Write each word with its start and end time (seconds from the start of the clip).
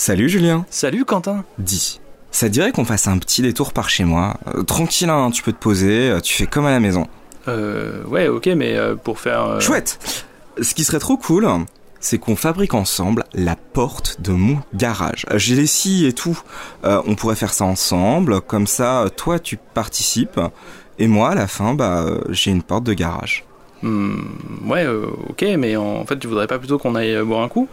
Salut 0.00 0.28
Julien. 0.28 0.64
Salut 0.70 1.04
Quentin. 1.04 1.44
Dis, 1.58 2.00
ça 2.30 2.46
te 2.46 2.52
dirait 2.52 2.70
qu'on 2.70 2.84
fasse 2.84 3.08
un 3.08 3.18
petit 3.18 3.42
détour 3.42 3.72
par 3.72 3.90
chez 3.90 4.04
moi 4.04 4.36
Euh, 4.54 4.62
Tranquille, 4.62 5.10
hein, 5.10 5.32
tu 5.32 5.42
peux 5.42 5.50
te 5.50 5.58
poser, 5.58 6.10
euh, 6.10 6.20
tu 6.20 6.34
fais 6.34 6.46
comme 6.46 6.66
à 6.66 6.70
la 6.70 6.78
maison. 6.78 7.08
Euh, 7.48 8.04
ouais, 8.04 8.28
ok, 8.28 8.46
mais 8.54 8.76
euh, 8.76 8.94
pour 8.94 9.18
faire. 9.18 9.60
Chouette 9.60 9.98
Ce 10.62 10.72
qui 10.74 10.84
serait 10.84 11.00
trop 11.00 11.16
cool, 11.16 11.48
c'est 11.98 12.18
qu'on 12.18 12.36
fabrique 12.36 12.74
ensemble 12.74 13.24
la 13.34 13.56
porte 13.56 14.20
de 14.20 14.30
mon 14.30 14.58
garage. 14.72 15.26
J'ai 15.34 15.56
les 15.56 15.66
scies 15.66 16.06
et 16.06 16.12
tout. 16.12 16.40
Euh, 16.84 17.02
on 17.04 17.16
pourrait 17.16 17.34
faire 17.34 17.52
ça 17.52 17.64
ensemble, 17.64 18.40
comme 18.40 18.68
ça, 18.68 19.06
toi 19.16 19.40
tu 19.40 19.56
participes, 19.74 20.40
et 21.00 21.08
moi 21.08 21.30
à 21.30 21.34
la 21.34 21.48
fin, 21.48 21.74
bah, 21.74 22.04
euh, 22.06 22.20
j'ai 22.28 22.52
une 22.52 22.62
porte 22.62 22.84
de 22.84 22.92
garage. 22.92 23.44
hmm, 23.82 24.20
ouais, 24.70 24.84
euh, 24.86 25.06
ok, 25.28 25.44
mais 25.58 25.74
en 25.74 26.04
fait, 26.06 26.20
tu 26.20 26.28
voudrais 26.28 26.46
pas 26.46 26.60
plutôt 26.60 26.78
qu'on 26.78 26.94
aille 26.94 27.20
boire 27.24 27.42
un 27.42 27.48
coup? 27.48 27.66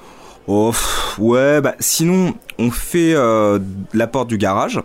Oh, 0.48 0.70
pff, 0.72 1.18
ouais, 1.18 1.60
bah 1.62 1.74
sinon, 1.80 2.36
on 2.60 2.70
fait 2.70 3.14
euh, 3.16 3.60
la 3.94 4.06
porte 4.08 4.28
du 4.28 4.38
garage, 4.38 4.80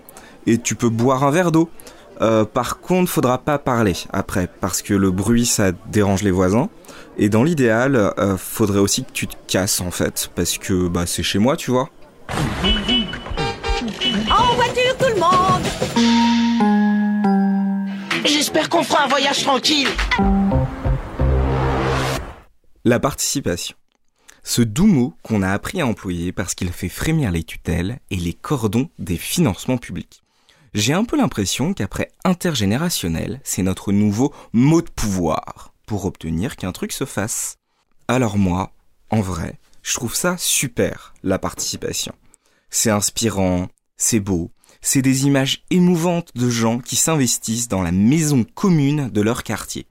et 0.47 0.59
tu 0.59 0.75
peux 0.75 0.89
boire 0.89 1.25
un 1.25 1.30
verre 1.30 1.52
d'eau. 1.52 1.69
Euh, 2.23 2.45
par 2.45 2.80
contre, 2.80 3.11
faudra 3.11 3.39
pas 3.39 3.59
parler 3.59 3.95
après, 4.12 4.49
parce 4.61 4.83
que 4.83 4.95
le 4.95 5.11
bruit, 5.11 5.47
ça 5.47 5.73
dérange 5.91 6.23
les 6.23 6.30
voisins. 6.30 6.69
Et 7.19 7.29
dans 7.29 7.43
l'idéal, 7.43 7.97
euh, 7.97 8.37
faudrait 8.37 8.79
aussi 8.79 9.05
que 9.05 9.12
tu 9.12 9.27
te 9.27 9.37
casses, 9.47 9.80
en 9.80 9.91
fait, 9.91 10.30
parce 10.35 10.57
que 10.59 10.88
bah 10.88 11.05
c'est 11.07 11.23
chez 11.23 11.38
moi, 11.38 11.57
tu 11.57 11.71
vois. 11.71 11.88
En 14.30 14.55
voiture 14.55 14.97
tout 14.99 15.09
le 15.15 15.21
monde 15.21 15.65
J'espère 18.24 18.69
qu'on 18.69 18.83
fera 18.83 19.05
un 19.05 19.09
voyage 19.09 19.43
tranquille. 19.43 19.88
La 22.85 23.01
participation. 23.01 23.77
Ce 24.43 24.62
doux 24.62 24.87
mot 24.87 25.15
qu'on 25.23 25.43
a 25.43 25.51
appris 25.51 25.80
à 25.80 25.87
employer 25.87 26.33
parce 26.33 26.55
qu'il 26.55 26.73
fait 26.73 26.89
frémir 26.89 27.30
les 27.30 27.45
tutelles 27.45 28.01
et 28.11 28.17
les 28.17 28.33
cordons 28.33 28.89
des 28.99 29.16
financements 29.16 29.79
publics. 29.79 30.23
J'ai 30.73 30.93
un 30.93 31.05
peu 31.05 31.16
l'impression 31.16 31.74
qu'après 31.74 32.13
intergénérationnel, 32.24 33.41
c'est 33.43 33.63
notre 33.63 33.93
nouveau 33.93 34.33
mot 34.52 34.83
de 34.83 34.91
pouvoir 34.91 35.74
pour 35.87 36.05
obtenir 36.05 36.57
qu'un 36.57 36.73
truc 36.73 36.93
se 36.93 37.05
fasse. 37.05 37.57
Alors 38.07 38.38
moi, 38.38 38.73
en 39.11 39.21
vrai, 39.21 39.59
je 39.83 39.95
trouve 39.95 40.15
ça 40.15 40.37
super, 40.38 41.15
la 41.23 41.38
participation. 41.38 42.15
C'est 42.71 42.91
inspirant, 42.91 43.68
c'est 43.96 44.21
beau, 44.21 44.52
c'est 44.80 45.02
des 45.02 45.27
images 45.27 45.65
émouvantes 45.71 46.30
de 46.37 46.49
gens 46.49 46.79
qui 46.79 46.96
s'investissent 46.96 47.68
dans 47.68 47.83
la 47.83 47.93
maison 47.93 48.45
commune 48.55 49.11
de 49.11 49.21
leur 49.21 49.43
quartier 49.43 49.87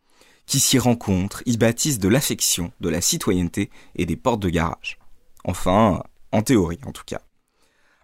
qui 0.50 0.60
s'y 0.60 0.80
rencontrent, 0.80 1.44
y 1.46 1.58
bâtissent 1.58 2.00
de 2.00 2.10
l'affection, 2.10 2.74
de 2.82 2.90
la 2.90 3.02
citoyenneté 3.02 3.70
et 3.96 4.08
des 4.08 4.16
portes 4.16 4.42
de 4.42 4.50
garage. 4.50 4.98
Enfin, 5.44 6.02
en 6.32 6.42
théorie 6.42 6.80
en 6.88 6.92
tout 6.92 7.04
cas. 7.06 7.22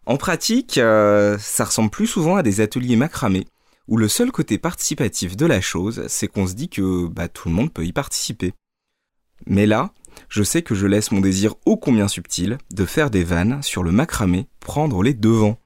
En 0.05 0.17
pratique, 0.17 0.77
euh, 0.77 1.39
ça 1.39 1.65
ressemble 1.65 1.89
plus 1.89 2.05
souvent 2.05 2.35
à 2.35 2.43
des 2.43 2.61
ateliers 2.61 2.97
macramés, 2.97 3.47
où 3.87 3.97
le 3.97 4.07
seul 4.07 4.31
côté 4.31 4.59
participatif 4.59 5.35
de 5.35 5.47
la 5.47 5.59
chose, 5.59 6.05
c'est 6.07 6.27
qu'on 6.27 6.45
se 6.45 6.53
dit 6.53 6.69
que 6.69 7.07
bah, 7.07 7.27
tout 7.27 7.49
le 7.49 7.55
monde 7.55 7.73
peut 7.73 7.83
y 7.83 7.91
participer. 7.91 8.53
Mais 9.47 9.65
là, 9.65 9.91
je 10.29 10.43
sais 10.43 10.61
que 10.61 10.75
je 10.75 10.85
laisse 10.85 11.11
mon 11.11 11.21
désir 11.21 11.55
ô 11.65 11.77
combien 11.77 12.07
subtil 12.07 12.59
de 12.71 12.85
faire 12.85 13.09
des 13.09 13.23
vannes 13.23 13.63
sur 13.63 13.81
le 13.81 13.91
macramé 13.91 14.47
prendre 14.59 15.01
les 15.01 15.15
devants. 15.15 15.57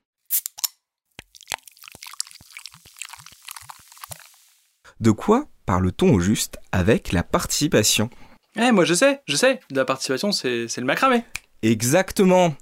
De 5.01 5.11
quoi 5.11 5.49
parle-t-on 5.69 6.15
au 6.15 6.19
juste 6.19 6.57
avec 6.71 7.11
la 7.11 7.21
participation 7.21 8.09
Eh, 8.55 8.71
moi 8.71 8.85
je 8.85 8.95
sais, 8.95 9.21
je 9.27 9.35
sais, 9.35 9.59
la 9.69 9.85
participation 9.85 10.31
c'est 10.31 10.67
c'est 10.67 10.81
le 10.81 10.87
macramé. 10.87 11.23
Exactement 11.61 12.55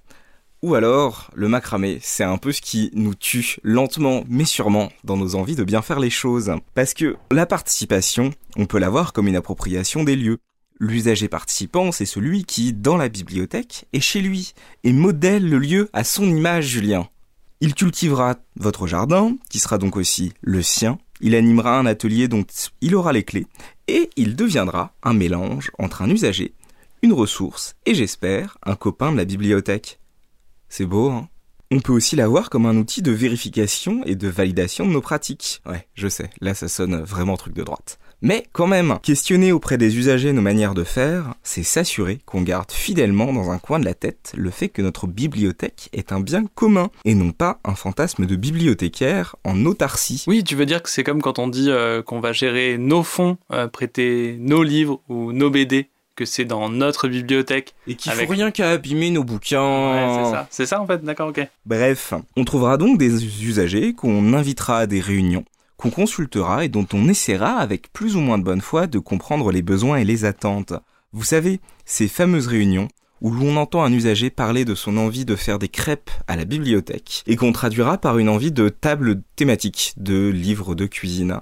Ou 0.61 0.75
alors, 0.75 1.31
le 1.33 1.47
macramé, 1.47 1.99
c'est 2.01 2.25
un 2.25 2.37
peu 2.37 2.51
ce 2.51 2.59
qui 2.59 2.91
nous 2.93 3.15
tue 3.15 3.59
lentement 3.63 4.25
mais 4.27 4.43
sûrement 4.43 4.91
dans 5.05 5.15
nos 5.15 5.35
envies 5.35 5.55
de 5.55 5.63
bien 5.63 5.81
faire 5.81 6.01
les 6.01 6.09
choses. 6.09 6.51
Parce 6.73 6.93
que 6.93 7.15
la 7.31 7.45
participation, 7.45 8.31
on 8.57 8.65
peut 8.65 8.77
la 8.77 8.89
voir 8.89 9.13
comme 9.13 9.29
une 9.29 9.37
appropriation 9.37 10.03
des 10.03 10.17
lieux. 10.17 10.39
L'usager 10.77 11.29
participant, 11.29 11.93
c'est 11.93 12.05
celui 12.05 12.43
qui, 12.43 12.73
dans 12.73 12.97
la 12.97 13.07
bibliothèque, 13.07 13.85
est 13.93 14.01
chez 14.01 14.19
lui 14.19 14.53
et 14.83 14.91
modèle 14.91 15.49
le 15.49 15.59
lieu 15.59 15.89
à 15.93 16.03
son 16.03 16.25
image, 16.25 16.65
Julien. 16.65 17.07
Il 17.61 17.73
cultivera 17.73 18.35
votre 18.57 18.85
jardin, 18.85 19.37
qui 19.49 19.59
sera 19.59 19.77
donc 19.77 19.95
aussi 19.95 20.33
le 20.41 20.61
sien. 20.61 20.99
Il 21.21 21.35
animera 21.35 21.77
un 21.77 21.85
atelier 21.85 22.27
dont 22.27 22.45
il 22.81 22.95
aura 22.95 23.11
les 23.11 23.23
clés 23.23 23.47
et 23.87 24.09
il 24.15 24.35
deviendra 24.35 24.93
un 25.03 25.13
mélange 25.13 25.71
entre 25.79 26.01
un 26.01 26.09
usager, 26.09 26.53
une 27.01 27.13
ressource 27.13 27.75
et 27.85 27.95
j'espère 27.95 28.57
un 28.63 28.75
copain 28.75 29.11
de 29.11 29.17
la 29.17 29.25
bibliothèque. 29.25 29.99
C'est 30.69 30.85
beau, 30.85 31.09
hein? 31.09 31.29
On 31.69 31.81
peut 31.81 31.91
aussi 31.91 32.15
la 32.15 32.29
voir 32.29 32.49
comme 32.49 32.65
un 32.65 32.77
outil 32.77 33.01
de 33.01 33.11
vérification 33.11 34.01
et 34.05 34.15
de 34.15 34.29
validation 34.29 34.87
de 34.87 34.91
nos 34.91 35.01
pratiques. 35.01 35.61
Ouais, 35.65 35.85
je 35.95 36.07
sais, 36.07 36.29
là 36.39 36.53
ça 36.53 36.69
sonne 36.69 37.01
vraiment 37.01 37.35
truc 37.35 37.53
de 37.53 37.63
droite. 37.63 37.99
Mais 38.23 38.45
quand 38.51 38.65
même, 38.65 38.97
questionner 39.03 39.51
auprès 39.51 39.77
des 39.77 39.95
usagers 39.97 40.33
nos 40.33 40.41
manières 40.41 40.73
de 40.73 40.83
faire, 40.83 41.35
c'est 41.43 41.61
s'assurer 41.61 42.17
qu'on 42.25 42.41
garde 42.41 42.71
fidèlement 42.71 43.31
dans 43.31 43.51
un 43.51 43.59
coin 43.59 43.79
de 43.79 43.85
la 43.85 43.93
tête 43.93 44.33
le 44.35 44.49
fait 44.49 44.69
que 44.69 44.81
notre 44.81 45.05
bibliothèque 45.05 45.89
est 45.93 46.11
un 46.11 46.19
bien 46.19 46.45
commun 46.55 46.89
et 47.05 47.13
non 47.13 47.31
pas 47.31 47.59
un 47.63 47.75
fantasme 47.75 48.25
de 48.25 48.35
bibliothécaire 48.35 49.35
en 49.43 49.65
autarcie. 49.65 50.23
Oui, 50.27 50.43
tu 50.43 50.55
veux 50.55 50.65
dire 50.65 50.81
que 50.81 50.89
c'est 50.89 51.03
comme 51.03 51.21
quand 51.21 51.37
on 51.37 51.47
dit 51.47 51.69
euh, 51.69 52.01
qu'on 52.01 52.19
va 52.19 52.33
gérer 52.33 52.77
nos 52.79 53.03
fonds, 53.03 53.37
euh, 53.53 53.67
prêter 53.67 54.37
nos 54.39 54.63
livres 54.63 54.99
ou 55.09 55.31
nos 55.31 55.51
BD, 55.51 55.89
que 56.15 56.25
c'est 56.25 56.45
dans 56.45 56.69
notre 56.69 57.07
bibliothèque. 57.07 57.75
Et 57.85 57.93
qu'il 57.93 58.11
Avec- 58.11 58.25
faut 58.25 58.33
rien 58.33 58.49
qu'à 58.49 58.71
abîmer 58.71 59.11
nos 59.11 59.23
bouquins. 59.23 59.61
Ouais, 59.93 60.23
c'est 60.25 60.31
ça. 60.31 60.47
C'est 60.49 60.65
ça 60.65 60.81
en 60.81 60.87
fait, 60.87 61.03
d'accord, 61.03 61.29
ok. 61.29 61.47
Bref, 61.67 62.15
on 62.35 62.43
trouvera 62.43 62.77
donc 62.77 62.97
des 62.97 63.45
usagers 63.47 63.93
qu'on 63.93 64.33
invitera 64.33 64.79
à 64.79 64.87
des 64.87 64.99
réunions, 65.01 65.45
qu'on 65.77 65.91
consultera 65.91 66.65
et 66.65 66.69
dont 66.69 66.87
on 66.93 67.07
essaiera 67.07 67.57
avec 67.57 67.93
plus 67.93 68.15
ou 68.15 68.19
moins 68.19 68.37
de 68.37 68.43
bonne 68.43 68.61
foi 68.61 68.87
de 68.87 68.99
comprendre 68.99 69.51
les 69.51 69.61
besoins 69.61 69.97
et 69.97 70.05
les 70.05 70.25
attentes. 70.25 70.73
Vous 71.13 71.23
savez, 71.23 71.61
ces 71.85 72.07
fameuses 72.07 72.47
réunions 72.47 72.87
où 73.21 73.31
l'on 73.31 73.57
entend 73.57 73.83
un 73.83 73.93
usager 73.93 74.29
parler 74.29 74.65
de 74.65 74.75
son 74.75 74.97
envie 74.97 75.25
de 75.25 75.35
faire 75.35 75.59
des 75.59 75.69
crêpes 75.69 76.11
à 76.27 76.35
la 76.35 76.45
bibliothèque 76.45 77.23
et 77.25 77.35
qu'on 77.35 77.51
traduira 77.51 77.97
par 77.97 78.17
une 78.17 78.29
envie 78.29 78.51
de 78.51 78.69
table 78.69 79.21
thématique, 79.35 79.93
de 79.97 80.27
livres 80.27 80.75
de 80.75 80.85
cuisine. 80.85 81.41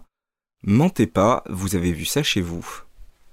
Mentez 0.64 1.08
pas, 1.08 1.44
vous 1.50 1.76
avez 1.76 1.92
vu 1.92 2.06
ça 2.06 2.24
chez 2.24 2.42
vous. 2.42 2.66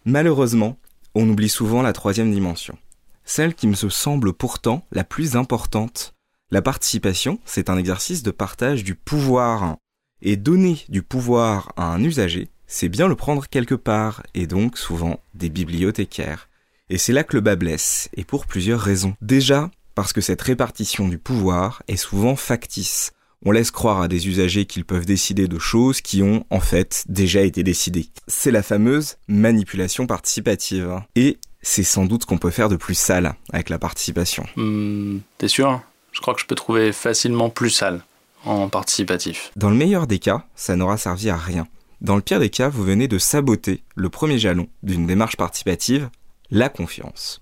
Malheureusement, 0.04 0.76
on 1.14 1.28
oublie 1.28 1.48
souvent 1.48 1.82
la 1.82 1.92
troisième 1.92 2.32
dimension. 2.32 2.76
Celle 3.24 3.54
qui 3.54 3.68
me 3.68 3.74
semble 3.74 4.32
pourtant 4.32 4.84
la 4.90 5.04
plus 5.04 5.36
importante. 5.36 6.14
La 6.50 6.62
participation, 6.62 7.38
c'est 7.44 7.70
un 7.70 7.78
exercice 7.78 8.22
de 8.22 8.30
partage 8.30 8.84
du 8.84 8.94
pouvoir. 8.94 9.76
Et 10.22 10.36
donner 10.36 10.78
du 10.88 11.02
pouvoir 11.02 11.72
à 11.76 11.92
un 11.92 12.02
usager, 12.02 12.48
c'est 12.66 12.88
bien 12.88 13.08
le 13.08 13.16
prendre 13.16 13.46
quelque 13.48 13.74
part, 13.74 14.22
et 14.34 14.46
donc 14.46 14.78
souvent 14.78 15.20
des 15.34 15.50
bibliothécaires. 15.50 16.48
Et 16.90 16.98
c'est 16.98 17.12
là 17.12 17.24
que 17.24 17.36
le 17.36 17.40
bas 17.40 17.56
blesse, 17.56 18.08
et 18.14 18.24
pour 18.24 18.46
plusieurs 18.46 18.80
raisons. 18.80 19.14
Déjà, 19.20 19.70
parce 19.94 20.12
que 20.12 20.20
cette 20.20 20.42
répartition 20.42 21.08
du 21.08 21.18
pouvoir 21.18 21.82
est 21.88 21.96
souvent 21.96 22.36
factice. 22.36 23.12
On 23.44 23.50
laisse 23.50 23.72
croire 23.72 24.00
à 24.00 24.08
des 24.08 24.28
usagers 24.28 24.64
qu'ils 24.66 24.84
peuvent 24.84 25.06
décider 25.06 25.48
de 25.48 25.58
choses 25.58 26.00
qui 26.00 26.22
ont, 26.22 26.46
en 26.50 26.60
fait, 26.60 27.04
déjà 27.08 27.42
été 27.42 27.64
décidées. 27.64 28.06
C'est 28.28 28.52
la 28.52 28.62
fameuse 28.62 29.16
manipulation 29.26 30.06
participative. 30.06 31.00
Et 31.16 31.38
c'est 31.60 31.82
sans 31.82 32.04
doute 32.06 32.22
ce 32.22 32.26
qu'on 32.26 32.38
peut 32.38 32.50
faire 32.50 32.68
de 32.68 32.76
plus 32.76 32.94
sale 32.94 33.34
avec 33.52 33.68
la 33.68 33.80
participation. 33.80 34.46
Hmm, 34.56 35.18
T'es 35.38 35.48
sûr? 35.48 35.80
Je 36.12 36.20
crois 36.20 36.34
que 36.34 36.40
je 36.40 36.46
peux 36.46 36.54
trouver 36.54 36.92
facilement 36.92 37.50
plus 37.50 37.70
sale 37.70 38.02
en 38.44 38.68
participatif. 38.68 39.52
Dans 39.56 39.70
le 39.70 39.76
meilleur 39.76 40.06
des 40.06 40.18
cas, 40.18 40.46
ça 40.54 40.76
n'aura 40.76 40.96
servi 40.96 41.30
à 41.30 41.36
rien. 41.36 41.66
Dans 42.00 42.16
le 42.16 42.22
pire 42.22 42.40
des 42.40 42.50
cas, 42.50 42.68
vous 42.68 42.82
venez 42.82 43.08
de 43.08 43.18
saboter 43.18 43.82
le 43.94 44.08
premier 44.08 44.38
jalon 44.38 44.68
d'une 44.82 45.06
démarche 45.06 45.36
participative, 45.36 46.10
la 46.50 46.68
confiance. 46.68 47.40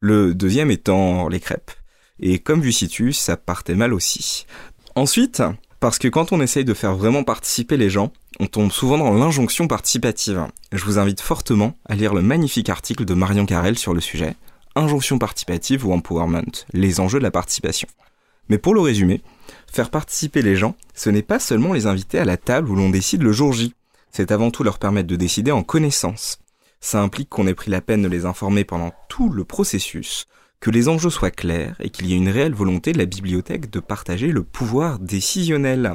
Le 0.00 0.34
deuxième 0.34 0.70
étant 0.70 1.28
les 1.28 1.40
crêpes. 1.40 1.72
Et 2.18 2.38
comme 2.38 2.62
vu 2.62 2.72
situ, 2.72 3.12
ça 3.12 3.36
partait 3.36 3.74
mal 3.74 3.92
aussi. 3.92 4.46
Ensuite, 4.94 5.42
parce 5.80 5.98
que 5.98 6.08
quand 6.08 6.32
on 6.32 6.40
essaye 6.40 6.64
de 6.64 6.74
faire 6.74 6.94
vraiment 6.94 7.24
participer 7.24 7.76
les 7.76 7.90
gens, 7.90 8.12
on 8.38 8.46
tombe 8.46 8.72
souvent 8.72 8.98
dans 8.98 9.12
l'injonction 9.12 9.68
participative. 9.68 10.46
Je 10.72 10.84
vous 10.84 10.98
invite 10.98 11.20
fortement 11.20 11.74
à 11.86 11.94
lire 11.94 12.14
le 12.14 12.22
magnifique 12.22 12.70
article 12.70 13.04
de 13.04 13.14
Marion 13.14 13.46
Carrel 13.46 13.78
sur 13.78 13.92
le 13.92 14.00
sujet, 14.00 14.34
Injonction 14.76 15.18
participative 15.18 15.86
ou 15.86 15.92
empowerment, 15.92 16.64
les 16.72 17.00
enjeux 17.00 17.18
de 17.18 17.24
la 17.24 17.32
participation. 17.32 17.88
Mais 18.48 18.58
pour 18.58 18.74
le 18.74 18.80
résumer, 18.80 19.20
faire 19.70 19.90
participer 19.90 20.42
les 20.42 20.56
gens, 20.56 20.74
ce 20.94 21.10
n'est 21.10 21.22
pas 21.22 21.38
seulement 21.38 21.72
les 21.72 21.86
inviter 21.86 22.18
à 22.18 22.24
la 22.24 22.36
table 22.36 22.70
où 22.70 22.74
l'on 22.74 22.90
décide 22.90 23.22
le 23.22 23.32
jour 23.32 23.52
J, 23.52 23.74
c'est 24.10 24.32
avant 24.32 24.50
tout 24.50 24.64
leur 24.64 24.78
permettre 24.78 25.08
de 25.08 25.16
décider 25.16 25.52
en 25.52 25.62
connaissance. 25.62 26.38
Ça 26.80 27.00
implique 27.00 27.28
qu'on 27.28 27.46
ait 27.46 27.54
pris 27.54 27.70
la 27.70 27.80
peine 27.80 28.02
de 28.02 28.08
les 28.08 28.26
informer 28.26 28.64
pendant 28.64 28.92
tout 29.08 29.28
le 29.28 29.44
processus, 29.44 30.26
que 30.60 30.70
les 30.70 30.88
enjeux 30.88 31.10
soient 31.10 31.30
clairs 31.30 31.76
et 31.80 31.90
qu'il 31.90 32.06
y 32.06 32.12
ait 32.12 32.18
une 32.18 32.28
réelle 32.28 32.54
volonté 32.54 32.92
de 32.92 32.98
la 32.98 33.06
bibliothèque 33.06 33.70
de 33.70 33.80
partager 33.80 34.28
le 34.32 34.42
pouvoir 34.42 34.98
décisionnel. 34.98 35.94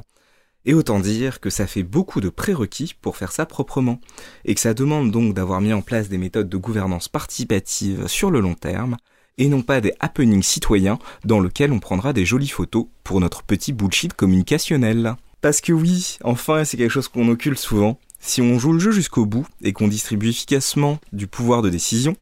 Et 0.68 0.74
autant 0.74 1.00
dire 1.00 1.40
que 1.40 1.52
ça 1.52 1.68
fait 1.68 1.84
beaucoup 1.84 2.22
de 2.22 2.30
prérequis 2.30 2.96
pour 3.00 3.18
faire 3.18 3.32
ça 3.32 3.46
proprement, 3.46 4.00
et 4.46 4.56
que 4.56 4.62
ça 4.62 4.74
demande 4.74 5.12
donc 5.12 5.36
d'avoir 5.36 5.62
mis 5.62 5.74
en 5.74 5.82
place 5.82 6.10
des 6.10 6.18
méthodes 6.18 6.50
de 6.50 6.58
gouvernance 6.58 7.08
participative 7.08 8.08
sur 8.08 8.32
le 8.32 8.40
long 8.40 8.56
terme, 8.56 8.98
et 9.38 9.48
non 9.48 9.62
pas 9.62 9.82
des 9.82 9.94
happenings 10.00 10.44
citoyens 10.44 11.00
dans 11.24 11.40
lesquels 11.40 11.72
on 11.72 11.80
prendra 11.80 12.14
des 12.14 12.26
jolies 12.26 12.48
photos 12.48 12.88
pour 13.04 13.20
notre 13.20 13.44
petit 13.44 13.74
bullshit 13.74 14.14
communicationnel. 14.14 15.16
Parce 15.42 15.62
que 15.62 15.74
oui, 15.74 16.18
enfin, 16.24 16.64
c'est 16.64 16.78
quelque 16.78 16.92
chose 16.92 17.08
qu'on 17.08 17.30
occulte 17.30 17.60
souvent, 17.60 18.00
si 18.20 18.42
on 18.42 18.58
joue 18.58 18.74
le 18.74 18.80
jeu 18.80 18.92
jusqu'au 18.92 19.26
bout 19.26 19.46
et 19.62 19.74
qu'on 19.74 19.88
distribue 19.88 20.30
efficacement 20.30 21.00
du 21.14 21.28
pouvoir 21.28 21.62
de 21.62 21.70
décision, 21.70 22.16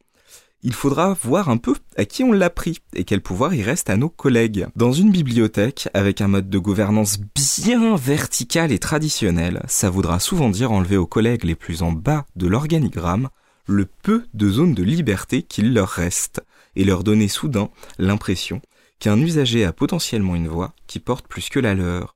il 0.62 0.72
faudra 0.72 1.16
voir 1.22 1.50
un 1.50 1.58
peu 1.58 1.74
à 1.96 2.06
qui 2.06 2.24
on 2.24 2.32
l'a 2.32 2.50
pris 2.50 2.78
et 2.94 3.04
quel 3.04 3.20
pouvoir 3.20 3.54
il 3.54 3.62
reste 3.62 3.90
à 3.90 3.96
nos 3.96 4.08
collègues. 4.08 4.66
Dans 4.76 4.92
une 4.92 5.10
bibliothèque, 5.10 5.88
avec 5.92 6.20
un 6.20 6.28
mode 6.28 6.48
de 6.48 6.58
gouvernance 6.58 7.18
bien 7.34 7.96
vertical 7.96 8.72
et 8.72 8.78
traditionnel, 8.78 9.62
ça 9.68 9.90
voudra 9.90 10.20
souvent 10.20 10.48
dire 10.48 10.72
enlever 10.72 10.96
aux 10.96 11.06
collègues 11.06 11.44
les 11.44 11.54
plus 11.54 11.82
en 11.82 11.92
bas 11.92 12.24
de 12.36 12.46
l'organigramme 12.46 13.28
le 13.66 13.86
peu 14.02 14.24
de 14.34 14.50
zones 14.50 14.74
de 14.74 14.82
liberté 14.82 15.42
qu'il 15.42 15.72
leur 15.72 15.88
reste 15.88 16.42
et 16.76 16.84
leur 16.84 17.04
donner 17.04 17.28
soudain 17.28 17.70
l'impression 17.98 18.60
qu'un 18.98 19.18
usager 19.20 19.64
a 19.64 19.72
potentiellement 19.72 20.36
une 20.36 20.48
voix 20.48 20.72
qui 20.86 21.00
porte 21.00 21.26
plus 21.26 21.48
que 21.48 21.60
la 21.60 21.74
leur. 21.74 22.14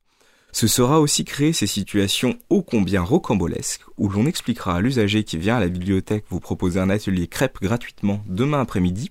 Ce 0.52 0.66
sera 0.66 1.00
aussi 1.00 1.25
créer 1.25 1.52
ces 1.52 1.66
situations 1.66 2.38
ô 2.49 2.62
combien 2.62 3.02
rocambolesques 3.02 3.82
où 3.99 4.08
l'on 4.08 4.26
expliquera 4.26 4.76
à 4.76 4.81
l'usager 4.81 5.22
qui 5.22 5.37
vient 5.37 5.56
à 5.56 5.60
la 5.60 5.69
bibliothèque 5.69 6.25
vous 6.31 6.40
proposer 6.40 6.81
un 6.81 6.90
atelier 6.90 7.26
crêpe 7.26 7.58
gratuitement 7.60 8.22
demain 8.26 8.60
après-midi 8.60 9.10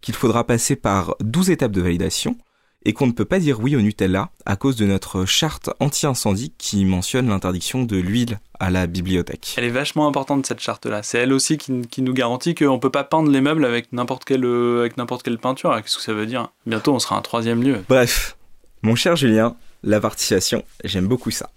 qu'il 0.00 0.14
faudra 0.14 0.44
passer 0.44 0.76
par 0.76 1.16
12 1.20 1.50
étapes 1.50 1.72
de 1.72 1.82
validation 1.82 2.36
et 2.84 2.92
qu'on 2.92 3.06
ne 3.06 3.12
peut 3.12 3.24
pas 3.24 3.38
dire 3.38 3.60
oui 3.60 3.76
au 3.76 3.80
Nutella 3.80 4.30
à 4.46 4.56
cause 4.56 4.76
de 4.76 4.86
notre 4.86 5.24
charte 5.24 5.70
anti-incendie 5.80 6.52
qui 6.58 6.84
mentionne 6.84 7.28
l'interdiction 7.28 7.82
de 7.82 7.96
l'huile 7.96 8.38
à 8.60 8.70
la 8.70 8.86
bibliothèque. 8.86 9.54
Elle 9.56 9.64
est 9.64 9.70
vachement 9.70 10.06
importante 10.06 10.46
cette 10.46 10.60
charte-là. 10.60 11.02
C'est 11.02 11.18
elle 11.18 11.32
aussi 11.32 11.58
qui, 11.58 12.02
nous 12.02 12.12
garantit 12.12 12.54
qu'on 12.54 12.74
ne 12.74 12.78
peut 12.78 12.90
pas 12.90 13.04
peindre 13.04 13.30
les 13.30 13.40
meubles 13.40 13.64
avec 13.64 13.92
n'importe 13.92 14.24
quelle, 14.24 14.44
avec 14.44 14.96
n'importe 14.96 15.22
quelle 15.22 15.38
peinture. 15.38 15.74
Qu'est-ce 15.76 15.96
que 15.96 16.02
ça 16.02 16.14
veut 16.14 16.26
dire? 16.26 16.50
Bientôt 16.66 16.94
on 16.94 16.98
sera 16.98 17.16
un 17.16 17.22
troisième 17.22 17.62
lieu. 17.62 17.84
Bref, 17.88 18.36
mon 18.82 18.94
cher 18.94 19.16
Julien, 19.16 19.56
la 19.82 20.00
participation, 20.00 20.64
j'aime 20.84 21.06
beaucoup 21.06 21.30
ça. 21.30 21.50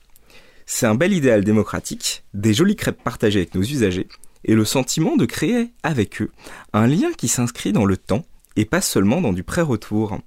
C'est 0.66 0.86
un 0.86 0.96
bel 0.96 1.14
idéal 1.14 1.44
démocratique, 1.44 2.24
des 2.34 2.54
jolies 2.54 2.76
crêpes 2.76 3.04
partagées 3.04 3.40
avec 3.40 3.56
nos 3.56 3.62
usagers, 3.62 4.08
et 4.46 4.56
le 4.56 4.66
sentiment 4.66 5.18
de 5.18 5.26
créer 5.26 5.72
avec 5.84 6.22
eux 6.22 6.32
un 6.74 6.88
lien 6.88 7.12
qui 7.16 7.28
s'inscrit 7.28 7.74
dans 7.74 7.86
le 7.86 7.98
temps 7.98 8.26
et 8.56 8.66
pas 8.66 8.82
seulement 8.82 9.22
dans 9.22 9.34
du 9.34 9.44
pré-retour. 9.44 10.20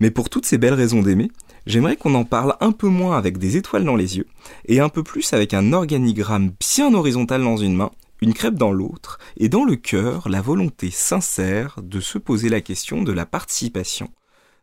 Mais 0.00 0.10
pour 0.10 0.30
toutes 0.30 0.46
ces 0.46 0.58
belles 0.58 0.74
raisons 0.74 1.02
d'aimer, 1.02 1.30
j'aimerais 1.66 1.96
qu'on 1.96 2.14
en 2.14 2.24
parle 2.24 2.56
un 2.60 2.72
peu 2.72 2.88
moins 2.88 3.16
avec 3.16 3.38
des 3.38 3.56
étoiles 3.56 3.84
dans 3.84 3.96
les 3.96 4.16
yeux, 4.16 4.26
et 4.66 4.80
un 4.80 4.88
peu 4.88 5.02
plus 5.02 5.32
avec 5.32 5.54
un 5.54 5.72
organigramme 5.72 6.52
bien 6.60 6.94
horizontal 6.94 7.42
dans 7.42 7.56
une 7.56 7.76
main, 7.76 7.90
une 8.20 8.34
crêpe 8.34 8.54
dans 8.54 8.72
l'autre, 8.72 9.18
et 9.36 9.48
dans 9.48 9.64
le 9.64 9.76
cœur 9.76 10.28
la 10.28 10.40
volonté 10.40 10.90
sincère 10.90 11.78
de 11.82 12.00
se 12.00 12.18
poser 12.18 12.48
la 12.48 12.60
question 12.60 13.02
de 13.02 13.12
la 13.12 13.26
participation 13.26 14.10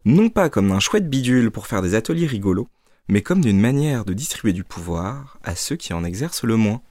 non 0.05 0.29
pas 0.29 0.49
comme 0.49 0.71
un 0.71 0.79
chouette 0.79 1.09
bidule 1.09 1.49
pour 1.49 1.65
faire 1.65 1.81
des 1.81 1.95
ateliers 1.95 2.27
rigolos, 2.27 2.69
mais 3.07 3.23
comme 3.23 3.41
d'une 3.41 3.59
manière 3.59 4.05
de 4.05 4.13
distribuer 4.13 4.53
du 4.53 4.63
pouvoir 4.63 5.39
à 5.43 5.55
ceux 5.55 5.75
qui 5.75 5.93
en 5.93 6.03
exercent 6.03 6.43
le 6.43 6.57
moins. 6.57 6.81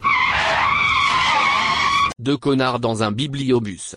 Deux 2.19 2.37
connards 2.37 2.81
dans 2.81 3.05
un 3.05 3.13
bibliobus. 3.13 3.95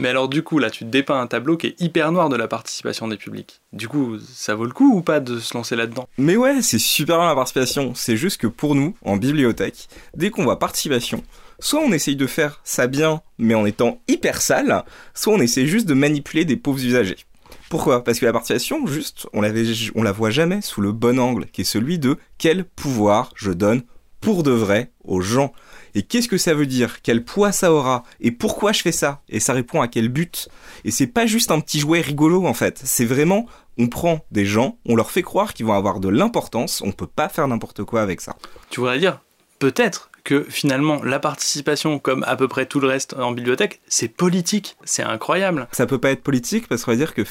Mais 0.00 0.08
alors 0.08 0.28
du 0.28 0.42
coup, 0.42 0.58
là, 0.58 0.70
tu 0.70 0.84
dépeins 0.84 1.20
un 1.20 1.26
tableau 1.26 1.58
qui 1.58 1.66
est 1.66 1.80
hyper 1.80 2.10
noir 2.10 2.30
de 2.30 2.36
la 2.36 2.48
participation 2.48 3.06
des 3.06 3.18
publics. 3.18 3.60
Du 3.74 3.86
coup, 3.86 4.18
ça 4.18 4.54
vaut 4.54 4.64
le 4.64 4.72
coup 4.72 4.96
ou 4.96 5.02
pas 5.02 5.20
de 5.20 5.38
se 5.38 5.52
lancer 5.54 5.76
là-dedans? 5.76 6.08
Mais 6.16 6.36
ouais, 6.36 6.62
c'est 6.62 6.78
super 6.78 7.18
bien 7.18 7.28
la 7.28 7.34
participation. 7.34 7.92
C'est 7.94 8.16
juste 8.16 8.40
que 8.40 8.46
pour 8.46 8.74
nous, 8.74 8.96
en 9.04 9.18
bibliothèque, 9.18 9.88
dès 10.16 10.30
qu'on 10.30 10.44
voit 10.44 10.58
participation, 10.58 11.22
soit 11.58 11.80
on 11.80 11.92
essaye 11.92 12.16
de 12.16 12.26
faire 12.26 12.60
ça 12.64 12.86
bien, 12.86 13.20
mais 13.36 13.54
en 13.54 13.66
étant 13.66 14.00
hyper 14.08 14.40
sale, 14.40 14.84
soit 15.12 15.34
on 15.34 15.40
essaie 15.40 15.66
juste 15.66 15.86
de 15.86 15.94
manipuler 15.94 16.46
des 16.46 16.56
pauvres 16.56 16.82
usagers. 16.82 17.18
Pourquoi? 17.68 18.02
Parce 18.02 18.18
que 18.18 18.24
la 18.24 18.32
participation, 18.32 18.86
juste, 18.86 19.26
on, 19.34 19.42
on 19.42 20.02
la 20.02 20.12
voit 20.12 20.30
jamais 20.30 20.62
sous 20.62 20.80
le 20.80 20.92
bon 20.92 21.20
angle, 21.20 21.44
qui 21.46 21.60
est 21.60 21.64
celui 21.64 21.98
de 21.98 22.16
quel 22.38 22.64
pouvoir 22.64 23.32
je 23.36 23.50
donne 23.50 23.82
pour 24.20 24.42
de 24.42 24.50
vrai 24.50 24.92
aux 25.04 25.20
gens. 25.20 25.52
Et 25.94 26.02
qu'est-ce 26.02 26.28
que 26.28 26.38
ça 26.38 26.54
veut 26.54 26.66
dire? 26.66 27.02
Quel 27.02 27.24
poids 27.24 27.52
ça 27.52 27.72
aura? 27.72 28.04
Et 28.20 28.30
pourquoi 28.30 28.72
je 28.72 28.82
fais 28.82 28.92
ça? 28.92 29.22
Et 29.28 29.40
ça 29.40 29.52
répond 29.52 29.80
à 29.80 29.88
quel 29.88 30.08
but? 30.08 30.48
Et 30.84 30.90
c'est 30.90 31.06
pas 31.06 31.26
juste 31.26 31.50
un 31.50 31.60
petit 31.60 31.80
jouet 31.80 32.00
rigolo 32.00 32.46
en 32.46 32.54
fait. 32.54 32.80
C'est 32.84 33.04
vraiment, 33.04 33.46
on 33.78 33.88
prend 33.88 34.24
des 34.30 34.44
gens, 34.44 34.78
on 34.86 34.96
leur 34.96 35.10
fait 35.10 35.22
croire 35.22 35.54
qu'ils 35.54 35.66
vont 35.66 35.74
avoir 35.74 36.00
de 36.00 36.08
l'importance. 36.08 36.82
On 36.84 36.92
peut 36.92 37.06
pas 37.06 37.28
faire 37.28 37.48
n'importe 37.48 37.84
quoi 37.84 38.02
avec 38.02 38.20
ça. 38.20 38.36
Tu 38.70 38.80
voudrais 38.80 38.98
dire 38.98 39.20
peut-être 39.58 40.09
que 40.24 40.44
finalement 40.48 41.02
la 41.02 41.18
participation, 41.18 41.98
comme 41.98 42.24
à 42.26 42.36
peu 42.36 42.48
près 42.48 42.66
tout 42.66 42.80
le 42.80 42.88
reste 42.88 43.14
en 43.14 43.32
bibliothèque, 43.32 43.80
c'est 43.88 44.08
politique, 44.08 44.76
c'est 44.84 45.02
incroyable. 45.02 45.68
Ça 45.72 45.86
peut 45.86 45.98
pas 45.98 46.10
être 46.10 46.22
politique 46.22 46.68
parce 46.68 46.84
qu'on 46.84 46.92
va 46.92 46.96
dire 46.96 47.14
que 47.14 47.22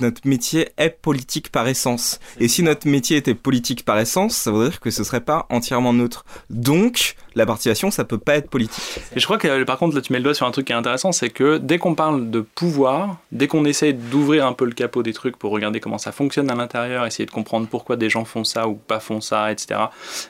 notre 0.00 0.26
métier 0.26 0.68
est 0.76 0.90
politique 0.90 1.50
par 1.50 1.66
essence. 1.68 2.20
Et 2.38 2.48
si 2.48 2.62
notre 2.62 2.86
métier 2.88 3.16
était 3.16 3.34
politique 3.34 3.84
par 3.84 3.98
essence, 3.98 4.36
ça 4.36 4.50
veut 4.50 4.68
dire 4.68 4.80
que 4.80 4.90
ce 4.90 5.04
serait 5.04 5.20
pas 5.20 5.46
entièrement 5.50 5.92
neutre. 5.92 6.24
Donc, 6.48 7.16
la 7.34 7.46
participation, 7.46 7.90
ça 7.90 8.04
peut 8.04 8.18
pas 8.18 8.36
être 8.36 8.50
politique. 8.50 9.00
Et 9.14 9.20
je 9.20 9.24
crois 9.24 9.38
que 9.38 9.62
par 9.64 9.78
contre, 9.78 9.96
là, 9.96 10.02
tu 10.02 10.12
mets 10.12 10.18
le 10.18 10.24
doigt 10.24 10.34
sur 10.34 10.46
un 10.46 10.50
truc 10.50 10.66
qui 10.66 10.72
est 10.72 10.76
intéressant, 10.76 11.12
c'est 11.12 11.30
que 11.30 11.58
dès 11.58 11.78
qu'on 11.78 11.94
parle 11.94 12.30
de 12.30 12.40
pouvoir, 12.40 13.18
dès 13.32 13.46
qu'on 13.46 13.64
essaie 13.64 13.92
d'ouvrir 13.92 14.46
un 14.46 14.52
peu 14.52 14.64
le 14.64 14.72
capot 14.72 15.02
des 15.02 15.12
trucs 15.12 15.36
pour 15.36 15.52
regarder 15.52 15.80
comment 15.80 15.98
ça 15.98 16.12
fonctionne 16.12 16.50
à 16.50 16.54
l'intérieur, 16.54 17.06
essayer 17.06 17.26
de 17.26 17.30
comprendre 17.30 17.66
pourquoi 17.68 17.96
des 17.96 18.10
gens 18.10 18.24
font 18.24 18.44
ça 18.44 18.68
ou 18.68 18.74
pas 18.74 19.00
font 19.00 19.20
ça, 19.20 19.52
etc., 19.52 19.80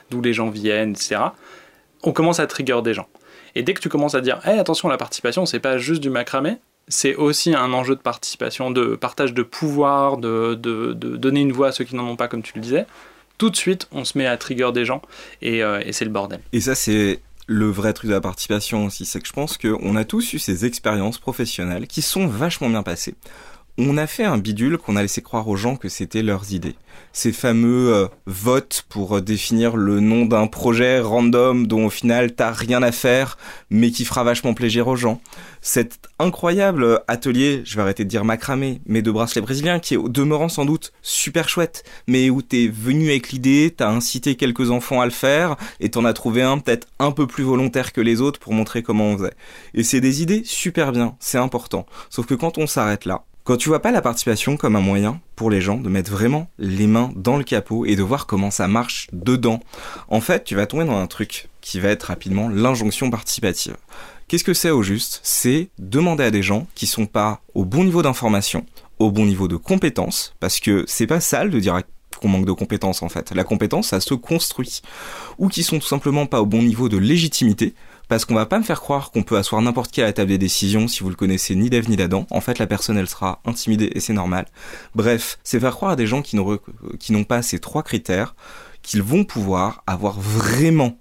d'où 0.09 0.21
les 0.21 0.33
gens 0.33 0.49
viennent, 0.49 0.91
etc., 0.91 1.21
on 2.03 2.11
commence 2.11 2.39
à 2.39 2.47
trigger 2.47 2.81
des 2.83 2.93
gens. 2.93 3.07
Et 3.55 3.63
dès 3.63 3.73
que 3.73 3.81
tu 3.81 3.89
commences 3.89 4.15
à 4.15 4.21
dire, 4.21 4.39
hey, 4.45 4.59
attention, 4.59 4.87
la 4.87 4.97
participation, 4.97 5.45
c'est 5.45 5.59
pas 5.59 5.77
juste 5.77 6.01
du 6.01 6.09
macramé, 6.09 6.57
c'est 6.87 7.15
aussi 7.15 7.53
un 7.53 7.73
enjeu 7.73 7.95
de 7.95 8.01
participation, 8.01 8.71
de 8.71 8.95
partage 8.95 9.33
de 9.33 9.43
pouvoir, 9.43 10.17
de, 10.17 10.55
de, 10.55 10.93
donner 10.93 11.41
une 11.41 11.51
voix 11.51 11.67
à 11.67 11.71
ceux 11.71 11.83
qui 11.83 11.95
n'en 11.95 12.07
ont 12.07 12.15
pas, 12.15 12.27
comme 12.27 12.41
tu 12.41 12.53
le 12.55 12.61
disais. 12.61 12.85
Tout 13.37 13.49
de 13.49 13.55
suite, 13.55 13.87
on 13.91 14.05
se 14.05 14.17
met 14.17 14.25
à 14.25 14.37
trigger 14.37 14.71
des 14.73 14.85
gens 14.85 15.01
et, 15.41 15.63
euh, 15.63 15.81
et 15.85 15.93
c'est 15.93 16.05
le 16.05 16.11
bordel. 16.11 16.41
Et 16.53 16.61
ça, 16.61 16.75
c'est 16.75 17.19
le 17.47 17.69
vrai 17.69 17.93
truc 17.93 18.09
de 18.09 18.13
la 18.13 18.21
participation 18.21 18.85
aussi, 18.85 19.05
c'est 19.05 19.19
que 19.19 19.27
je 19.27 19.33
pense 19.33 19.57
qu'on 19.57 19.95
a 19.95 20.05
tous 20.05 20.33
eu 20.33 20.39
ces 20.39 20.65
expériences 20.65 21.17
professionnelles 21.17 21.87
qui 21.87 22.01
sont 22.01 22.27
vachement 22.27 22.69
bien 22.69 22.83
passées 22.83 23.15
on 23.89 23.97
a 23.97 24.07
fait 24.07 24.23
un 24.23 24.37
bidule 24.37 24.77
qu'on 24.77 24.95
a 24.95 25.01
laissé 25.01 25.21
croire 25.21 25.47
aux 25.47 25.55
gens 25.55 25.75
que 25.75 25.89
c'était 25.89 26.21
leurs 26.21 26.53
idées. 26.53 26.75
Ces 27.13 27.31
fameux 27.31 27.93
euh, 27.93 28.07
votes 28.25 28.85
pour 28.89 29.17
euh, 29.17 29.21
définir 29.21 29.75
le 29.75 29.99
nom 29.99 30.25
d'un 30.25 30.47
projet 30.47 30.99
random 30.99 31.67
dont 31.67 31.85
au 31.85 31.89
final 31.89 32.33
t'as 32.33 32.51
rien 32.51 32.83
à 32.83 32.91
faire, 32.91 33.37
mais 33.69 33.91
qui 33.91 34.05
fera 34.05 34.23
vachement 34.23 34.53
plaisir 34.53 34.87
aux 34.87 34.95
gens. 34.95 35.21
Cet 35.61 35.99
incroyable 36.19 37.01
atelier, 37.07 37.61
je 37.65 37.75
vais 37.75 37.81
arrêter 37.81 38.03
de 38.03 38.09
dire 38.09 38.23
macramé, 38.23 38.81
mais 38.85 39.01
de 39.01 39.11
bracelet 39.11 39.41
brésilien, 39.41 39.79
qui 39.79 39.95
est 39.95 39.97
au 39.97 40.09
demeurant 40.09 40.49
sans 40.49 40.65
doute 40.65 40.93
super 41.01 41.49
chouette, 41.49 41.83
mais 42.07 42.29
où 42.29 42.41
t'es 42.41 42.67
venu 42.67 43.09
avec 43.09 43.31
l'idée, 43.31 43.73
t'as 43.75 43.89
incité 43.89 44.35
quelques 44.35 44.71
enfants 44.71 45.01
à 45.01 45.05
le 45.05 45.11
faire, 45.11 45.55
et 45.79 45.89
t'en 45.89 46.05
as 46.05 46.13
trouvé 46.13 46.41
un 46.41 46.59
peut-être 46.59 46.87
un 46.99 47.11
peu 47.11 47.27
plus 47.27 47.43
volontaire 47.43 47.93
que 47.93 48.01
les 48.01 48.21
autres 48.21 48.39
pour 48.39 48.53
montrer 48.53 48.83
comment 48.83 49.09
on 49.09 49.17
faisait. 49.17 49.33
Et 49.73 49.83
c'est 49.83 50.01
des 50.01 50.21
idées 50.21 50.43
super 50.45 50.91
bien, 50.91 51.15
c'est 51.19 51.37
important. 51.37 51.85
Sauf 52.09 52.25
que 52.25 52.35
quand 52.35 52.57
on 52.57 52.67
s'arrête 52.67 53.05
là, 53.05 53.23
quand 53.43 53.57
tu 53.57 53.69
vois 53.69 53.81
pas 53.81 53.91
la 53.91 54.01
participation 54.01 54.55
comme 54.55 54.75
un 54.75 54.81
moyen 54.81 55.19
pour 55.35 55.49
les 55.49 55.61
gens 55.61 55.77
de 55.77 55.89
mettre 55.89 56.11
vraiment 56.11 56.49
les 56.59 56.87
mains 56.87 57.11
dans 57.15 57.37
le 57.37 57.43
capot 57.43 57.85
et 57.85 57.95
de 57.95 58.03
voir 58.03 58.27
comment 58.27 58.51
ça 58.51 58.67
marche 58.67 59.07
dedans, 59.13 59.59
en 60.09 60.21
fait, 60.21 60.43
tu 60.43 60.55
vas 60.55 60.67
tomber 60.67 60.85
dans 60.85 60.97
un 60.97 61.07
truc 61.07 61.49
qui 61.59 61.79
va 61.79 61.89
être 61.89 62.03
rapidement 62.03 62.49
l'injonction 62.49 63.09
participative. 63.09 63.77
Qu'est-ce 64.27 64.43
que 64.43 64.53
c'est 64.53 64.69
au 64.69 64.83
juste? 64.83 65.19
C'est 65.23 65.69
demander 65.79 66.23
à 66.23 66.31
des 66.31 66.43
gens 66.43 66.67
qui 66.75 66.87
sont 66.87 67.05
pas 67.05 67.41
au 67.53 67.65
bon 67.65 67.83
niveau 67.83 68.01
d'information, 68.01 68.65
au 68.99 69.11
bon 69.11 69.25
niveau 69.25 69.47
de 69.47 69.55
compétences, 69.57 70.35
parce 70.39 70.59
que 70.59 70.85
c'est 70.87 71.07
pas 71.07 71.19
sale 71.19 71.49
de 71.49 71.59
dire 71.59 71.81
qu'on 72.21 72.29
manque 72.29 72.45
de 72.45 72.51
compétences 72.51 73.01
en 73.01 73.09
fait. 73.09 73.33
La 73.33 73.43
compétence, 73.43 73.87
ça 73.87 73.99
se 73.99 74.13
construit. 74.13 74.81
Ou 75.39 75.49
qui 75.49 75.63
sont 75.63 75.79
tout 75.79 75.87
simplement 75.87 76.27
pas 76.27 76.41
au 76.41 76.45
bon 76.45 76.61
niveau 76.61 76.87
de 76.87 76.97
légitimité, 76.97 77.73
parce 78.11 78.25
qu'on 78.25 78.35
va 78.35 78.45
pas 78.45 78.59
me 78.59 78.63
faire 78.65 78.81
croire 78.81 79.11
qu'on 79.11 79.23
peut 79.23 79.37
asseoir 79.37 79.61
n'importe 79.61 79.89
qui 79.89 80.01
à 80.01 80.03
la 80.03 80.11
table 80.11 80.31
des 80.31 80.37
décisions 80.37 80.89
si 80.89 80.99
vous 81.01 81.07
le 81.07 81.15
connaissez 81.15 81.55
ni 81.55 81.69
d'Ève 81.69 81.89
ni 81.89 81.95
d'Adam. 81.95 82.27
En 82.29 82.41
fait, 82.41 82.59
la 82.59 82.67
personne, 82.67 82.97
elle 82.97 83.07
sera 83.07 83.39
intimidée 83.45 83.89
et 83.95 84.01
c'est 84.01 84.11
normal. 84.11 84.47
Bref, 84.95 85.39
c'est 85.45 85.61
faire 85.61 85.73
croire 85.73 85.91
à 85.91 85.95
des 85.95 86.07
gens 86.07 86.21
qui 86.21 86.35
n'ont 86.35 87.23
pas 87.23 87.41
ces 87.41 87.59
trois 87.59 87.83
critères 87.83 88.35
qu'ils 88.81 89.01
vont 89.01 89.23
pouvoir 89.23 89.81
avoir 89.87 90.19
vraiment 90.19 90.99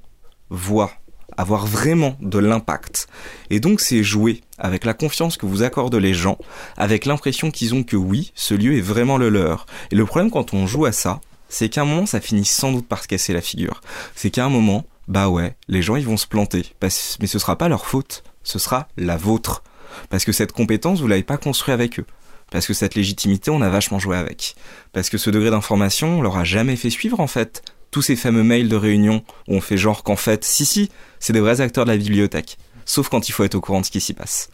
voix 0.50 0.92
avoir 1.36 1.66
vraiment 1.66 2.16
de 2.20 2.38
l'impact. 2.38 3.08
Et 3.50 3.58
donc 3.58 3.80
c'est 3.80 4.04
jouer 4.04 4.42
avec 4.58 4.84
la 4.84 4.94
confiance 4.94 5.36
que 5.36 5.46
vous 5.46 5.64
accordent 5.64 5.94
les 5.96 6.14
gens, 6.14 6.38
avec 6.76 7.06
l'impression 7.06 7.50
qu'ils 7.50 7.74
ont 7.74 7.82
que 7.82 7.96
oui, 7.96 8.30
ce 8.36 8.54
lieu 8.54 8.76
est 8.76 8.82
vraiment 8.82 9.18
le 9.18 9.30
leur. 9.30 9.66
Et 9.90 9.96
le 9.96 10.04
problème 10.04 10.30
quand 10.30 10.54
on 10.54 10.68
joue 10.68 10.84
à 10.84 10.92
ça, 10.92 11.20
c'est 11.48 11.70
qu'à 11.70 11.82
un 11.82 11.86
moment 11.86 12.06
ça 12.06 12.20
finit 12.20 12.44
sans 12.44 12.70
doute 12.70 12.86
par 12.86 13.02
se 13.02 13.08
casser 13.08 13.32
la 13.32 13.40
figure. 13.40 13.80
C'est 14.14 14.30
qu'à 14.30 14.44
un 14.44 14.48
moment, 14.48 14.84
bah 15.10 15.28
ouais, 15.28 15.56
les 15.66 15.82
gens 15.82 15.96
ils 15.96 16.06
vont 16.06 16.16
se 16.16 16.28
planter, 16.28 16.64
mais 16.80 16.88
ce 17.26 17.38
sera 17.40 17.58
pas 17.58 17.68
leur 17.68 17.84
faute, 17.84 18.22
ce 18.44 18.60
sera 18.60 18.86
la 18.96 19.16
vôtre. 19.16 19.64
Parce 20.08 20.24
que 20.24 20.30
cette 20.30 20.52
compétence, 20.52 21.00
vous 21.00 21.08
l'avez 21.08 21.24
pas 21.24 21.36
construit 21.36 21.74
avec 21.74 21.98
eux. 21.98 22.06
Parce 22.52 22.64
que 22.64 22.74
cette 22.74 22.94
légitimité, 22.94 23.50
on 23.50 23.60
a 23.60 23.68
vachement 23.68 23.98
joué 23.98 24.16
avec. 24.16 24.54
Parce 24.92 25.10
que 25.10 25.18
ce 25.18 25.28
degré 25.30 25.50
d'information, 25.50 26.20
on 26.20 26.22
leur 26.22 26.36
a 26.36 26.44
jamais 26.44 26.76
fait 26.76 26.90
suivre 26.90 27.18
en 27.18 27.26
fait. 27.26 27.64
Tous 27.90 28.02
ces 28.02 28.14
fameux 28.14 28.44
mails 28.44 28.68
de 28.68 28.76
réunion 28.76 29.24
où 29.48 29.56
on 29.56 29.60
fait 29.60 29.76
genre 29.76 30.04
qu'en 30.04 30.14
fait, 30.14 30.44
si 30.44 30.64
si, 30.64 30.90
c'est 31.18 31.32
des 31.32 31.40
vrais 31.40 31.60
acteurs 31.60 31.86
de 31.86 31.90
la 31.90 31.96
bibliothèque. 31.96 32.56
Sauf 32.84 33.08
quand 33.08 33.28
il 33.28 33.32
faut 33.32 33.42
être 33.42 33.56
au 33.56 33.60
courant 33.60 33.80
de 33.80 33.86
ce 33.86 33.90
qui 33.90 34.00
s'y 34.00 34.14
passe. 34.14 34.48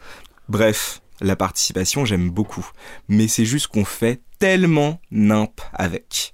Bref, 0.49 1.03
la 1.21 1.37
participation, 1.37 2.07
j'aime 2.07 2.31
beaucoup. 2.31 2.67
Mais 3.09 3.29
c'est 3.29 3.45
juste 3.45 3.67
qu'on 3.67 3.85
fait 3.85 4.23
tellement 4.39 5.03
nimp 5.11 5.61
avec. 5.75 6.33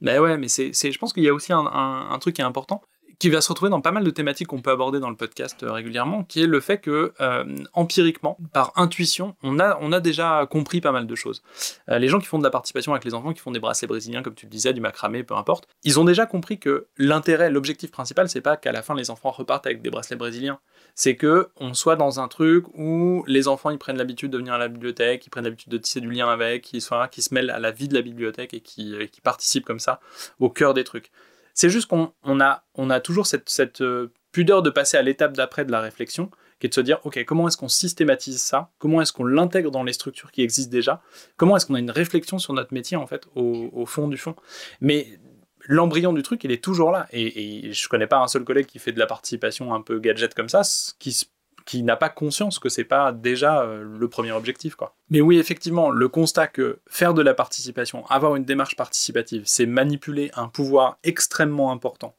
Ben 0.00 0.20
ouais, 0.20 0.38
mais 0.38 0.48
c'est, 0.48 0.72
je 0.72 0.98
pense 0.98 1.12
qu'il 1.12 1.24
y 1.24 1.28
a 1.28 1.34
aussi 1.34 1.52
un, 1.52 1.58
un, 1.66 2.10
un 2.10 2.18
truc 2.18 2.36
qui 2.36 2.42
est 2.42 2.44
important 2.44 2.82
qui 3.18 3.30
va 3.30 3.40
se 3.40 3.48
retrouver 3.48 3.70
dans 3.70 3.80
pas 3.80 3.90
mal 3.90 4.04
de 4.04 4.10
thématiques 4.10 4.46
qu'on 4.48 4.62
peut 4.62 4.70
aborder 4.70 5.00
dans 5.00 5.10
le 5.10 5.16
podcast 5.16 5.62
euh, 5.62 5.72
régulièrement, 5.72 6.22
qui 6.24 6.42
est 6.42 6.46
le 6.46 6.60
fait 6.60 6.78
que 6.78 7.12
euh, 7.20 7.44
empiriquement, 7.72 8.38
par 8.52 8.72
intuition, 8.76 9.34
on 9.42 9.58
a, 9.58 9.76
on 9.80 9.92
a 9.92 10.00
déjà 10.00 10.46
compris 10.46 10.80
pas 10.80 10.92
mal 10.92 11.06
de 11.06 11.14
choses. 11.14 11.42
Euh, 11.88 11.98
les 11.98 12.08
gens 12.08 12.20
qui 12.20 12.26
font 12.26 12.38
de 12.38 12.44
la 12.44 12.50
participation 12.50 12.92
avec 12.92 13.04
les 13.04 13.14
enfants, 13.14 13.32
qui 13.32 13.40
font 13.40 13.50
des 13.50 13.58
bracelets 13.58 13.88
brésiliens, 13.88 14.22
comme 14.22 14.34
tu 14.34 14.46
le 14.46 14.50
disais, 14.50 14.72
du 14.72 14.80
macramé, 14.80 15.24
peu 15.24 15.34
importe, 15.34 15.66
ils 15.82 15.98
ont 15.98 16.04
déjà 16.04 16.26
compris 16.26 16.58
que 16.58 16.86
l'intérêt, 16.96 17.50
l'objectif 17.50 17.90
principal, 17.90 18.28
c'est 18.28 18.40
pas 18.40 18.56
qu'à 18.56 18.72
la 18.72 18.82
fin 18.82 18.94
les 18.94 19.10
enfants 19.10 19.30
repartent 19.30 19.66
avec 19.66 19.82
des 19.82 19.90
bracelets 19.90 20.16
brésiliens, 20.16 20.60
c'est 20.94 21.16
que 21.16 21.48
on 21.56 21.74
soit 21.74 21.96
dans 21.96 22.20
un 22.20 22.28
truc 22.28 22.66
où 22.74 23.24
les 23.26 23.48
enfants 23.48 23.70
ils 23.70 23.78
prennent 23.78 23.98
l'habitude 23.98 24.30
de 24.30 24.38
venir 24.38 24.54
à 24.54 24.58
la 24.58 24.68
bibliothèque, 24.68 25.26
ils 25.26 25.30
prennent 25.30 25.44
l'habitude 25.44 25.72
de 25.72 25.78
tisser 25.78 26.00
du 26.00 26.10
lien 26.10 26.28
avec, 26.28 26.62
qui 26.62 26.80
se 26.80 27.34
mêlent 27.34 27.50
à 27.50 27.58
la 27.58 27.70
vie 27.72 27.88
de 27.88 27.94
la 27.94 28.02
bibliothèque 28.02 28.54
et 28.54 28.60
qui, 28.60 28.94
qui 29.10 29.20
participent 29.20 29.64
comme 29.64 29.80
ça 29.80 30.00
au 30.38 30.50
cœur 30.50 30.74
des 30.74 30.84
trucs. 30.84 31.10
C'est 31.58 31.70
juste 31.70 31.88
qu'on 31.88 32.12
on 32.22 32.38
a, 32.38 33.00
toujours 33.00 33.26
cette, 33.26 33.80
euh, 33.80 34.12
pudeur 34.30 34.62
de 34.62 34.70
passer 34.70 34.96
à 34.96 35.02
l'étape 35.02 35.36
d'après 35.36 35.64
de 35.64 35.72
la 35.72 35.80
réflexion, 35.80 36.30
qui 36.60 36.66
est 36.66 36.68
de 36.68 36.74
se 36.74 36.80
dire, 36.80 37.00
ok, 37.02 37.24
comment 37.24 37.48
est-ce 37.48 37.56
qu'on 37.56 37.66
systématise 37.66 38.40
ça? 38.40 38.70
Comment 38.78 39.02
est-ce 39.02 39.12
qu'on 39.12 39.24
l'intègre 39.24 39.72
dans 39.72 39.82
les 39.82 39.92
structures 39.92 40.30
qui 40.30 40.42
existent 40.42 40.70
déjà? 40.70 41.02
Comment 41.36 41.56
est-ce 41.56 41.66
qu'on 41.66 41.74
a 41.74 41.80
une 41.80 41.90
réflexion 41.90 42.38
sur 42.38 42.52
notre 42.52 42.72
métier, 42.72 42.96
en 42.96 43.08
fait, 43.08 43.26
au, 43.34 43.70
au 43.72 43.86
fond 43.86 44.06
du 44.06 44.16
fond? 44.16 44.36
Mais 44.80 45.18
l'embryon 45.66 46.12
du 46.12 46.22
truc, 46.22 46.44
il 46.44 46.52
est 46.52 46.62
toujours 46.62 46.92
là. 46.92 47.08
Et, 47.10 47.66
et 47.66 47.72
je 47.72 47.88
connais 47.88 48.06
pas 48.06 48.18
un 48.18 48.28
seul 48.28 48.44
collègue 48.44 48.66
qui 48.66 48.78
fait 48.78 48.92
de 48.92 49.00
la 49.00 49.06
participation 49.06 49.74
un 49.74 49.82
peu 49.82 49.98
gadget 49.98 50.34
comme 50.34 50.48
ça, 50.48 50.62
qui 51.00 51.10
se 51.10 51.24
qui 51.68 51.82
n'a 51.82 51.96
pas 51.96 52.08
conscience 52.08 52.58
que 52.58 52.70
c'est 52.70 52.82
pas 52.82 53.12
déjà 53.12 53.60
euh, 53.60 53.84
le 53.84 54.08
premier 54.08 54.32
objectif 54.32 54.74
quoi. 54.74 54.94
Mais 55.10 55.20
oui, 55.20 55.38
effectivement, 55.38 55.90
le 55.90 56.08
constat 56.08 56.46
que 56.46 56.78
faire 56.86 57.12
de 57.12 57.20
la 57.20 57.34
participation, 57.34 58.06
avoir 58.06 58.36
une 58.36 58.44
démarche 58.44 58.74
participative, 58.74 59.42
c'est 59.44 59.66
manipuler 59.66 60.30
un 60.34 60.48
pouvoir 60.48 60.96
extrêmement 61.04 61.70
important. 61.70 62.14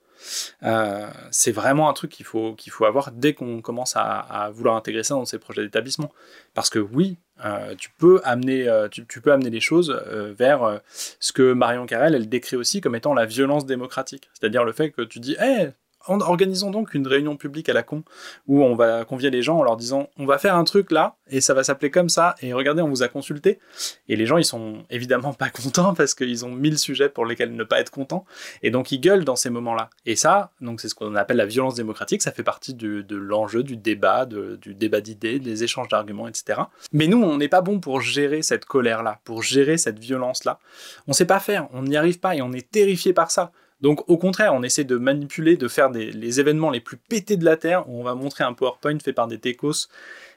Euh, 0.61 1.07
c'est 1.31 1.51
vraiment 1.51 1.89
un 1.89 1.93
truc 1.93 2.11
qu'il 2.11 2.27
faut 2.27 2.53
qu'il 2.53 2.71
faut 2.71 2.85
avoir 2.85 3.11
dès 3.11 3.33
qu'on 3.33 3.61
commence 3.61 3.93
à, 3.95 4.51
vouloir 4.53 4.75
intégrer 4.75 5.01
ça 5.01 5.15
dans 5.15 5.25
ses 5.25 5.39
projets 5.39 5.63
d'établissement. 5.63 6.11
Parce 6.53 6.69
que 6.69 6.77
oui, 6.77 7.17
euh, 7.43 7.73
tu 7.75 7.89
peux 7.97 8.21
amener 8.25 8.67
tu, 8.91 9.19
peux 9.19 9.31
amener 9.31 9.49
les 9.49 9.61
choses 9.61 9.99
vers 10.37 10.79
ce 11.19 11.31
que 11.31 11.53
Marion 11.53 11.87
Carrel 11.87 12.13
elle 12.13 12.29
décrit 12.29 12.55
aussi 12.55 12.81
comme 12.81 12.95
étant 12.95 13.15
la 13.15 13.25
violence 13.25 13.65
démocratique, 13.65 14.29
c'est-à-dire 14.33 14.63
le 14.63 14.73
fait 14.73 14.91
que 14.91 15.01
tu 15.01 15.19
dis, 15.19 15.35
hey, 15.39 15.71
organisons 16.09 16.71
donc 16.71 16.93
une 16.93 17.07
réunion 17.07 17.37
publique 17.37 17.69
à 17.69 17.73
la 17.73 17.83
con 17.83 18.03
où 18.47 18.63
on 18.63 18.75
va 18.75 19.05
convier 19.05 19.29
les 19.29 19.41
gens 19.41 19.57
en 19.57 19.63
leur 19.63 19.77
disant 19.77 20.09
on 20.17 20.25
va 20.25 20.37
faire 20.37 20.55
un 20.55 20.63
truc 20.63 20.91
là 20.91 21.15
et 21.29 21.41
ça 21.41 21.53
va 21.53 21.63
s'appeler 21.63 21.91
comme 21.91 22.09
ça 22.09 22.35
et 22.41 22.53
regardez 22.53 22.81
on 22.81 22.89
vous 22.89 23.03
a 23.03 23.07
consulté. 23.07 23.59
Et 24.07 24.15
les 24.15 24.25
gens 24.25 24.37
ils 24.37 24.45
sont 24.45 24.85
évidemment 24.89 25.33
pas 25.33 25.49
contents 25.49 25.93
parce 25.93 26.13
qu'ils 26.13 26.45
ont 26.45 26.51
mille 26.51 26.77
sujets 26.77 27.09
pour 27.09 27.25
lesquels 27.25 27.55
ne 27.55 27.63
pas 27.63 27.79
être 27.79 27.91
contents 27.91 28.25
et 28.63 28.71
donc 28.71 28.91
ils 28.91 28.99
gueulent 28.99 29.25
dans 29.25 29.35
ces 29.35 29.49
moments 29.49 29.75
là 29.75 29.89
et 30.05 30.15
ça 30.15 30.51
donc 30.61 30.81
c'est 30.81 30.89
ce 30.89 30.95
qu'on 30.95 31.15
appelle 31.15 31.37
la 31.37 31.45
violence 31.45 31.75
démocratique 31.75 32.21
ça 32.21 32.31
fait 32.31 32.43
partie 32.43 32.73
de 32.73 33.15
l'enjeu 33.15 33.63
du 33.63 33.77
débat 33.77 34.25
du 34.25 34.75
débat 34.75 35.01
d'idées 35.01 35.39
des 35.39 35.63
échanges 35.63 35.87
d'arguments 35.87 36.27
etc 36.27 36.61
mais 36.91 37.07
nous 37.07 37.21
on 37.21 37.37
n'est 37.37 37.47
pas 37.47 37.61
bon 37.61 37.79
pour 37.79 38.01
gérer 38.01 38.41
cette 38.41 38.65
colère 38.65 39.03
là 39.03 39.19
pour 39.23 39.43
gérer 39.43 39.77
cette 39.77 39.99
violence 39.99 40.43
là 40.43 40.59
on 41.07 41.13
sait 41.13 41.25
pas 41.25 41.39
faire 41.39 41.67
on 41.73 41.83
n'y 41.83 41.97
arrive 41.97 42.19
pas 42.19 42.35
et 42.35 42.41
on 42.41 42.51
est 42.51 42.69
terrifié 42.69 43.13
par 43.13 43.31
ça 43.31 43.51
donc 43.81 44.09
au 44.09 44.17
contraire, 44.17 44.53
on 44.53 44.63
essaie 44.63 44.83
de 44.83 44.97
manipuler, 44.97 45.55
de 45.55 45.67
faire 45.67 45.89
les 45.89 46.39
événements 46.39 46.69
les 46.69 46.81
plus 46.81 46.97
pétés 46.97 47.37
de 47.37 47.45
la 47.45 47.57
Terre, 47.57 47.87
où 47.87 47.99
on 47.99 48.03
va 48.03 48.15
montrer 48.15 48.43
un 48.43 48.53
PowerPoint 48.53 48.99
fait 48.99 49.13
par 49.13 49.27
des 49.27 49.39
techos 49.39 49.87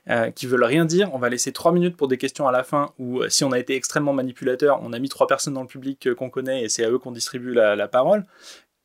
euh, 0.09 0.31
qui 0.31 0.47
veulent 0.47 0.65
rien 0.65 0.85
dire. 0.85 1.13
On 1.13 1.19
va 1.19 1.29
laisser 1.29 1.53
trois 1.53 1.73
minutes 1.73 1.97
pour 1.97 2.09
des 2.09 2.19
questions 2.19 2.47
à 2.47 2.53
la 2.53 2.63
fin, 2.63 2.93
ou 2.99 3.21
euh, 3.21 3.29
si 3.29 3.45
on 3.45 3.53
a 3.53 3.59
été 3.59 3.75
extrêmement 3.75 4.13
manipulateur, 4.13 4.81
on 4.83 4.93
a 4.93 4.99
mis 4.99 5.09
trois 5.09 5.27
personnes 5.27 5.55
dans 5.55 5.63
le 5.63 5.69
public 5.69 6.07
euh, 6.07 6.15
qu'on 6.15 6.31
connaît 6.31 6.63
et 6.63 6.69
c'est 6.69 6.85
à 6.85 6.91
eux 6.91 6.99
qu'on 6.99 7.13
distribue 7.13 7.53
la, 7.53 7.77
la 7.77 7.89
parole 7.89 8.27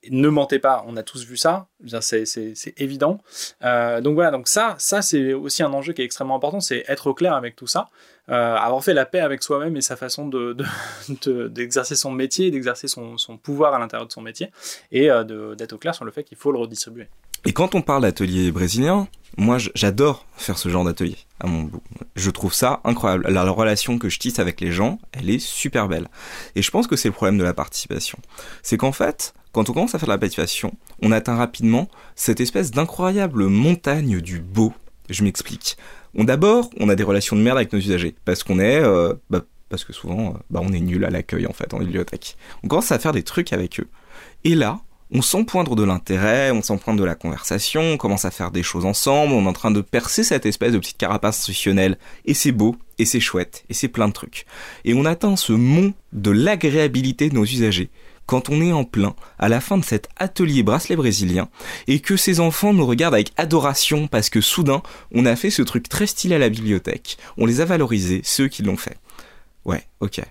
ne 0.09 0.29
mentez 0.29 0.59
pas, 0.59 0.83
on 0.87 0.95
a 0.95 1.03
tous 1.03 1.25
vu 1.25 1.37
ça, 1.37 1.67
c'est 2.01 2.73
évident. 2.77 3.19
Euh, 3.63 4.01
donc 4.01 4.15
voilà, 4.15 4.31
donc 4.31 4.47
ça, 4.47 4.75
ça 4.77 5.01
c'est 5.01 5.33
aussi 5.33 5.63
un 5.63 5.73
enjeu 5.73 5.93
qui 5.93 6.01
est 6.01 6.05
extrêmement 6.05 6.35
important, 6.35 6.59
c'est 6.59 6.85
être 6.87 7.07
au 7.07 7.13
clair 7.13 7.33
avec 7.33 7.55
tout 7.55 7.67
ça, 7.67 7.89
euh, 8.29 8.55
avoir 8.55 8.83
fait 8.83 8.93
la 8.93 9.05
paix 9.05 9.19
avec 9.19 9.43
soi-même 9.43 9.77
et 9.77 9.81
sa 9.81 9.95
façon 9.95 10.27
d'exercer 11.49 11.93
de, 11.93 11.99
son 11.99 12.11
métier, 12.11 12.51
d'exercer 12.51 12.87
son, 12.87 13.17
son, 13.17 13.37
pouvoir 13.37 13.73
à 13.73 13.79
l'intérieur 13.79 14.07
de 14.07 14.11
son 14.11 14.21
métier, 14.21 14.51
et 14.91 15.09
euh, 15.09 15.55
d'être 15.55 15.73
au 15.73 15.77
clair 15.77 15.95
sur 15.95 16.05
le 16.05 16.11
fait 16.11 16.23
qu'il 16.23 16.37
faut 16.37 16.51
le 16.51 16.59
redistribuer. 16.59 17.07
Et 17.45 17.53
quand 17.53 17.75
on 17.75 17.81
parle 17.81 18.01
d'atelier 18.01 18.51
brésilien, 18.51 19.07
moi 19.37 19.57
j'adore 19.75 20.25
faire 20.35 20.57
ce 20.57 20.69
genre 20.69 20.83
d'atelier 20.83 21.17
à 21.39 21.47
mon 21.47 21.63
bout. 21.63 21.81
Je 22.15 22.29
trouve 22.29 22.53
ça 22.53 22.81
incroyable. 22.83 23.27
La 23.29 23.43
relation 23.49 23.99
que 23.99 24.09
je 24.09 24.19
tisse 24.19 24.39
avec 24.39 24.59
les 24.59 24.71
gens, 24.71 24.99
elle 25.13 25.29
est 25.29 25.39
super 25.39 25.87
belle. 25.87 26.07
Et 26.55 26.61
je 26.61 26.71
pense 26.71 26.87
que 26.87 26.95
c'est 26.95 27.09
le 27.09 27.13
problème 27.13 27.37
de 27.37 27.43
la 27.43 27.53
participation. 27.53 28.17
C'est 28.63 28.77
qu'en 28.77 28.91
fait, 28.91 29.33
quand 29.51 29.69
on 29.69 29.73
commence 29.73 29.95
à 29.95 29.99
faire 29.99 30.07
de 30.07 30.13
la 30.13 30.17
participation, 30.17 30.75
on 31.01 31.11
atteint 31.11 31.35
rapidement 31.35 31.87
cette 32.15 32.41
espèce 32.41 32.71
d'incroyable 32.71 33.45
montagne 33.45 34.19
du 34.19 34.39
beau. 34.39 34.73
Je 35.09 35.23
m'explique. 35.23 35.77
On 36.17 36.23
d'abord, 36.23 36.69
on 36.79 36.89
a 36.89 36.95
des 36.95 37.03
relations 37.03 37.35
de 37.35 37.41
merde 37.41 37.57
avec 37.57 37.71
nos 37.71 37.79
usagers 37.79 38.15
parce 38.25 38.43
qu'on 38.43 38.59
est 38.59 38.81
euh, 38.81 39.13
bah, 39.29 39.41
parce 39.69 39.83
que 39.83 39.93
souvent 39.93 40.29
euh, 40.29 40.37
bah, 40.49 40.61
on 40.63 40.73
est 40.73 40.79
nul 40.79 41.05
à 41.05 41.09
l'accueil 41.09 41.45
en 41.45 41.53
fait 41.53 41.73
en 41.73 41.79
bibliothèque. 41.79 42.37
On 42.63 42.67
commence 42.67 42.91
à 42.91 42.99
faire 42.99 43.11
des 43.11 43.23
trucs 43.23 43.53
avec 43.53 43.79
eux. 43.79 43.87
Et 44.43 44.55
là, 44.55 44.79
on 45.11 45.45
poindre 45.45 45.75
de 45.75 45.83
l'intérêt, 45.83 46.51
on 46.51 46.61
poindre 46.77 46.99
de 46.99 47.05
la 47.05 47.15
conversation, 47.15 47.81
on 47.81 47.97
commence 47.97 48.25
à 48.25 48.31
faire 48.31 48.51
des 48.51 48.63
choses 48.63 48.85
ensemble, 48.85 49.33
on 49.33 49.45
est 49.45 49.47
en 49.47 49.53
train 49.53 49.71
de 49.71 49.81
percer 49.81 50.23
cette 50.23 50.45
espèce 50.45 50.73
de 50.73 50.79
petite 50.79 50.97
carapace 50.97 51.39
institutionnelle, 51.39 51.97
et 52.25 52.33
c'est 52.33 52.51
beau, 52.51 52.75
et 52.99 53.05
c'est 53.05 53.19
chouette, 53.19 53.63
et 53.69 53.73
c'est 53.73 53.87
plein 53.87 54.07
de 54.07 54.13
trucs. 54.13 54.45
Et 54.83 54.93
on 54.93 55.05
atteint 55.05 55.35
ce 55.35 55.53
mont 55.53 55.93
de 56.13 56.31
l'agréabilité 56.31 57.29
de 57.29 57.35
nos 57.35 57.45
usagers, 57.45 57.89
quand 58.27 58.49
on 58.49 58.61
est 58.61 58.71
en 58.71 58.83
plein, 58.83 59.15
à 59.39 59.49
la 59.49 59.59
fin 59.59 59.79
de 59.79 59.83
cet 59.83 60.09
atelier 60.17 60.61
bracelet 60.61 60.95
brésilien, 60.95 61.49
et 61.87 61.99
que 61.99 62.15
ces 62.15 62.39
enfants 62.39 62.73
nous 62.73 62.85
regardent 62.85 63.15
avec 63.15 63.31
adoration 63.37 64.07
parce 64.07 64.29
que 64.29 64.41
soudain, 64.41 64.83
on 65.11 65.25
a 65.25 65.35
fait 65.35 65.49
ce 65.49 65.63
truc 65.63 65.89
très 65.89 66.05
stylé 66.05 66.35
à 66.35 66.39
la 66.39 66.49
bibliothèque, 66.49 67.17
on 67.37 67.45
les 67.47 67.61
a 67.61 67.65
valorisés, 67.65 68.21
ceux 68.23 68.47
qui 68.47 68.61
l'ont 68.61 68.77
fait. 68.77 68.97
Ouais, 69.65 69.83
ok. 70.01 70.21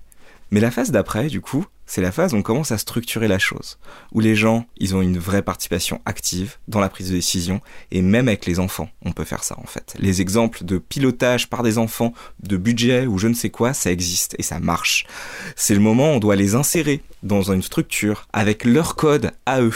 Mais 0.52 0.60
la 0.60 0.70
phase 0.70 0.92
d'après, 0.92 1.26
du 1.26 1.40
coup, 1.40 1.66
c'est 1.86 2.00
la 2.02 2.12
phase 2.12 2.34
où 2.34 2.36
on 2.36 2.42
commence 2.42 2.72
à 2.72 2.78
structurer 2.78 3.28
la 3.28 3.38
chose, 3.38 3.78
où 4.12 4.20
les 4.20 4.34
gens, 4.34 4.66
ils 4.76 4.94
ont 4.96 5.02
une 5.02 5.18
vraie 5.18 5.42
participation 5.42 6.00
active 6.04 6.56
dans 6.66 6.80
la 6.80 6.88
prise 6.88 7.10
de 7.10 7.14
décision, 7.14 7.60
et 7.92 8.02
même 8.02 8.28
avec 8.28 8.44
les 8.44 8.58
enfants, 8.58 8.90
on 9.04 9.12
peut 9.12 9.24
faire 9.24 9.44
ça 9.44 9.56
en 9.58 9.66
fait. 9.66 9.94
Les 9.98 10.20
exemples 10.20 10.64
de 10.64 10.78
pilotage 10.78 11.48
par 11.48 11.62
des 11.62 11.78
enfants, 11.78 12.12
de 12.42 12.56
budget 12.56 13.06
ou 13.06 13.18
je 13.18 13.28
ne 13.28 13.34
sais 13.34 13.50
quoi, 13.50 13.72
ça 13.72 13.92
existe 13.92 14.34
et 14.38 14.42
ça 14.42 14.58
marche. 14.58 15.06
C'est 15.54 15.74
le 15.74 15.80
moment 15.80 16.12
où 16.12 16.16
on 16.16 16.18
doit 16.18 16.36
les 16.36 16.56
insérer 16.56 17.02
dans 17.26 17.52
une 17.52 17.62
structure 17.62 18.26
avec 18.32 18.64
leur 18.64 18.96
code 18.96 19.32
à 19.44 19.60
eux. 19.60 19.74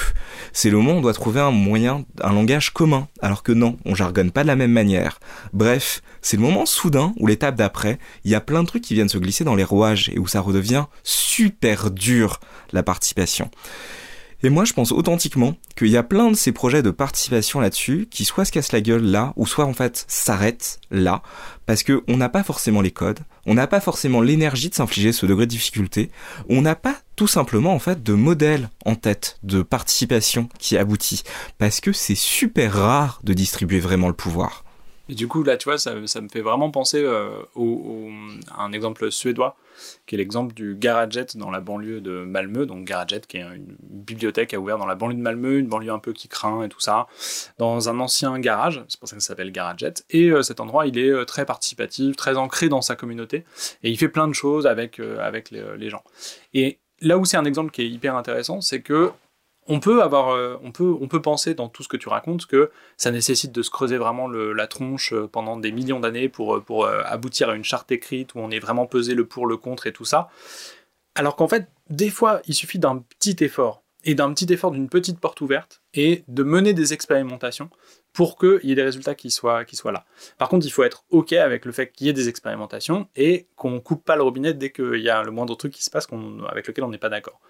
C'est 0.53 0.71
le 0.71 0.79
moment 0.79 0.93
où 0.93 0.97
on 0.97 1.01
doit 1.01 1.13
trouver 1.13 1.41
un 1.41 1.51
moyen, 1.51 2.05
un 2.23 2.33
langage 2.33 2.71
commun, 2.71 3.09
alors 3.21 3.43
que 3.43 3.53
non, 3.53 3.77
on 3.85 3.95
jargonne 3.95 4.31
pas 4.31 4.43
de 4.43 4.49
la 4.49 4.57
même 4.57 4.73
manière. 4.73 5.21
Bref, 5.53 6.03
c'est 6.23 6.37
le 6.37 6.43
moment 6.43 6.67
soudain 6.67 7.13
où 7.19 7.27
l'étape 7.27 7.57
d'après, 7.57 7.99
il 8.25 8.31
y 8.31 8.35
a 8.35 8.41
plein 8.41 8.63
de 8.63 8.69
trucs 8.69 8.83
qui 8.83 8.95
viennent 8.95 9.09
se 9.09 9.19
glisser 9.19 9.45
dans 9.45 9.55
les 9.55 9.65
rouages 9.65 10.11
et 10.11 10.19
où 10.19 10.27
ça 10.27 10.41
redevient 10.41 10.85
super 11.03 11.91
dur 11.91 12.41
la 12.73 12.83
participation. 12.83 13.51
Et 14.43 14.49
moi, 14.49 14.65
je 14.65 14.73
pense 14.73 14.91
authentiquement 14.91 15.55
qu'il 15.77 15.89
y 15.89 15.99
a 15.99 16.03
plein 16.03 16.31
de 16.31 16.37
ces 16.37 16.53
projets 16.53 16.83
de 16.83 16.91
participation 16.91 17.61
là-dessus 17.61 18.09
qui 18.11 18.25
soit 18.25 18.47
se 18.47 18.53
cassent 18.53 18.73
la 18.73 18.81
gueule 18.81 19.05
là, 19.05 19.35
ou 19.37 19.47
soit 19.47 19.67
en 19.67 19.75
fait 19.75 20.07
s'arrêtent 20.09 20.81
là, 20.91 21.23
parce 21.67 21.83
que 21.83 22.03
on 22.09 22.17
n'a 22.17 22.31
pas 22.31 22.43
forcément 22.43 22.81
les 22.81 22.91
codes, 22.91 23.21
on 23.45 23.53
n'a 23.53 23.67
pas 23.67 23.81
forcément 23.81 24.23
l'énergie 24.23 24.71
de 24.71 24.75
s'infliger 24.75 25.13
ce 25.13 25.27
degré 25.27 25.45
de 25.45 25.51
difficulté, 25.51 26.11
on 26.49 26.63
n'a 26.63 26.75
pas 26.75 26.97
tout 27.17 27.27
simplement 27.27 27.75
en 27.75 27.79
fait 27.79 28.03
de 28.03 28.15
modèle 28.15 28.71
en 28.87 28.95
tête 28.95 29.39
de 29.43 29.61
participation 29.61 30.49
qui 30.59 30.79
aboutit, 30.79 31.23
parce 31.59 31.81
que 31.81 31.93
c'est 31.93 32.15
super 32.15 32.73
rare 32.73 33.21
de 33.23 33.35
distribuer 33.35 33.81
vraiment 33.81 34.09
le 34.09 34.15
pouvoir. 34.15 34.65
Et 35.11 35.15
du 35.17 35.27
coup, 35.27 35.43
là, 35.43 35.57
tu 35.57 35.65
vois, 35.65 35.77
ça, 35.77 35.93
me 35.93 36.29
fait 36.29 36.41
vraiment 36.41 36.71
penser 36.71 37.03
euh, 37.03 37.31
à 38.57 38.63
un 38.63 38.71
exemple 38.71 39.11
suédois, 39.11 39.57
qui 40.07 40.15
est 40.15 40.19
l'exemple 40.19 40.55
du 40.55 40.77
Garaget 40.77 41.27
dans 41.35 41.51
la 41.51 41.59
banlieue 41.59 42.01
de 42.01 42.23
Malmö. 42.25 42.65
Donc, 42.65 42.85
Garaget, 42.85 43.23
qui 43.27 43.39
est 43.39 43.41
une 43.41 43.77
bibliothèque 43.81 44.55
à 44.55 44.61
ouvert 44.61 44.79
dans 44.79 44.87
la 44.87 44.95
banlieue 44.95 45.17
de 45.17 45.21
Malmö, 45.21 45.59
une 45.59 45.67
banlieue 45.67 45.91
un 45.91 45.99
peu 45.99 46.13
qui 46.13 46.29
craint 46.29 46.63
et 46.63 46.69
tout 46.69 46.81
ça, 46.81 47.09
dans 47.59 47.89
un 47.89 47.99
ancien 47.99 48.39
garage. 48.39 48.85
C'est 48.87 49.01
pour 49.01 49.09
ça 49.09 49.17
que 49.17 49.23
ça 49.23 49.29
s'appelle 49.29 49.51
Garaget. 49.51 49.95
Et 50.11 50.31
euh, 50.31 50.43
cet 50.43 50.61
endroit, 50.61 50.87
il 50.87 50.97
est 50.97 51.11
euh, 51.11 51.25
très 51.25 51.45
participatif, 51.45 52.15
très 52.15 52.37
ancré 52.37 52.69
dans 52.69 52.81
sa 52.81 52.95
communauté. 52.95 53.45
Et 53.83 53.91
il 53.91 53.99
fait 53.99 54.09
plein 54.09 54.29
de 54.29 54.35
choses 54.35 54.69
avec, 54.69 55.01
euh, 55.01 55.19
avec 55.19 55.51
les, 55.51 55.77
les 55.77 55.91
gens. 55.91 56.05
Et 56.55 56.79
là 57.01 57.19
où 57.19 57.25
c'est 57.25 57.37
un 57.37 57.47
exemple 57.47 57.73
qui 57.73 57.83
est 57.83 57.89
hyper 57.89 58.15
intéressant, 58.15 58.61
c'est 58.61 58.81
que 58.81 59.11
on 59.71 59.79
peut 59.79 60.03
avoir, 60.03 60.31
euh, 60.31 60.59
on 60.63 60.73
peut, 60.73 61.23
penser 61.23 61.55
dans 61.55 61.69
tout 61.69 61.85
ce 61.85 61.89
que 61.89 61.97
tu 61.97 62.09
racontes 62.09 62.47
que 62.47 62.71
ça 62.97 63.13
nécessite 63.13 63.53
de 63.53 63.63
se 63.63 63.71
creuser 63.71 63.99
vraiment 63.99 64.29
la 64.29 64.67
tronche 64.67 65.13
euh, 65.13 65.29
pendant 65.29 65.57
des 65.57 65.71
millions 65.71 66.01
d'années 66.01 66.29
pour, 66.29 66.57
euh, 66.57 67.03
aboutir 67.05 67.51
à 67.51 67.55
une 67.55 67.63
charte 67.63 67.93
écrite 67.93 68.35
où 68.35 68.41
on 68.41 68.51
est 68.51 68.59
vraiment 68.59 68.87
pesé 68.87 69.15
le 69.15 69.25
pour, 69.25 69.47
le 69.47 69.57
contre 69.57 69.87
et 69.87 69.93
tout 69.93 70.05
ça. 70.05 70.29
Alors 71.15 71.37
qu'en 71.37 71.47
fait, 71.47 71.69
des 71.89 72.11
fois, 72.11 72.41
il 72.47 72.55
suffit 72.55 72.81
d'un 72.81 72.99
petit 72.99 73.37
effort. 73.45 73.83
et 74.05 74.15
d'un 74.15 74.33
petit 74.33 74.51
effort 74.51 74.71
d'une 74.71 74.89
petite 74.89 75.21
porte 75.21 75.43
ouverte 75.43 75.83
et 75.93 76.25
de 76.27 76.43
mener 76.43 76.73
des 76.73 76.95
expérimentations 76.95 77.69
pour 78.15 78.39
qu'il 78.39 78.61
y 78.65 78.73
ait 78.73 78.75
des 78.75 78.83
résultats 78.83 79.15
qui 79.15 79.31
soient, 79.31 79.63
là. 79.93 80.07
Par 80.39 80.49
contre, 80.49 80.67
il 80.67 80.71
faut 80.71 80.85
être 80.85 81.05
OK 81.11 81.35
avec 81.35 81.67
le 81.67 81.73
fait 81.73 81.93
qu'il 81.93 82.07
y 82.07 82.11
ait 82.11 82.15
des 82.15 82.29
expérimentations 82.31 83.09
et 83.15 83.47
qu'on 83.57 83.79
coupe 83.79 84.03
pas 84.03 84.17
le 84.17 84.23
robinet 84.23 84.55
dès 84.55 84.73
qu'il 84.73 85.03
y 85.03 85.11
a 85.11 85.23
le 85.23 85.31
moindre 85.31 85.55
truc 85.55 85.75
qui 85.75 85.85
se 85.85 85.91
passe 85.91 86.09
avec 86.49 86.67
lequel 86.67 86.85
on 86.85 86.89
n'est 86.89 86.99
pas 86.99 87.11
d'accord. 87.11 87.41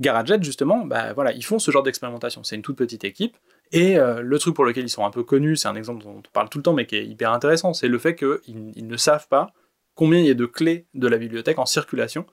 GarageJet, 0.00 0.42
justement, 0.42 0.84
bah, 0.84 1.12
voilà, 1.12 1.32
ils 1.32 1.44
font 1.44 1.58
ce 1.58 1.70
genre 1.70 1.82
d'expérimentation. 1.82 2.44
C'est 2.44 2.56
une 2.56 2.62
toute 2.62 2.76
petite 2.76 3.04
équipe. 3.04 3.36
Et 3.72 3.98
euh, 3.98 4.20
le 4.20 4.38
truc 4.38 4.54
pour 4.54 4.64
lequel 4.64 4.84
ils 4.84 4.90
sont 4.90 5.04
un 5.04 5.10
peu 5.10 5.24
connus, 5.24 5.56
c'est 5.56 5.68
un 5.68 5.74
exemple 5.74 6.04
dont 6.04 6.18
on 6.18 6.22
parle 6.32 6.48
tout 6.48 6.58
le 6.58 6.62
temps, 6.62 6.74
mais 6.74 6.86
qui 6.86 6.96
est 6.96 7.06
hyper 7.06 7.32
intéressant, 7.32 7.74
c'est 7.74 7.88
le 7.88 7.98
fait 7.98 8.14
qu'ils 8.14 8.72
ils 8.76 8.86
ne 8.86 8.96
savent 8.96 9.26
pas 9.28 9.52
combien 9.96 10.20
il 10.20 10.26
y 10.26 10.30
a 10.30 10.34
de 10.34 10.46
clés 10.46 10.86
de 10.94 11.08
la 11.08 11.16
bibliothèque 11.16 11.58
en 11.58 11.66
circulation, 11.66 12.26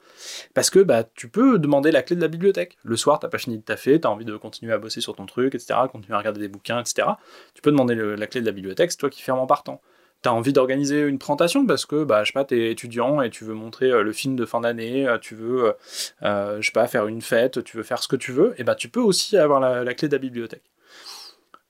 parce 0.53 0.69
que 0.69 0.79
bah, 0.79 1.03
tu 1.15 1.29
peux 1.29 1.57
demander 1.57 1.91
la 1.91 2.03
clé 2.03 2.15
de 2.15 2.21
la 2.21 2.27
bibliothèque. 2.27 2.77
Le 2.83 2.95
soir, 2.97 3.19
t'as 3.19 3.29
pas 3.29 3.39
fini 3.39 3.57
de 3.57 3.63
taffer, 3.63 3.99
t'as 4.01 4.09
envie 4.09 4.25
de 4.25 4.35
continuer 4.35 4.73
à 4.73 4.77
bosser 4.77 5.01
sur 5.01 5.15
ton 5.15 5.25
truc, 5.25 5.55
etc., 5.55 5.79
continuer 5.91 6.13
à 6.13 6.19
regarder 6.19 6.41
des 6.41 6.49
bouquins, 6.49 6.79
etc. 6.79 7.07
Tu 7.55 7.61
peux 7.61 7.71
demander 7.71 7.95
la 7.95 8.27
clé 8.27 8.41
de 8.41 8.45
la 8.45 8.51
bibliothèque, 8.51 8.91
c'est 8.91 8.97
toi 8.97 9.09
qui 9.09 9.21
ferme 9.21 9.39
en 9.39 9.47
partant. 9.47 9.81
T'as 10.23 10.31
envie 10.31 10.53
d'organiser 10.53 11.01
une 11.01 11.19
présentation 11.19 11.65
parce 11.65 11.85
que, 11.85 12.05
bah, 12.05 12.23
je 12.23 12.29
sais 12.29 12.33
pas, 12.33 12.45
t'es 12.45 12.71
étudiant 12.71 13.21
et 13.21 13.29
tu 13.29 13.43
veux 13.43 13.53
montrer 13.53 13.91
euh, 13.91 14.03
le 14.03 14.13
film 14.13 14.37
de 14.37 14.45
fin 14.45 14.61
d'année, 14.61 15.05
euh, 15.05 15.17
tu 15.17 15.35
veux, 15.35 15.73
euh, 16.23 16.61
je 16.61 16.65
sais 16.65 16.71
pas, 16.71 16.87
faire 16.87 17.07
une 17.07 17.21
fête, 17.21 17.61
tu 17.65 17.75
veux 17.75 17.83
faire 17.83 18.01
ce 18.01 18.07
que 18.07 18.15
tu 18.15 18.31
veux, 18.31 18.55
et 18.57 18.63
bah, 18.63 18.73
tu 18.73 18.87
peux 18.87 19.01
aussi 19.01 19.35
avoir 19.35 19.59
la, 19.59 19.93
clé 19.93 20.07
de 20.07 20.13
la 20.13 20.19
bibliothèque. 20.19 20.63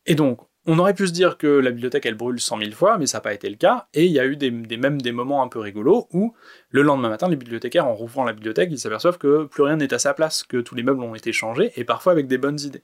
Et 0.06 0.14
donc, 0.14 0.40
on 0.68 0.78
aurait 0.78 0.94
pu 0.94 1.08
se 1.08 1.14
dire 1.14 1.40
que 1.40 1.48
la 1.48 1.72
bibliothèque 1.72 2.06
elle 2.06 2.14
brûle 2.14 2.40
cent 2.40 2.56
mille 2.56 2.76
fois, 2.76 3.00
mais 3.00 3.08
ça 3.08 3.18
n'a 3.18 3.22
pas 3.22 3.34
été 3.34 3.50
le 3.50 3.56
cas, 3.56 3.88
et 3.96 4.06
il 4.06 4.12
y 4.12 4.20
a 4.20 4.26
eu 4.28 4.38
des, 4.38 4.52
même 4.52 5.02
des 5.02 5.12
moments 5.12 5.42
un 5.42 5.48
peu 5.48 5.58
rigolos 5.58 6.08
où 6.14 6.36
le 6.70 6.84
lendemain 6.84 7.10
matin, 7.10 7.30
les 7.30 7.36
bibliothécaires, 7.36 7.88
en 7.88 7.96
rouvrant 7.96 8.24
la 8.24 8.34
bibliothèque, 8.34 8.70
ils 8.72 8.78
s'aperçoivent 8.78 9.18
que 9.18 9.46
plus 9.46 9.64
rien 9.64 9.78
n'est 9.78 9.96
à 9.96 10.00
sa 10.00 10.14
place, 10.14 10.44
que 10.44 10.58
tous 10.58 10.76
les 10.76 10.84
meubles 10.84 11.02
ont 11.02 11.16
été 11.16 11.34
changés, 11.34 11.72
et 11.76 11.86
parfois 11.86 12.12
avec 12.12 12.28
des 12.28 12.38
bonnes 12.38 12.60
idées. 12.60 12.84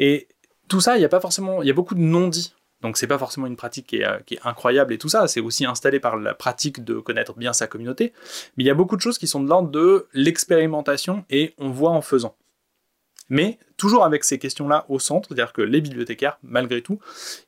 Et 0.00 0.26
tout 0.66 0.80
ça, 0.80 0.96
il 0.96 1.02
y 1.02 1.04
a 1.04 1.08
pas 1.08 1.20
forcément, 1.20 1.62
il 1.62 1.68
y 1.68 1.70
a 1.70 1.74
beaucoup 1.74 1.94
de 1.94 2.00
non-dits. 2.00 2.55
Donc 2.82 2.96
c'est 2.96 3.06
pas 3.06 3.18
forcément 3.18 3.46
une 3.46 3.56
pratique 3.56 3.86
qui 3.86 3.96
est, 3.96 4.24
qui 4.26 4.34
est 4.34 4.40
incroyable 4.44 4.92
et 4.92 4.98
tout 4.98 5.08
ça, 5.08 5.28
c'est 5.28 5.40
aussi 5.40 5.64
installé 5.64 6.00
par 6.00 6.16
la 6.16 6.34
pratique 6.34 6.84
de 6.84 6.94
connaître 6.98 7.34
bien 7.34 7.52
sa 7.52 7.66
communauté, 7.66 8.12
mais 8.56 8.64
il 8.64 8.66
y 8.66 8.70
a 8.70 8.74
beaucoup 8.74 8.96
de 8.96 9.00
choses 9.00 9.18
qui 9.18 9.26
sont 9.26 9.42
de 9.42 9.48
l'ordre 9.48 9.70
de 9.70 10.06
l'expérimentation 10.12 11.24
et 11.30 11.54
on 11.58 11.70
voit 11.70 11.90
en 11.90 12.02
faisant. 12.02 12.36
Mais 13.28 13.58
toujours 13.76 14.04
avec 14.04 14.24
ces 14.24 14.38
questions-là 14.38 14.86
au 14.88 14.98
centre, 14.98 15.28
c'est-à-dire 15.28 15.52
que 15.52 15.62
les 15.62 15.80
bibliothécaires, 15.80 16.38
malgré 16.42 16.82
tout, 16.82 17.00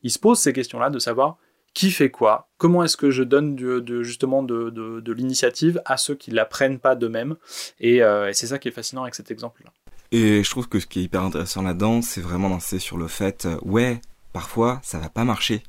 ils 0.02 0.10
se 0.10 0.18
posent 0.18 0.40
ces 0.40 0.52
questions-là 0.52 0.90
de 0.90 0.98
savoir 0.98 1.36
qui 1.74 1.90
fait 1.90 2.10
quoi, 2.10 2.48
comment 2.56 2.82
est-ce 2.82 2.96
que 2.96 3.10
je 3.10 3.22
donne 3.22 3.54
de, 3.54 4.02
justement 4.02 4.42
de, 4.42 5.12
l'initiative 5.12 5.80
à 5.84 5.96
ceux 5.96 6.14
qui 6.14 6.30
la 6.30 6.44
prennent 6.44 6.78
pas 6.78 6.96
d'eux-mêmes, 6.96 7.36
euh, 7.84 8.28
et, 8.28 8.34
c'est 8.34 8.48
ça 8.48 8.58
qui 8.58 8.68
est 8.68 8.72
fascinant 8.72 9.02
avec 9.02 9.14
cet 9.14 9.30
exemple-là. 9.30 9.70
Et 10.10 10.42
je 10.42 10.50
trouve 10.50 10.68
que 10.68 10.80
ce 10.80 10.86
qui 10.86 11.00
est 11.00 11.02
hyper 11.04 11.22
intéressant 11.22 11.62
là-dedans, 11.62 12.00
c'est 12.02 12.22
vraiment 12.22 12.48
d'insister 12.50 12.78
sur 12.78 12.96
le 12.96 13.06
fait, 13.08 13.44
euh, 13.44 13.58
ouais, 13.62 14.00
parfois 14.32 14.80
ça 14.82 14.98
va 14.98 15.08
pas 15.08 15.24
marcher, 15.24 15.62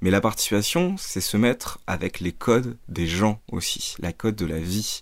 mais 0.00 0.10
la 0.10 0.20
participation, 0.20 0.94
c'est 0.98 1.20
se 1.20 1.36
mettre 1.36 1.78
avec 1.86 2.20
les 2.20 2.32
codes 2.32 2.76
des 2.88 3.06
gens 3.06 3.40
aussi, 3.50 3.94
la 3.98 4.12
code 4.12 4.36
de 4.36 4.46
la 4.46 4.58
vie. 4.58 5.00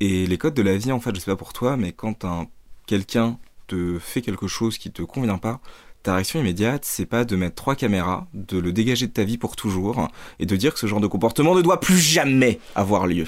Et 0.00 0.26
les 0.26 0.36
codes 0.36 0.54
de 0.54 0.62
la 0.62 0.76
vie, 0.76 0.92
en 0.92 1.00
fait, 1.00 1.14
je 1.14 1.20
sais 1.20 1.30
pas 1.30 1.36
pour 1.36 1.54
toi, 1.54 1.76
mais 1.76 1.92
quand 1.92 2.24
un 2.24 2.46
quelqu'un 2.86 3.38
te 3.66 3.98
fait 3.98 4.22
quelque 4.22 4.46
chose 4.46 4.78
qui 4.78 4.92
te 4.92 5.02
convient 5.02 5.38
pas, 5.38 5.60
ta 6.02 6.14
réaction 6.14 6.38
immédiate, 6.38 6.84
c'est 6.84 7.06
pas 7.06 7.24
de 7.24 7.34
mettre 7.34 7.56
trois 7.56 7.74
caméras, 7.74 8.28
de 8.32 8.58
le 8.58 8.72
dégager 8.72 9.06
de 9.06 9.12
ta 9.12 9.24
vie 9.24 9.38
pour 9.38 9.56
toujours, 9.56 10.08
et 10.38 10.46
de 10.46 10.54
dire 10.54 10.74
que 10.74 10.78
ce 10.78 10.86
genre 10.86 11.00
de 11.00 11.08
comportement 11.08 11.54
ne 11.54 11.62
doit 11.62 11.80
plus 11.80 11.98
jamais 11.98 12.60
avoir 12.74 13.06
lieu. 13.06 13.26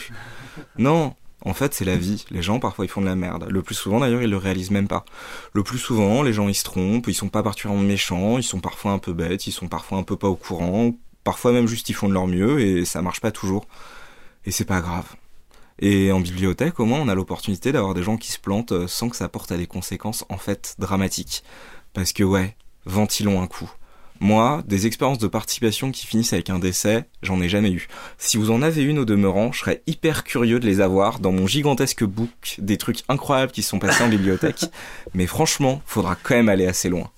Non, 0.76 1.14
en 1.45 1.54
fait, 1.54 1.75
c'est 1.75 1.85
la 1.85 1.97
vie. 1.97 2.25
Les 2.30 2.42
gens, 2.42 2.59
parfois, 2.59 2.85
ils 2.85 2.88
font 2.88 3.00
de 3.00 3.07
la 3.07 3.14
merde. 3.14 3.47
Le 3.49 3.62
plus 3.62 3.75
souvent, 3.75 4.00
d'ailleurs, 4.00 4.23
ils 4.23 4.30
le 4.30 4.37
réalisent 4.37 4.71
même 4.71 4.88
pas. 4.88 5.04
Le 5.52 5.62
plus 5.62 5.78
souvent, 5.78 6.23
les 6.23 6.33
gens, 6.33 6.49
ils 6.49 6.54
se 6.54 6.64
trompent, 6.64 7.07
ils 7.07 7.14
sont 7.14 7.28
pas 7.28 7.42
particulièrement 7.42 7.83
méchants, 7.83 8.38
ils 8.38 8.42
sont 8.42 8.61
parfois 8.61 8.92
un 8.92 8.99
peu 8.99 9.12
bêtes, 9.12 9.47
ils 9.47 9.52
sont 9.52 9.68
parfois 9.68 9.99
un 9.99 10.02
peu 10.02 10.16
pas 10.16 10.28
au 10.28 10.35
courant, 10.35 10.92
parfois 11.25 11.52
même 11.52 11.68
juste 11.68 11.88
ils 11.88 11.95
font 11.95 12.09
de 12.09 12.14
leur 12.14 12.26
mieux, 12.26 12.61
et 12.61 12.85
ça 12.85 13.02
marche 13.02 13.21
pas 13.21 13.30
toujours. 13.30 13.66
Et 14.44 14.51
c'est 14.51 14.64
pas 14.64 14.81
grave. 14.81 15.14
Et 15.81 16.11
en 16.11 16.20
bibliothèque, 16.20 16.81
au 16.81 16.85
moins, 16.85 17.01
on 17.01 17.09
a 17.09 17.14
l'opportunité 17.14 17.70
d'avoir 17.70 17.94
des 17.94 18.03
gens 18.03 18.16
qui 18.16 18.33
se 18.33 18.38
plantent 18.38 18.72
euh, 18.72 18.88
sans 18.88 19.09
que 19.09 19.16
ça 19.16 19.29
porte 19.29 19.53
à 19.53 19.57
des 19.57 19.68
conséquences, 19.68 20.24
en 20.29 20.38
fait, 20.38 20.74
dramatiques. 20.79 21.44
Parce 21.92 22.12
que, 22.12 22.24
ouais, 22.24 22.57
ventilons 22.85 23.40
un 23.40 23.46
coup. 23.46 23.70
Moi, 24.20 24.62
des 24.66 24.87
expériences 24.87 25.18
de 25.18 25.28
participation 25.28 25.92
qui 25.92 26.07
finissent 26.07 26.33
avec 26.33 26.50
un 26.50 26.59
décès, 26.59 27.04
j'en 27.22 27.40
ai 27.40 27.48
jamais 27.48 27.70
eu. 27.70 27.88
Si 28.18 28.37
vous 28.37 28.50
en 28.50 28.62
avez 28.62 28.83
une 28.83 28.98
au 28.98 29.04
demeurant, 29.04 29.52
je 29.52 29.61
serais 29.61 29.83
hyper 29.87 30.24
curieux 30.24 30.59
de 30.59 30.66
les 30.66 30.81
avoir 30.81 31.20
dans 31.20 31.33
mon 31.33 31.46
gigantesque 31.46 32.04
book, 32.04 32.57
des 32.59 32.78
trucs 32.78 33.04
incroyables 33.09 33.52
qui 33.52 33.62
sont 33.62 33.78
passés 33.78 34.02
en 34.02 34.09
bibliothèque. 34.11 34.66
Mais 35.14 35.26
franchement, 35.26 35.83
faudra 35.87 36.16
quand 36.16 36.35
même 36.35 36.48
aller 36.48 36.66
assez 36.66 36.88
loin. 36.88 37.11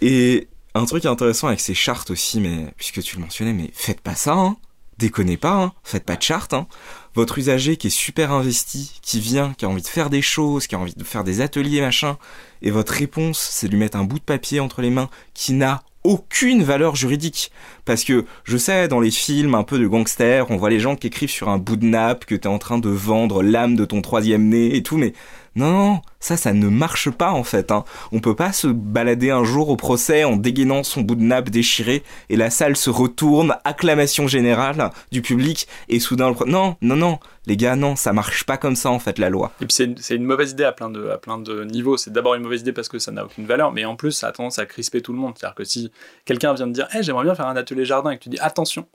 Et 0.00 0.48
un 0.74 0.84
truc 0.84 1.06
intéressant 1.06 1.48
avec 1.48 1.60
ces 1.60 1.74
chartes 1.74 2.10
aussi, 2.10 2.40
mais 2.40 2.72
puisque 2.76 3.02
tu 3.02 3.16
le 3.16 3.22
mentionnais, 3.22 3.52
mais 3.52 3.70
faites 3.72 4.00
pas 4.00 4.14
ça, 4.14 4.34
hein. 4.34 4.56
Déconnez 4.98 5.38
pas, 5.38 5.54
hein. 5.54 5.72
Faites 5.82 6.04
pas 6.04 6.16
de 6.16 6.22
charte, 6.22 6.52
hein 6.52 6.68
votre 7.14 7.38
usager 7.38 7.76
qui 7.76 7.88
est 7.88 7.90
super 7.90 8.32
investi, 8.32 8.98
qui 9.02 9.20
vient, 9.20 9.54
qui 9.54 9.64
a 9.64 9.68
envie 9.68 9.82
de 9.82 9.86
faire 9.86 10.10
des 10.10 10.22
choses, 10.22 10.66
qui 10.66 10.74
a 10.74 10.78
envie 10.78 10.94
de 10.94 11.04
faire 11.04 11.24
des 11.24 11.40
ateliers, 11.40 11.80
machin, 11.80 12.18
et 12.62 12.70
votre 12.70 12.92
réponse, 12.92 13.40
c'est 13.52 13.66
de 13.66 13.72
lui 13.72 13.78
mettre 13.78 13.96
un 13.96 14.04
bout 14.04 14.18
de 14.18 14.24
papier 14.24 14.60
entre 14.60 14.82
les 14.82 14.90
mains 14.90 15.10
qui 15.34 15.52
n'a 15.52 15.82
aucune 16.04 16.62
valeur 16.62 16.96
juridique. 16.96 17.50
Parce 17.84 18.04
que 18.04 18.24
je 18.44 18.56
sais, 18.56 18.88
dans 18.88 19.00
les 19.00 19.10
films 19.10 19.54
un 19.54 19.64
peu 19.64 19.78
de 19.78 19.86
gangsters, 19.86 20.50
on 20.50 20.56
voit 20.56 20.70
les 20.70 20.80
gens 20.80 20.96
qui 20.96 21.08
écrivent 21.08 21.30
sur 21.30 21.48
un 21.48 21.58
bout 21.58 21.76
de 21.76 21.84
nappe 21.84 22.24
que 22.24 22.34
t'es 22.34 22.48
en 22.48 22.58
train 22.58 22.78
de 22.78 22.88
vendre 22.88 23.42
l'âme 23.42 23.76
de 23.76 23.84
ton 23.84 24.00
troisième 24.00 24.48
nez 24.48 24.76
et 24.76 24.82
tout, 24.82 24.96
mais 24.96 25.12
non, 25.56 25.72
non, 25.72 26.00
ça, 26.20 26.36
ça 26.36 26.52
ne 26.52 26.68
marche 26.68 27.10
pas 27.10 27.32
en 27.32 27.42
fait. 27.42 27.72
Hein. 27.72 27.84
On 28.12 28.20
peut 28.20 28.36
pas 28.36 28.52
se 28.52 28.68
balader 28.68 29.30
un 29.30 29.42
jour 29.42 29.68
au 29.68 29.76
procès 29.76 30.22
en 30.22 30.36
dégainant 30.36 30.84
son 30.84 31.00
bout 31.00 31.16
de 31.16 31.22
nappe 31.22 31.50
déchiré 31.50 32.04
et 32.28 32.36
la 32.36 32.50
salle 32.50 32.76
se 32.76 32.88
retourne, 32.88 33.56
acclamation 33.64 34.28
générale 34.28 34.90
du 35.10 35.22
public 35.22 35.66
et 35.88 35.98
soudain 35.98 36.30
le... 36.30 36.46
Non, 36.46 36.76
non, 36.82 36.94
non, 36.94 37.18
les 37.46 37.56
gars, 37.56 37.74
non, 37.74 37.96
ça 37.96 38.12
marche 38.12 38.44
pas 38.44 38.58
comme 38.58 38.76
ça 38.76 38.90
en 38.90 39.00
fait 39.00 39.18
la 39.18 39.28
loi. 39.28 39.50
Et 39.60 39.66
puis 39.66 39.74
c'est 39.98 40.14
une, 40.14 40.24
mauvaise 40.24 40.52
idée 40.52 40.64
à 40.64 40.72
plein 40.72 40.88
de, 40.88 41.08
à 41.08 41.64
niveaux. 41.64 41.96
C'est 41.96 42.12
d'abord 42.12 42.34
une 42.36 42.42
mauvaise 42.42 42.60
idée 42.60 42.72
parce 42.72 42.88
que 42.88 43.00
ça 43.00 43.10
n'a 43.10 43.24
aucune 43.24 43.46
valeur, 43.46 43.72
mais 43.72 43.84
en 43.84 43.96
plus 43.96 44.12
ça 44.12 44.28
a 44.28 44.32
tendance 44.32 44.60
à 44.60 44.66
crisper 44.66 45.02
tout 45.02 45.12
le 45.12 45.18
monde. 45.18 45.34
C'est-à-dire 45.36 45.56
que 45.56 45.64
si 45.64 45.90
quelqu'un 46.26 46.54
vient 46.54 46.68
de 46.68 46.72
dire 46.72 46.86
hey, 46.92 47.02
j'aimerais 47.02 47.24
bien 47.24 47.34
faire 47.34 47.48
un 47.48 47.56
atelier 47.56 47.84
jardin 47.84 48.10
et 48.10 48.18
que 48.18 48.22
tu 48.22 48.28
dis 48.28 48.38
attention, 48.38 48.86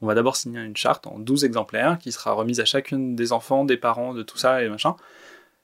on 0.00 0.06
va 0.06 0.14
d'abord 0.14 0.36
signer 0.36 0.60
une 0.60 0.76
charte 0.76 1.08
en 1.08 1.18
12 1.18 1.44
exemplaires 1.44 1.98
qui 1.98 2.12
sera 2.12 2.32
remise 2.32 2.60
à 2.60 2.64
chacune 2.64 3.16
des 3.16 3.32
enfants, 3.32 3.64
des 3.64 3.76
parents, 3.76 4.14
de 4.14 4.22
tout 4.22 4.38
ça 4.38 4.62
et 4.62 4.68
machin 4.68 4.94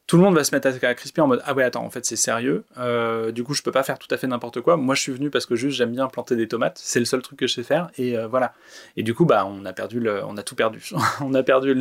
tout 0.06 0.16
le 0.18 0.22
monde 0.22 0.34
va 0.34 0.44
se 0.44 0.54
mettre 0.54 0.68
à 0.68 0.94
crisper 0.94 1.22
en 1.22 1.26
mode 1.26 1.42
ah 1.46 1.54
ouais 1.54 1.64
attends 1.64 1.84
en 1.84 1.90
fait 1.90 2.04
c'est 2.04 2.16
sérieux. 2.16 2.64
Euh, 2.76 3.32
du 3.32 3.42
coup 3.42 3.54
je 3.54 3.62
peux 3.62 3.72
pas 3.72 3.82
faire 3.82 3.98
tout 3.98 4.08
à 4.10 4.18
fait 4.18 4.26
n'importe 4.26 4.60
quoi. 4.60 4.76
Moi 4.76 4.94
je 4.94 5.00
suis 5.00 5.12
venu 5.12 5.30
parce 5.30 5.46
que 5.46 5.56
juste 5.56 5.76
j'aime 5.76 5.92
bien 5.92 6.08
planter 6.08 6.36
des 6.36 6.46
tomates. 6.46 6.78
C'est 6.82 6.98
le 6.98 7.06
seul 7.06 7.22
truc 7.22 7.38
que 7.38 7.46
je 7.46 7.54
sais 7.54 7.62
faire. 7.62 7.90
Et 7.96 8.16
euh, 8.16 8.26
voilà. 8.26 8.52
Et 8.96 9.02
du 9.02 9.14
coup 9.14 9.24
bah 9.24 9.46
on 9.46 9.64
a 9.64 9.72
perdu 9.72 10.00
le 10.00 10.22
on 10.24 10.36
a 10.36 10.42
tout 10.42 10.54
perdu. 10.54 10.90
On 11.20 11.32
a 11.34 11.42
perdu 11.42 11.74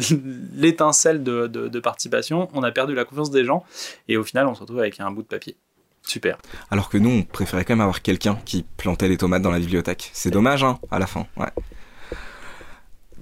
l'étincelle 0.55 1.23
de, 1.23 1.47
de, 1.47 1.79
participation. 1.79 2.49
On 2.53 2.63
a 2.63 2.71
perdu 2.71 2.93
la 2.93 3.03
confiance 3.03 3.31
des 3.31 3.43
gens. 3.43 3.65
Et 4.07 4.15
au 4.15 4.23
final 4.23 4.47
on 4.47 4.55
se 4.55 4.61
retrouve 4.61 4.79
avec 4.79 4.99
un 4.99 5.11
bout 5.11 5.23
de 5.23 5.27
papier. 5.27 5.57
Super. 6.03 6.37
Alors 6.71 6.89
que 6.89 6.97
nous 6.97 7.09
on 7.09 7.23
préférait 7.23 7.65
quand 7.65 7.73
même 7.73 7.81
avoir 7.81 8.01
quelqu'un 8.01 8.39
qui 8.45 8.63
plantait 8.77 9.07
les 9.07 9.17
tomates 9.17 9.41
dans 9.41 9.51
la 9.51 9.59
bibliothèque. 9.59 10.11
C'est 10.13 10.31
dommage 10.31 10.63
hein 10.63 10.79
à 10.91 10.99
la 10.99 11.07
fin. 11.07 11.27
Ouais 11.35 11.49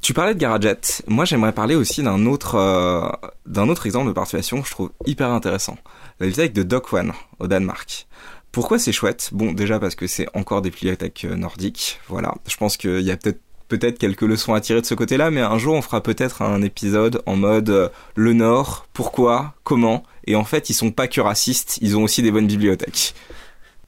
tu 0.02 0.14
parlais 0.14 0.34
de 0.34 0.40
Garaget. 0.40 1.04
Moi, 1.08 1.26
j'aimerais 1.26 1.54
parler 1.54 1.76
aussi 1.76 2.02
d'un 2.04 2.26
autre, 2.26 2.56
euh, 2.56 3.10
d'un 3.46 3.70
autre 3.70 3.86
exemple 3.86 4.08
de 4.08 4.14
participation 4.14 4.62
que 4.62 4.68
je 4.68 4.72
trouve 4.72 4.92
hyper 5.06 5.30
intéressant. 5.30 5.78
La 6.20 6.28
bibliothèque 6.28 6.54
de 6.54 6.64
Doc 6.64 6.92
One, 6.92 7.14
au 7.40 7.48
Danemark. 7.48 8.08
Pourquoi 8.52 8.80
c'est 8.80 8.92
chouette? 8.92 9.30
Bon, 9.32 9.54
déjà 9.54 9.80
parce 9.80 9.96
que 9.96 10.08
c'est 10.08 10.28
encore 10.34 10.62
des 10.62 10.72
bibliothèques 10.72 11.26
euh, 11.26 11.36
nordiques. 11.36 12.00
Voilà. 12.10 12.34
Je 12.48 12.58
pense 12.58 12.78
qu'il 12.78 13.02
y 13.02 13.12
a 13.12 13.18
peut-être 13.18 13.40
peut-être 13.70 14.00
quelques 14.00 14.24
leçons 14.24 14.54
à 14.54 14.60
tirer 14.60 14.82
de 14.82 14.86
ce 14.86 14.96
côté-là, 14.96 15.32
mais 15.32 15.40
un 15.40 15.58
jour 15.58 15.76
on 15.76 15.82
fera 15.82 16.04
peut-être 16.04 16.42
un 16.42 16.62
épisode 16.62 17.22
en 17.26 17.38
mode 17.38 17.70
euh, 17.70 17.88
le 18.16 18.34
Nord, 18.34 18.86
pourquoi, 18.92 19.54
comment, 19.64 20.04
et 20.28 20.36
en 20.36 20.44
fait 20.44 20.70
ils 20.70 20.74
sont 20.74 20.92
pas 20.92 21.08
que 21.08 21.22
racistes, 21.22 21.80
ils 21.82 21.96
ont 21.96 22.04
aussi 22.04 22.22
des 22.22 22.32
bonnes 22.32 22.48
bibliothèques. 22.48 23.16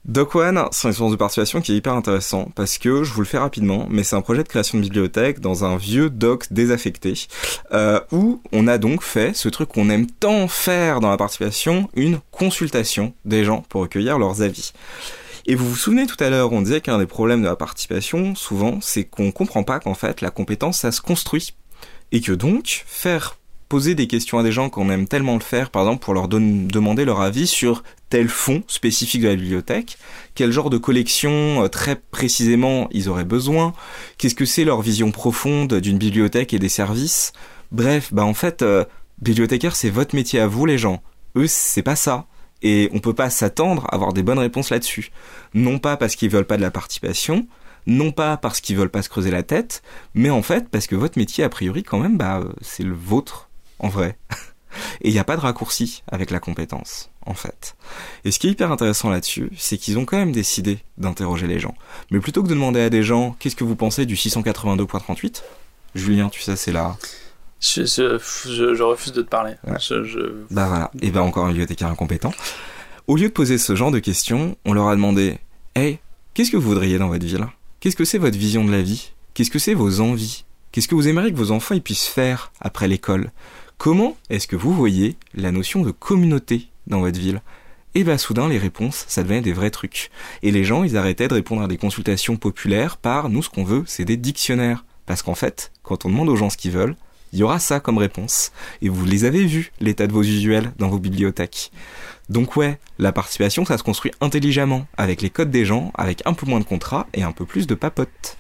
Doc 0.06 0.36
One, 0.36 0.66
c'est 0.72 0.84
une 0.84 0.90
expérience 0.90 1.14
de 1.14 1.18
participation 1.18 1.62
qui 1.62 1.72
est 1.72 1.78
hyper 1.78 1.94
intéressant 1.94 2.52
parce 2.56 2.78
que 2.78 3.06
je 3.06 3.14
vous 3.14 3.22
le 3.22 3.26
fais 3.26 3.38
rapidement, 3.38 3.88
mais 3.90 4.04
c'est 4.04 4.18
un 4.18 4.22
projet 4.22 4.44
de 4.44 4.50
création 4.50 4.78
de 4.78 4.84
bibliothèque 4.84 5.40
dans 5.40 5.64
un 5.64 5.78
vieux 5.78 6.10
doc 6.10 6.52
désaffecté 6.52 7.14
euh, 7.72 8.02
où 8.12 8.42
on 8.52 8.68
a 8.68 8.78
donc 8.78 9.02
fait 9.02 9.34
ce 9.34 9.48
truc 9.48 9.70
qu'on 9.70 9.90
aime 9.90 10.08
tant 10.08 10.50
faire 10.50 11.00
dans 11.00 11.10
la 11.10 11.16
participation, 11.16 11.90
une 11.96 12.20
consultation 12.32 13.14
des 13.24 13.46
gens 13.46 13.64
pour 13.70 13.80
recueillir 13.80 14.20
leurs 14.20 14.42
avis. 14.42 14.74
Et 15.46 15.56
vous 15.56 15.70
vous 15.70 15.78
souvenez 15.78 16.06
tout 16.06 16.22
à 16.22 16.30
l'heure, 16.30 16.52
on 16.52 16.62
disait 16.62 16.82
qu'un 16.82 16.98
des 16.98 17.06
problèmes 17.06 17.42
de 17.42 17.48
la 17.48 17.56
participation, 17.56 18.36
souvent, 18.36 18.80
c'est 18.82 19.06
qu'on 19.06 19.32
comprend 19.32 19.64
pas 19.64 19.80
qu'en 19.80 19.94
fait 19.94 20.20
la 20.20 20.32
compétence 20.32 20.80
ça 20.80 20.92
se 20.92 21.00
construit 21.00 21.54
et 22.12 22.20
que 22.20 22.34
donc 22.34 22.84
faire 22.88 23.38
poser 23.74 23.96
des 23.96 24.06
questions 24.06 24.38
à 24.38 24.44
des 24.44 24.52
gens 24.52 24.70
qu'on 24.70 24.92
aime 24.92 25.08
tellement 25.08 25.34
le 25.34 25.40
faire, 25.40 25.72
par 25.72 25.82
exemple 25.82 26.06
pour 26.06 26.14
leur 26.14 26.28
demander 26.28 27.06
leur 27.06 27.22
avis 27.22 27.48
sur 27.48 27.82
tel 28.08 28.30
fonds 28.30 28.62
spécifique 28.68 29.24
de 29.24 29.28
la 29.28 29.36
bibliothèque, 29.36 29.98
quel 30.36 30.52
genre 30.52 30.70
de 30.70 30.78
collection 30.78 31.64
euh, 31.64 31.68
très 31.70 31.96
précisément 31.96 32.88
ils 32.92 33.10
auraient 33.10 33.26
besoin, 33.26 33.74
qu'est-ce 34.20 34.36
que 34.36 34.46
c'est 34.46 34.64
leur 34.64 34.84
vision 34.84 35.10
profonde 35.10 35.74
d'une 35.74 35.98
bibliothèque 35.98 36.54
et 36.54 36.60
des 36.60 36.70
services? 36.70 37.34
Bref, 37.72 38.14
bah 38.14 38.24
en 38.24 38.36
fait, 38.36 38.62
euh, 38.62 38.86
bibliothécaire 39.24 39.76
c'est 39.76 39.90
votre 39.90 40.14
métier 40.14 40.40
à 40.40 40.46
vous 40.46 40.68
les 40.68 40.78
gens. 40.78 41.02
Eux 41.36 41.48
c'est 41.48 41.82
pas 41.82 41.96
ça. 41.96 42.28
Et 42.62 42.92
on 42.94 43.00
peut 43.00 43.16
pas 43.16 43.32
s'attendre 43.32 43.88
à 43.90 43.96
avoir 43.96 44.14
des 44.14 44.22
bonnes 44.22 44.38
réponses 44.38 44.70
là-dessus. 44.70 45.10
Non 45.56 45.80
pas 45.80 45.98
parce 45.98 46.16
qu'ils 46.16 46.30
veulent 46.30 46.46
pas 46.46 46.58
de 46.58 46.62
la 46.62 46.70
participation, 46.70 47.48
non 47.88 48.12
pas 48.12 48.38
parce 48.38 48.62
qu'ils 48.62 48.78
veulent 48.78 48.92
pas 48.92 49.02
se 49.02 49.10
creuser 49.10 49.32
la 49.32 49.42
tête, 49.42 49.82
mais 50.14 50.30
en 50.30 50.44
fait 50.44 50.70
parce 50.70 50.86
que 50.86 50.96
votre 50.96 51.18
métier, 51.18 51.44
a 51.44 51.50
priori, 51.50 51.82
quand 51.82 51.98
même, 51.98 52.18
bah, 52.20 52.44
c'est 52.62 52.84
le 52.84 52.94
vôtre, 52.94 53.50
en 53.84 53.90
vrai. 53.90 54.18
Et 55.02 55.10
il 55.10 55.14
n'y 55.14 55.20
a 55.20 55.24
pas 55.24 55.36
de 55.36 55.42
raccourci 55.42 56.02
avec 56.12 56.32
la 56.32 56.40
compétence, 56.40 57.12
en 57.28 57.36
fait. 57.36 57.76
Et 58.26 58.32
ce 58.32 58.40
qui 58.40 58.48
est 58.48 58.52
hyper 58.52 58.72
intéressant 58.72 59.10
là-dessus, 59.12 59.52
c'est 59.56 59.78
qu'ils 59.78 60.00
ont 60.00 60.06
quand 60.06 60.18
même 60.18 60.32
décidé 60.32 60.80
d'interroger 60.98 61.46
les 61.46 61.60
gens. 61.60 61.76
Mais 62.10 62.20
plutôt 62.20 62.42
que 62.42 62.48
de 62.48 62.54
demander 62.56 62.82
à 62.82 62.90
des 62.90 63.04
gens 63.04 63.36
qu'est-ce 63.38 63.56
que 63.56 63.64
vous 63.64 63.76
pensez 63.76 64.08
du 64.08 64.16
682.38, 64.16 65.44
Julien, 65.94 66.30
tu 66.30 66.42
sais, 66.42 66.56
c'est 66.56 66.72
là. 66.72 66.98
Je, 67.60 67.86
je, 67.86 68.18
je, 68.50 68.74
je 68.74 68.84
refuse 68.84 69.14
de 69.14 69.22
te 69.22 69.30
parler. 69.30 69.54
Ouais. 69.68 69.78
Bah 70.50 70.68
voilà, 70.68 70.92
et 71.02 71.12
bah 71.12 71.22
encore 71.22 71.46
un 71.46 71.50
bibliothécaire 71.50 71.90
incompétent. 71.90 72.34
Au 73.06 73.16
lieu 73.16 73.28
de 73.28 73.34
poser 73.34 73.58
ce 73.58 73.76
genre 73.76 73.92
de 73.92 74.00
questions, 74.00 74.58
on 74.66 74.74
leur 74.74 74.88
a 74.88 74.96
demandé 74.96 75.38
Hey, 75.76 76.00
qu'est-ce 76.34 76.50
que 76.52 76.58
vous 76.58 76.70
voudriez 76.70 76.98
dans 76.98 77.10
votre 77.10 77.26
ville? 77.26 77.46
Qu'est-ce 77.80 77.96
que 77.96 78.06
c'est 78.06 78.18
votre 78.18 78.38
vision 78.38 78.66
de 78.66 78.72
la 78.72 78.82
vie? 78.82 79.12
Qu'est-ce 79.34 79.52
que 79.52 79.60
c'est 79.60 79.74
vos 79.76 80.00
envies? 80.00 80.46
Qu'est-ce 80.72 80.88
que 80.88 80.96
vous 80.96 81.08
aimeriez 81.08 81.32
que 81.32 81.38
vos 81.38 81.52
enfants 81.52 81.76
ils 81.76 81.82
puissent 81.82 82.08
faire 82.08 82.52
après 82.60 82.88
l'école? 82.88 83.32
Comment 83.78 84.16
est-ce 84.30 84.48
que 84.48 84.56
vous 84.56 84.74
voyez 84.74 85.18
la 85.34 85.52
notion 85.52 85.82
de 85.82 85.92
communauté 85.92 86.70
dans 86.88 87.02
votre 87.02 87.20
ville? 87.20 87.42
Et 87.96 88.04
bah 88.04 88.18
soudain 88.18 88.48
les 88.48 88.58
réponses, 88.58 89.06
ça 89.08 89.24
devenait 89.24 89.42
des 89.42 89.54
vrais 89.54 89.70
trucs. 89.70 90.10
Et 90.42 90.52
les 90.52 90.64
gens, 90.64 90.84
ils 90.84 90.98
arrêtaient 90.98 91.28
de 91.28 91.34
répondre 91.34 91.62
à 91.62 91.68
des 91.68 91.78
consultations 91.78 92.38
populaires 92.38 92.98
par 92.98 93.30
nous 93.30 93.44
ce 93.44 93.50
qu'on 93.50 93.64
veut, 93.64 93.84
c'est 93.86 94.06
des 94.06 94.18
dictionnaires. 94.18 94.86
Parce 95.06 95.22
qu'en 95.22 95.36
fait, 95.36 95.72
quand 95.84 96.06
on 96.06 96.10
demande 96.10 96.30
aux 96.30 96.36
gens 96.36 96.50
ce 96.50 96.58
qu'ils 96.58 96.72
veulent, 96.72 96.96
il 97.34 97.40
y 97.40 97.44
aura 97.44 97.60
ça 97.60 97.80
comme 97.80 97.98
réponse. 97.98 98.52
Et 98.82 98.90
vous 98.90 99.06
les 99.06 99.26
avez 99.26 99.44
vus, 99.46 99.72
l'état 99.80 100.08
de 100.08 100.14
vos 100.14 100.24
usuels 100.24 100.72
dans 100.78 100.88
vos 100.88 101.00
bibliothèques. 101.00 101.72
Donc 102.30 102.56
ouais, 102.56 102.80
la 103.00 103.12
participation, 103.12 103.66
ça 103.66 103.78
se 103.78 103.84
construit 103.84 104.12
intelligemment, 104.22 104.88
avec 104.98 105.22
les 105.22 105.30
codes 105.30 105.52
des 105.52 105.66
gens, 105.66 105.92
avec 105.96 106.22
un 106.26 106.34
peu 106.34 106.46
moins 106.46 106.60
de 106.60 106.66
contrats 106.66 107.08
et 107.14 107.24
un 107.24 107.32
peu 107.32 107.46
plus 107.46 107.68
de 107.68 107.76
papotes. 107.76 108.38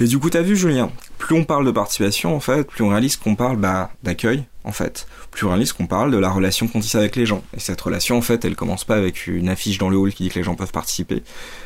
Et 0.00 0.04
du 0.04 0.18
coup, 0.18 0.30
t'as 0.30 0.42
vu, 0.42 0.56
Julien, 0.56 0.90
plus 1.18 1.36
on 1.36 1.44
parle 1.44 1.64
de 1.64 1.70
participation, 1.70 2.34
en 2.34 2.40
fait, 2.40 2.64
plus 2.64 2.84
on 2.84 2.90
réalise 2.90 3.16
qu'on 3.16 3.34
parle 3.34 3.56
bah, 3.56 3.90
d'accueil, 4.02 4.44
en 4.64 4.72
fait. 4.72 5.06
Plus 5.30 5.46
on 5.46 5.50
réalise 5.50 5.72
qu'on 5.72 5.86
parle 5.86 6.10
de 6.10 6.18
la 6.18 6.30
relation 6.30 6.68
qu'on 6.68 6.80
tisse 6.80 6.94
avec 6.94 7.16
les 7.16 7.26
gens. 7.26 7.42
Et 7.56 7.60
cette 7.60 7.80
relation, 7.80 8.18
en 8.18 8.22
fait, 8.22 8.44
elle 8.44 8.56
commence 8.56 8.84
pas 8.84 8.96
avec 8.96 9.26
une 9.26 9.48
affiche 9.48 9.78
dans 9.78 9.88
le 9.88 9.96
hall 9.96 10.12
qui 10.12 10.24
dit 10.24 10.28
que 10.30 10.38
les 10.38 10.44
gens 10.44 10.54
peuvent 10.54 10.72
participer. 10.72 11.22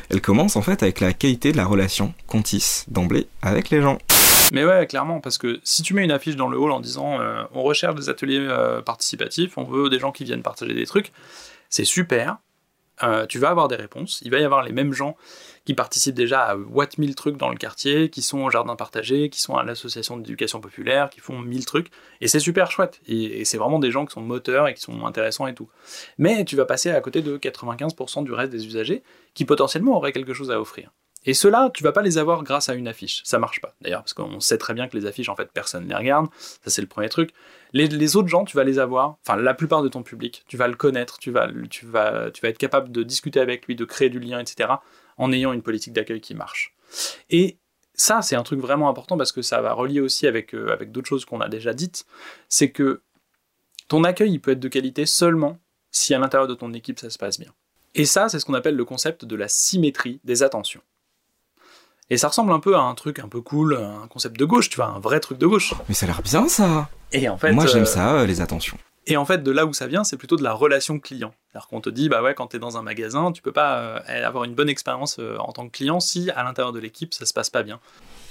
Elle 0.09 0.21
commence, 0.21 0.55
en 0.55 0.61
fait, 0.61 0.83
avec 0.83 0.99
la 0.99 1.13
qualité 1.13 1.51
de 1.51 1.57
la 1.57 1.65
relation 1.65 2.13
qu'on 2.27 2.41
tisse 2.41 2.85
d'emblée 2.87 3.27
avec 3.41 3.69
les 3.69 3.81
gens. 3.81 3.97
Mais 4.51 4.65
ouais, 4.65 4.85
clairement, 4.85 5.19
parce 5.19 5.37
que 5.37 5.59
si 5.63 5.81
tu 5.81 5.93
mets 5.93 6.03
une 6.03 6.11
affiche 6.11 6.35
dans 6.35 6.47
le 6.47 6.57
hall 6.57 6.71
en 6.71 6.79
disant 6.79 7.19
euh, 7.19 7.43
on 7.53 7.63
recherche 7.63 7.95
des 7.95 8.09
ateliers 8.09 8.37
euh, 8.39 8.81
participatifs, 8.81 9.57
on 9.57 9.63
veut 9.63 9.89
des 9.89 9.99
gens 9.99 10.11
qui 10.11 10.25
viennent 10.25 10.43
partager 10.43 10.73
des 10.73 10.85
trucs, 10.85 11.11
c'est 11.69 11.85
super. 11.85 12.37
Euh, 13.01 13.25
tu 13.25 13.39
vas 13.39 13.49
avoir 13.49 13.67
des 13.67 13.75
réponses. 13.75 14.21
Il 14.23 14.31
va 14.31 14.39
y 14.39 14.43
avoir 14.43 14.63
les 14.63 14.71
mêmes 14.71 14.93
gens 14.93 15.17
qui 15.65 15.73
participent 15.73 16.15
déjà 16.15 16.41
à 16.41 16.55
Watt 16.55 16.97
1000 16.97 17.15
trucs 17.15 17.37
dans 17.37 17.49
le 17.49 17.55
quartier, 17.55 18.09
qui 18.09 18.21
sont 18.21 18.39
au 18.39 18.49
jardin 18.49 18.75
partagé, 18.75 19.29
qui 19.29 19.39
sont 19.39 19.55
à 19.55 19.63
l'association 19.63 20.17
d'éducation 20.17 20.59
populaire, 20.59 21.09
qui 21.09 21.21
font 21.21 21.39
1000 21.39 21.65
trucs. 21.65 21.87
Et 22.19 22.27
c'est 22.27 22.39
super 22.39 22.69
chouette. 22.69 22.99
Et, 23.07 23.45
c'est 23.45 23.57
vraiment 23.57 23.79
des 23.79 23.91
gens 23.91 24.05
qui 24.05 24.13
sont 24.13 24.21
moteurs 24.21 24.67
et 24.67 24.73
qui 24.73 24.81
sont 24.81 25.05
intéressants 25.05 25.47
et 25.47 25.53
tout. 25.53 25.69
Mais 26.17 26.43
tu 26.45 26.55
vas 26.55 26.65
passer 26.65 26.91
à 26.91 26.99
côté 26.99 27.21
de 27.21 27.37
95% 27.37 28.23
du 28.23 28.33
reste 28.33 28.51
des 28.51 28.65
usagers 28.65 29.03
qui 29.33 29.45
potentiellement 29.45 29.95
auraient 29.95 30.11
quelque 30.11 30.33
chose 30.33 30.51
à 30.51 30.59
offrir. 30.59 30.91
Et 31.25 31.33
ceux-là, 31.33 31.69
tu 31.73 31.83
vas 31.83 31.93
pas 31.93 32.01
les 32.01 32.17
avoir 32.17 32.43
grâce 32.43 32.67
à 32.67 32.73
une 32.73 32.87
affiche. 32.87 33.21
Ça 33.23 33.39
marche 33.39 33.61
pas, 33.61 33.73
d'ailleurs, 33.79 34.01
parce 34.01 34.13
qu'on 34.13 34.41
sait 34.41 34.57
très 34.57 34.73
bien 34.73 34.89
que 34.89 34.97
les 34.97 35.05
affiches, 35.05 35.29
en 35.29 35.35
fait, 35.37 35.49
personne 35.53 35.87
les 35.87 35.95
regarde. 35.95 36.27
Ça, 36.37 36.69
c'est 36.69 36.81
le 36.81 36.87
premier 36.87 37.07
truc. 37.07 37.29
Les, 37.71 37.87
les, 37.87 38.15
autres 38.17 38.27
gens, 38.27 38.43
tu 38.43 38.57
vas 38.57 38.65
les 38.65 38.77
avoir, 38.77 39.15
enfin, 39.25 39.37
la 39.37 39.53
plupart 39.53 39.81
de 39.83 39.87
ton 39.87 40.03
public, 40.03 40.43
tu 40.47 40.57
vas 40.57 40.67
le 40.67 40.75
connaître, 40.75 41.19
tu 41.19 41.31
vas, 41.31 41.47
tu 41.69 41.85
vas, 41.85 42.29
tu 42.29 42.41
vas 42.41 42.49
être 42.49 42.57
capable 42.57 42.91
de 42.91 43.03
discuter 43.03 43.39
avec 43.39 43.65
lui, 43.67 43.75
de 43.77 43.85
créer 43.85 44.09
du 44.09 44.19
lien, 44.19 44.39
etc., 44.39 44.69
en 45.17 45.31
ayant 45.31 45.53
une 45.53 45.61
politique 45.61 45.93
d'accueil 45.93 46.21
qui 46.21 46.35
marche. 46.35 46.75
Et 47.29 47.57
ça, 47.95 48.21
c'est 48.21 48.35
un 48.35 48.43
truc 48.43 48.59
vraiment 48.59 48.89
important 48.89 49.17
parce 49.17 49.31
que 49.31 49.41
ça 49.41 49.61
va 49.61 49.73
relier 49.73 49.99
aussi 49.99 50.27
avec, 50.27 50.53
euh, 50.55 50.71
avec 50.73 50.91
d'autres 50.91 51.07
choses 51.07 51.25
qu'on 51.25 51.41
a 51.41 51.49
déjà 51.49 51.73
dites. 51.73 52.05
C'est 52.49 52.71
que 52.71 53.01
ton 53.87 54.03
accueil, 54.03 54.31
il 54.31 54.39
peut 54.39 54.51
être 54.51 54.59
de 54.59 54.67
qualité 54.67 55.05
seulement 55.05 55.59
si 55.91 56.13
à 56.13 56.19
l'intérieur 56.19 56.47
de 56.47 56.55
ton 56.55 56.73
équipe, 56.73 56.99
ça 56.99 57.09
se 57.09 57.17
passe 57.17 57.39
bien. 57.39 57.51
Et 57.95 58.05
ça, 58.05 58.27
c'est 58.27 58.39
ce 58.39 58.45
qu'on 58.45 58.55
appelle 58.55 58.75
le 58.75 58.85
concept 58.85 59.25
de 59.25 59.35
la 59.35 59.47
symétrie 59.47 60.19
des 60.23 60.41
attentions. 60.41 60.81
Et 62.09 62.17
ça 62.17 62.27
ressemble 62.27 62.51
un 62.51 62.59
peu 62.59 62.75
à 62.75 62.81
un 62.81 62.95
truc 62.95 63.19
un 63.19 63.27
peu 63.27 63.41
cool, 63.41 63.75
un 63.75 64.07
concept 64.07 64.37
de 64.37 64.45
gauche, 64.45 64.69
tu 64.69 64.77
vois, 64.77 64.87
un 64.87 64.99
vrai 64.99 65.19
truc 65.19 65.37
de 65.37 65.47
gauche. 65.47 65.73
Mais 65.87 65.95
ça 65.95 66.05
a 66.05 66.07
l'air 66.07 66.21
bien 66.21 66.47
ça 66.49 66.89
Et 67.11 67.29
en 67.29 67.37
fait, 67.37 67.51
Moi 67.53 67.65
j'aime 67.65 67.83
euh, 67.83 67.85
ça, 67.85 68.15
euh, 68.15 68.25
les 68.25 68.41
attentions. 68.41 68.77
Et 69.05 69.17
en 69.17 69.25
fait, 69.25 69.43
de 69.43 69.51
là 69.51 69.65
où 69.65 69.73
ça 69.73 69.87
vient, 69.87 70.03
c'est 70.03 70.17
plutôt 70.17 70.37
de 70.37 70.43
la 70.43 70.53
relation 70.53 70.99
client. 70.99 71.33
C'est-à-dire 71.51 71.67
qu'on 71.67 71.81
te 71.81 71.89
dit, 71.89 72.09
bah 72.09 72.21
ouais, 72.21 72.33
quand 72.33 72.47
t'es 72.47 72.59
dans 72.59 72.77
un 72.77 72.81
magasin, 72.81 73.31
tu 73.31 73.41
peux 73.41 73.51
pas 73.51 73.77
euh, 73.77 74.25
avoir 74.25 74.45
une 74.45 74.55
bonne 74.55 74.69
expérience 74.69 75.17
euh, 75.19 75.37
en 75.39 75.51
tant 75.51 75.67
que 75.67 75.71
client 75.71 75.99
si 75.99 76.29
à 76.31 76.43
l'intérieur 76.43 76.71
de 76.71 76.79
l'équipe 76.79 77.13
ça 77.13 77.25
se 77.25 77.33
passe 77.33 77.49
pas 77.49 77.63
bien. 77.63 77.79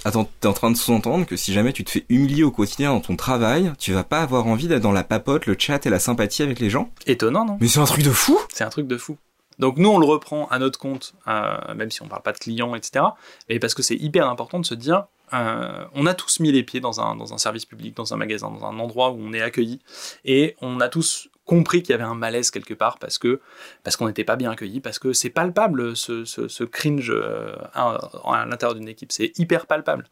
Attends, 0.05 0.27
t'es 0.39 0.47
en 0.47 0.53
train 0.53 0.71
de 0.71 0.75
sous-entendre 0.75 1.25
que 1.25 1.37
si 1.37 1.53
jamais 1.53 1.71
tu 1.71 1.83
te 1.83 1.91
fais 1.91 2.05
humilier 2.09 2.43
au 2.43 2.51
quotidien 2.51 2.91
dans 2.91 2.99
ton 2.99 3.15
travail, 3.15 3.71
tu 3.79 3.93
vas 3.93 4.03
pas 4.03 4.21
avoir 4.21 4.47
envie 4.47 4.67
d'être 4.67 4.81
dans 4.81 4.91
la 4.91 5.03
papote, 5.03 5.45
le 5.45 5.55
chat 5.57 5.85
et 5.85 5.89
la 5.89 5.99
sympathie 5.99 6.43
avec 6.43 6.59
les 6.59 6.69
gens? 6.69 6.89
Étonnant, 7.05 7.45
non? 7.45 7.57
Mais 7.61 7.67
c'est 7.67 7.79
un 7.79 7.85
truc 7.85 8.03
de 8.03 8.11
fou 8.11 8.37
C'est 8.51 8.63
un 8.63 8.69
truc 8.69 8.87
de 8.87 8.97
fou. 8.97 9.17
Donc 9.59 9.77
nous, 9.77 9.89
on 9.89 9.99
le 9.99 10.05
reprend 10.05 10.47
à 10.47 10.59
notre 10.59 10.79
compte, 10.79 11.13
euh, 11.27 11.73
même 11.75 11.91
si 11.91 12.01
on 12.01 12.07
parle 12.07 12.23
pas 12.23 12.31
de 12.31 12.39
clients, 12.39 12.75
etc. 12.75 13.05
Et 13.49 13.59
parce 13.59 13.73
que 13.73 13.83
c'est 13.83 13.95
hyper 13.95 14.27
important 14.27 14.59
de 14.59 14.65
se 14.65 14.73
dire, 14.73 15.05
euh, 15.33 15.85
on 15.93 16.05
a 16.05 16.13
tous 16.13 16.39
mis 16.39 16.51
les 16.51 16.63
pieds 16.63 16.79
dans 16.79 17.01
un, 17.01 17.37
service 17.37 17.65
public, 17.65 17.95
dans 17.95 18.13
un 18.13 18.17
magasin, 18.17 18.51
dans 18.51 18.65
un 18.65 18.77
endroit 18.79 19.11
où 19.11 19.17
on 19.19 19.33
est 19.33 19.41
accueilli, 19.41 19.79
et 20.25 20.55
on 20.61 20.79
a 20.79 20.89
tous 20.89 21.29
compris 21.45 21.81
qu'il 21.81 21.91
y 21.91 21.93
avait 21.93 22.03
un 22.03 22.15
malaise 22.15 22.51
quelque 22.51 22.73
part 22.73 22.99
parce 22.99 23.17
qu'on 23.17 24.07
n'était 24.07 24.23
pas 24.23 24.35
bien 24.35 24.51
accueilli, 24.51 24.79
parce 24.79 24.99
que 24.99 25.11
c'est 25.11 25.29
palpable 25.29 25.95
ce, 25.95 26.63
cringe 26.63 27.11
euh, 27.11 27.55
à, 27.73 28.45
l'intérieur 28.47 28.75
d'une 28.75 28.87
équipe, 28.87 29.11
c'est 29.11 29.37
hyper 29.39 29.65
palpable. 29.65 30.07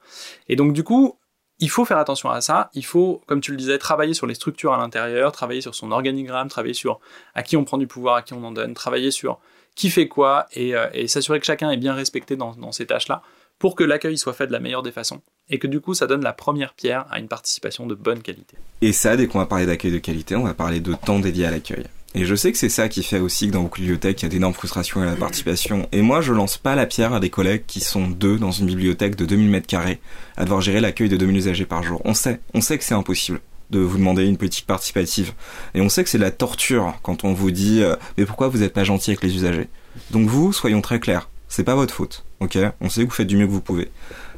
Et 0.49 0.55
donc 0.55 0.73
du 0.73 0.83
coup, 0.83 1.17
il 1.59 1.69
faut 1.69 1.85
faire 1.85 1.99
attention 1.99 2.31
à 2.31 2.41
ça. 2.41 2.71
Il 2.73 2.83
faut, 2.83 3.21
comme 3.27 3.39
tu 3.39 3.51
le 3.51 3.57
disais, 3.57 3.77
travailler 3.77 4.15
sur 4.15 4.25
les 4.25 4.33
structures 4.33 4.73
à 4.73 4.77
l'intérieur, 4.77 5.31
travailler 5.31 5.61
sur 5.61 5.75
son 5.75 5.91
organigramme, 5.91 6.49
travailler 6.49 6.73
sur 6.73 6.99
à 7.35 7.43
qui 7.43 7.55
on 7.55 7.63
prend 7.63 7.77
du 7.77 7.85
pouvoir, 7.85 8.15
à 8.15 8.21
qui 8.23 8.33
on 8.33 8.43
en 8.43 8.51
donne, 8.51 8.73
travailler 8.73 9.11
sur 9.11 9.39
qui 9.75 9.91
fait 9.91 10.07
quoi 10.07 10.47
et, 10.53 10.75
euh, 10.75 11.07
s'assurer 11.07 11.39
que 11.39 11.45
chacun 11.45 11.69
est 11.69 11.77
bien 11.77 11.93
respecté 11.93 12.35
dans 12.35 12.71
ces 12.71 12.87
tâches-là 12.87 13.21
pour 13.61 13.75
que 13.75 13.83
l'accueil 13.83 14.17
soit 14.17 14.33
fait 14.33 14.47
de 14.47 14.51
la 14.51 14.59
meilleure 14.59 14.81
des 14.81 14.91
façons 14.91 15.21
et 15.51 15.59
que 15.59 15.67
du 15.67 15.81
coup 15.81 15.93
ça 15.93 16.07
donne 16.07 16.23
la 16.23 16.33
première 16.33 16.73
pierre 16.73 17.05
à 17.11 17.19
une 17.19 17.27
participation 17.27 17.85
de 17.85 17.93
bonne 17.93 18.23
qualité. 18.23 18.57
Et 18.81 18.91
ça, 18.91 19.15
dès 19.15 19.27
qu'on 19.27 19.37
va 19.37 19.45
parler 19.45 19.67
d'accueil 19.67 19.91
de 19.91 19.99
qualité, 19.99 20.35
on 20.35 20.43
va 20.43 20.55
parler 20.55 20.79
de 20.79 20.95
temps 20.95 21.19
dédié 21.19 21.45
à 21.45 21.51
l'accueil. 21.51 21.85
Et 22.15 22.25
je 22.25 22.33
sais 22.33 22.51
que 22.51 22.57
c'est 22.57 22.69
ça 22.69 22.89
qui 22.89 23.03
fait 23.03 23.19
aussi 23.19 23.47
que 23.47 23.53
dans 23.53 23.61
beaucoup 23.61 23.77
de 23.77 23.83
bibliothèques, 23.83 24.23
il 24.23 24.25
y 24.25 24.25
a 24.25 24.29
d'énormes 24.29 24.55
frustrations 24.55 25.01
à 25.01 25.05
la 25.05 25.15
participation. 25.15 25.87
Et 25.91 26.01
moi, 26.01 26.21
je 26.21 26.33
lance 26.33 26.57
pas 26.57 26.75
la 26.75 26.87
pierre 26.87 27.13
à 27.13 27.19
des 27.19 27.29
collègues 27.29 27.63
qui 27.67 27.81
sont 27.81 28.07
deux 28.07 28.37
dans 28.37 28.51
une 28.51 28.65
bibliothèque 28.65 29.15
de 29.15 29.25
2000 29.25 29.49
mètres 29.49 29.67
carrés 29.67 30.01
à 30.37 30.43
devoir 30.43 30.59
gérer 30.59 30.81
l'accueil 30.81 31.07
de 31.07 31.15
2000 31.15 31.37
usagers 31.37 31.65
par 31.65 31.83
jour. 31.83 32.01
On 32.03 32.15
sait, 32.15 32.41
on 32.55 32.61
sait 32.61 32.79
que 32.79 32.83
c'est 32.83 32.95
impossible 32.95 33.39
de 33.69 33.79
vous 33.79 33.97
demander 33.97 34.25
une 34.25 34.37
politique 34.37 34.65
participative. 34.65 35.33
Et 35.75 35.81
on 35.81 35.87
sait 35.87 36.03
que 36.03 36.09
c'est 36.09 36.17
de 36.17 36.23
la 36.23 36.31
torture 36.31 36.95
quand 37.03 37.23
on 37.23 37.33
vous 37.33 37.51
dit 37.51 37.83
euh, 37.83 37.95
mais 38.17 38.25
pourquoi 38.25 38.49
vous 38.49 38.63
êtes 38.63 38.73
pas 38.73 38.83
gentil 38.83 39.11
avec 39.11 39.23
les 39.23 39.35
usagers? 39.35 39.69
Donc 40.09 40.27
vous, 40.27 40.51
soyons 40.51 40.81
très 40.81 40.99
clairs, 40.99 41.29
c'est 41.47 41.63
pas 41.63 41.75
votre 41.75 41.93
faute, 41.93 42.25
ok 42.41 42.57
On 42.81 42.89
sait 42.89 43.01
que 43.01 43.05
vous 43.07 43.15
faites 43.15 43.27
du 43.27 43.37
mieux 43.37 43.47
que 43.47 43.51
vous 43.51 43.61
pouvez. 43.61 43.89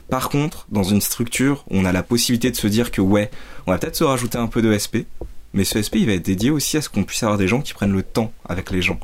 Par 0.10 0.30
contre, 0.30 0.68
dans 0.70 0.84
une 0.84 1.02
structure 1.02 1.66
on 1.72 1.86
a 1.86 1.92
la 1.92 2.04
possibilité 2.04 2.52
de 2.52 2.56
se 2.56 2.68
dire 2.68 2.92
que 2.92 3.02
ouais, 3.02 3.32
on 3.66 3.72
va 3.72 3.80
peut-être 3.80 3.96
se 3.96 4.04
rajouter 4.04 4.38
un 4.38 4.48
peu 4.48 4.62
de 4.62 4.78
SP, 4.78 5.10
mais 5.54 5.64
ce 5.64 5.82
SP 5.82 6.06
il 6.06 6.06
va 6.06 6.14
être 6.14 6.26
dédié 6.26 6.52
aussi 6.52 6.78
à 6.78 6.82
ce 6.82 6.90
qu'on 6.90 7.04
puisse 7.04 7.24
avoir 7.24 7.40
des 7.40 7.48
gens 7.48 7.62
qui 7.62 7.74
prennent 7.74 7.94
le 7.94 8.04
temps 8.04 8.32
avec 8.48 8.70
les 8.70 8.82
gens. 8.82 9.00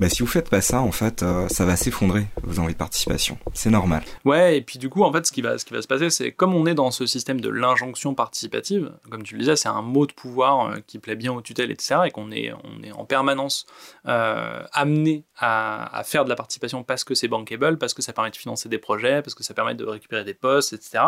Bah 0.00 0.08
si 0.08 0.20
vous 0.20 0.28
faites 0.28 0.48
pas 0.48 0.60
ça, 0.60 0.80
en 0.80 0.92
fait, 0.92 1.24
euh, 1.24 1.48
ça 1.48 1.64
va 1.64 1.74
s'effondrer 1.74 2.26
vos 2.42 2.60
envies 2.60 2.74
de 2.74 2.78
participation. 2.78 3.36
C'est 3.52 3.70
normal. 3.70 4.02
Ouais, 4.24 4.56
et 4.56 4.60
puis 4.60 4.78
du 4.78 4.88
coup, 4.88 5.02
en 5.02 5.12
fait, 5.12 5.26
ce 5.26 5.32
qui 5.32 5.42
va, 5.42 5.58
ce 5.58 5.64
qui 5.64 5.74
va 5.74 5.82
se 5.82 5.88
passer, 5.88 6.08
c'est 6.10 6.30
comme 6.30 6.54
on 6.54 6.66
est 6.66 6.74
dans 6.74 6.92
ce 6.92 7.04
système 7.04 7.40
de 7.40 7.48
l'injonction 7.48 8.14
participative, 8.14 8.92
comme 9.10 9.24
tu 9.24 9.34
le 9.34 9.40
disais, 9.40 9.56
c'est 9.56 9.68
un 9.68 9.82
mot 9.82 10.06
de 10.06 10.12
pouvoir 10.12 10.70
euh, 10.70 10.76
qui 10.86 11.00
plaît 11.00 11.16
bien 11.16 11.32
aux 11.32 11.40
tutelles, 11.40 11.72
etc., 11.72 12.02
et 12.06 12.10
qu'on 12.10 12.30
est, 12.30 12.52
on 12.52 12.82
est 12.84 12.92
en 12.92 13.04
permanence 13.04 13.66
euh, 14.06 14.62
amené 14.72 15.24
à, 15.36 15.98
à, 15.98 16.04
faire 16.04 16.24
de 16.24 16.28
la 16.28 16.36
participation 16.36 16.84
parce 16.84 17.02
que 17.02 17.14
c'est 17.14 17.28
bankable, 17.28 17.78
parce 17.78 17.92
que 17.92 18.02
ça 18.02 18.12
permet 18.12 18.30
de 18.30 18.36
financer 18.36 18.68
des 18.68 18.78
projets, 18.78 19.20
parce 19.22 19.34
que 19.34 19.42
ça 19.42 19.52
permet 19.52 19.74
de 19.74 19.84
récupérer 19.84 20.24
des 20.24 20.34
postes, 20.34 20.72
etc. 20.72 20.98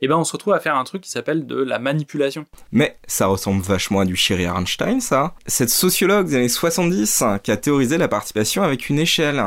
Et 0.00 0.08
ben, 0.08 0.16
on 0.16 0.24
se 0.24 0.32
retrouve 0.32 0.52
à 0.52 0.60
faire 0.60 0.76
un 0.76 0.84
truc 0.84 1.02
qui 1.02 1.10
s'appelle 1.10 1.46
de 1.46 1.56
la 1.56 1.78
manipulation. 1.78 2.44
Mais 2.70 2.98
ça 3.06 3.26
ressemble 3.26 3.62
vachement 3.62 4.00
à 4.00 4.04
du 4.04 4.16
Sherry 4.16 4.46
Arnstein, 4.46 5.00
ça. 5.00 5.34
Cette 5.46 5.70
sociologue 5.70 6.26
des 6.26 6.36
années 6.36 6.48
70 6.48 7.22
hein, 7.22 7.38
qui 7.38 7.50
a 7.50 7.56
théorisé 7.56 7.98
la 7.98 8.08
participation 8.12 8.62
avec 8.62 8.88
une 8.88 8.98
échelle. 8.98 9.42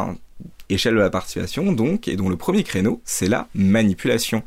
Échelle 0.69 0.95
de 0.95 0.99
la 0.99 1.11
participation, 1.11 1.71
donc, 1.71 2.07
et 2.07 2.15
dont 2.15 2.27
le 2.27 2.37
premier 2.37 2.63
créneau, 2.63 2.99
c'est 3.05 3.27
la 3.27 3.47
manipulation. 3.53 4.41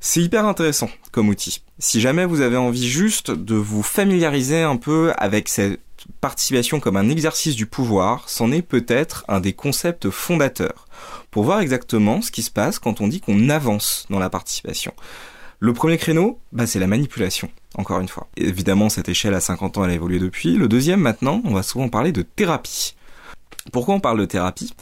C'est 0.00 0.22
hyper 0.22 0.46
intéressant 0.46 0.88
comme 1.12 1.28
outil. 1.28 1.62
Si 1.78 2.00
jamais 2.00 2.24
vous 2.24 2.40
avez 2.40 2.56
envie 2.56 2.88
juste 2.88 3.30
de 3.30 3.54
vous 3.54 3.82
familiariser 3.82 4.62
un 4.62 4.76
peu 4.76 5.12
avec 5.18 5.50
cette 5.50 5.80
participation 6.22 6.80
comme 6.80 6.96
un 6.96 7.10
exercice 7.10 7.56
du 7.56 7.66
pouvoir, 7.66 8.28
c'en 8.28 8.50
est 8.50 8.62
peut-être 8.62 9.24
un 9.28 9.40
des 9.40 9.52
concepts 9.52 10.08
fondateurs 10.08 10.86
pour 11.30 11.44
voir 11.44 11.60
exactement 11.60 12.22
ce 12.22 12.30
qui 12.30 12.42
se 12.42 12.50
passe 12.50 12.78
quand 12.78 13.02
on 13.02 13.08
dit 13.08 13.20
qu'on 13.20 13.50
avance 13.50 14.06
dans 14.08 14.18
la 14.18 14.30
participation. 14.30 14.94
Le 15.60 15.74
premier 15.74 15.98
créneau, 15.98 16.40
bah, 16.52 16.66
c'est 16.66 16.78
la 16.78 16.86
manipulation, 16.86 17.50
encore 17.74 18.00
une 18.00 18.08
fois. 18.08 18.28
Évidemment, 18.36 18.88
cette 18.88 19.08
échelle 19.08 19.34
à 19.34 19.40
50 19.40 19.76
ans, 19.76 19.84
elle 19.84 19.90
a 19.90 19.94
évolué 19.94 20.18
depuis. 20.18 20.56
Le 20.56 20.68
deuxième, 20.68 21.00
maintenant, 21.00 21.42
on 21.44 21.52
va 21.52 21.62
souvent 21.62 21.88
parler 21.88 22.12
de 22.12 22.22
thérapie. 22.22 22.94
Pourquoi 23.72 23.94
on 23.94 24.00
parle 24.00 24.20
de 24.20 24.24
thérapie? 24.24 24.72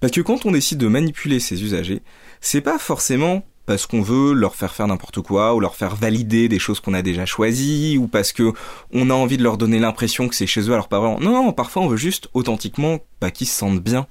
Parce 0.00 0.12
que 0.12 0.20
quand 0.20 0.46
on 0.46 0.50
décide 0.50 0.78
de 0.78 0.88
manipuler 0.88 1.40
ses 1.40 1.62
usagers, 1.62 2.02
c'est 2.40 2.60
pas 2.60 2.78
forcément 2.78 3.44
parce 3.66 3.86
qu'on 3.86 4.02
veut 4.02 4.32
leur 4.32 4.56
faire 4.56 4.74
faire 4.74 4.88
n'importe 4.88 5.20
quoi 5.20 5.54
ou 5.54 5.60
leur 5.60 5.76
faire 5.76 5.94
valider 5.94 6.48
des 6.48 6.58
choses 6.58 6.80
qu'on 6.80 6.94
a 6.94 7.02
déjà 7.02 7.26
choisies 7.26 7.96
ou 7.98 8.08
parce 8.08 8.32
que 8.32 8.52
on 8.92 9.10
a 9.10 9.14
envie 9.14 9.36
de 9.36 9.44
leur 9.44 9.56
donner 9.56 9.78
l'impression 9.78 10.28
que 10.28 10.34
c'est 10.34 10.48
chez 10.48 10.62
eux 10.62 10.72
alors 10.72 10.88
pas 10.88 10.98
vraiment. 10.98 11.20
Non, 11.20 11.30
non, 11.32 11.52
parfois 11.52 11.82
on 11.82 11.88
veut 11.88 11.96
juste 11.96 12.28
authentiquement 12.34 12.98
bah, 13.20 13.30
qu'ils 13.30 13.46
se 13.46 13.54
sentent 13.54 13.82
bien. 13.82 14.06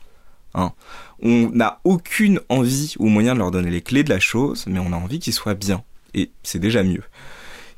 Hein. 0.54 0.72
On 1.22 1.50
n'a 1.50 1.80
aucune 1.84 2.40
envie 2.50 2.96
ou 3.00 3.08
moyen 3.08 3.34
de 3.34 3.40
leur 3.40 3.52
donner 3.52 3.70
les 3.70 3.82
clés 3.82 4.04
de 4.04 4.10
la 4.10 4.20
chose, 4.20 4.66
mais 4.68 4.80
on 4.80 4.94
a 4.94 4.98
envie 4.98 5.20
qu'ils 5.20 5.34
soient 5.34 5.54
bien. 5.54 5.84
Et 6.14 6.32
c'est 6.44 6.60
déjà 6.60 6.84
mieux. 6.84 7.04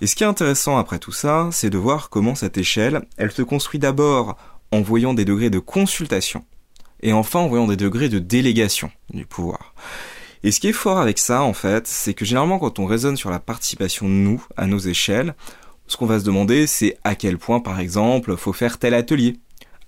Et 0.02 0.08
ce 0.08 0.16
qui 0.16 0.24
est 0.24 0.28
intéressant 0.28 0.78
après 0.78 1.00
tout 1.00 1.12
ça, 1.12 1.50
c'est 1.52 1.70
de 1.70 1.78
voir 1.78 2.10
comment 2.10 2.36
cette 2.36 2.58
échelle, 2.58 3.04
elle 3.18 3.32
se 3.32 3.42
construit 3.42 3.80
d'abord 3.80 4.38
en 4.74 4.82
voyant 4.82 5.14
des 5.14 5.24
degrés 5.24 5.52
de 5.52 5.60
consultation, 5.60 6.46
et 7.04 7.14
enfin 7.14 7.40
en 7.40 7.48
voyant 7.48 7.68
des 7.68 7.78
degrés 7.78 8.10
de 8.10 8.18
délégation 8.18 8.90
du 9.14 9.26
pouvoir. 9.26 9.76
Et 10.44 10.52
ce 10.52 10.60
qui 10.60 10.68
est 10.68 10.74
fort 10.74 11.00
avec 11.00 11.20
ça, 11.20 11.44
en 11.44 11.54
fait, 11.54 11.86
c'est 11.86 12.16
que 12.16 12.26
généralement 12.26 12.58
quand 12.58 12.80
on 12.80 12.86
raisonne 12.86 13.16
sur 13.16 13.30
la 13.30 13.40
participation 13.40 14.08
de 14.08 14.14
nous, 14.14 14.44
à 14.58 14.66
nos 14.66 14.80
échelles, 14.80 15.36
ce 15.86 15.96
qu'on 15.96 16.08
va 16.08 16.20
se 16.20 16.26
demander, 16.26 16.66
c'est 16.66 16.98
à 17.04 17.14
quel 17.14 17.38
point, 17.38 17.60
par 17.60 17.80
exemple, 17.80 18.36
faut 18.36 18.52
faire 18.52 18.80
tel 18.80 18.96
atelier. 18.96 19.38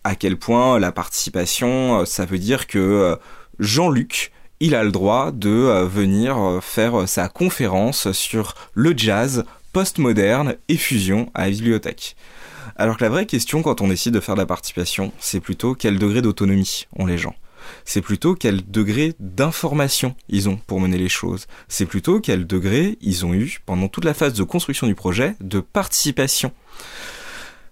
À 0.03 0.13
quel 0.13 0.37
point 0.37 0.77
la 0.77 0.91
participation, 0.91 2.01
euh, 2.01 2.05
ça 2.05 2.25
veut 2.25 2.37
dire 2.37 2.67
que 2.67 2.77
euh, 2.77 3.15
Jean-Luc, 3.57 4.31
il 4.59 4.75
a 4.75 4.83
le 4.83 4.91
droit 4.91 5.31
de 5.31 5.49
euh, 5.49 5.87
venir 5.87 6.59
faire 6.61 7.09
sa 7.09 7.27
conférence 7.27 8.11
sur 8.11 8.53
le 8.75 8.93
jazz 8.95 9.45
postmoderne 9.73 10.57
et 10.69 10.77
fusion 10.77 11.31
à 11.33 11.45
la 11.45 11.49
bibliothèque. 11.49 12.15
Alors 12.75 12.97
que 12.97 13.03
la 13.03 13.09
vraie 13.09 13.25
question 13.25 13.61
quand 13.61 13.81
on 13.81 13.87
décide 13.87 14.13
de 14.13 14.19
faire 14.19 14.35
de 14.35 14.41
la 14.41 14.45
participation, 14.45 15.11
c'est 15.19 15.39
plutôt 15.39 15.75
quel 15.75 15.99
degré 15.99 16.21
d'autonomie 16.21 16.87
ont 16.95 17.05
les 17.05 17.17
gens 17.17 17.35
c'est 17.83 18.01
plutôt 18.01 18.35
quel 18.35 18.69
degré 18.69 19.13
d'information 19.19 20.15
ils 20.29 20.49
ont 20.49 20.57
pour 20.57 20.79
mener 20.79 20.97
les 20.97 21.09
choses. 21.09 21.47
C'est 21.67 21.85
plutôt 21.85 22.19
quel 22.19 22.45
degré 22.47 22.97
ils 23.01 23.25
ont 23.25 23.33
eu 23.33 23.59
pendant 23.65 23.87
toute 23.87 24.05
la 24.05 24.13
phase 24.13 24.33
de 24.33 24.43
construction 24.43 24.87
du 24.87 24.95
projet 24.95 25.35
de 25.41 25.59
participation. 25.59 26.51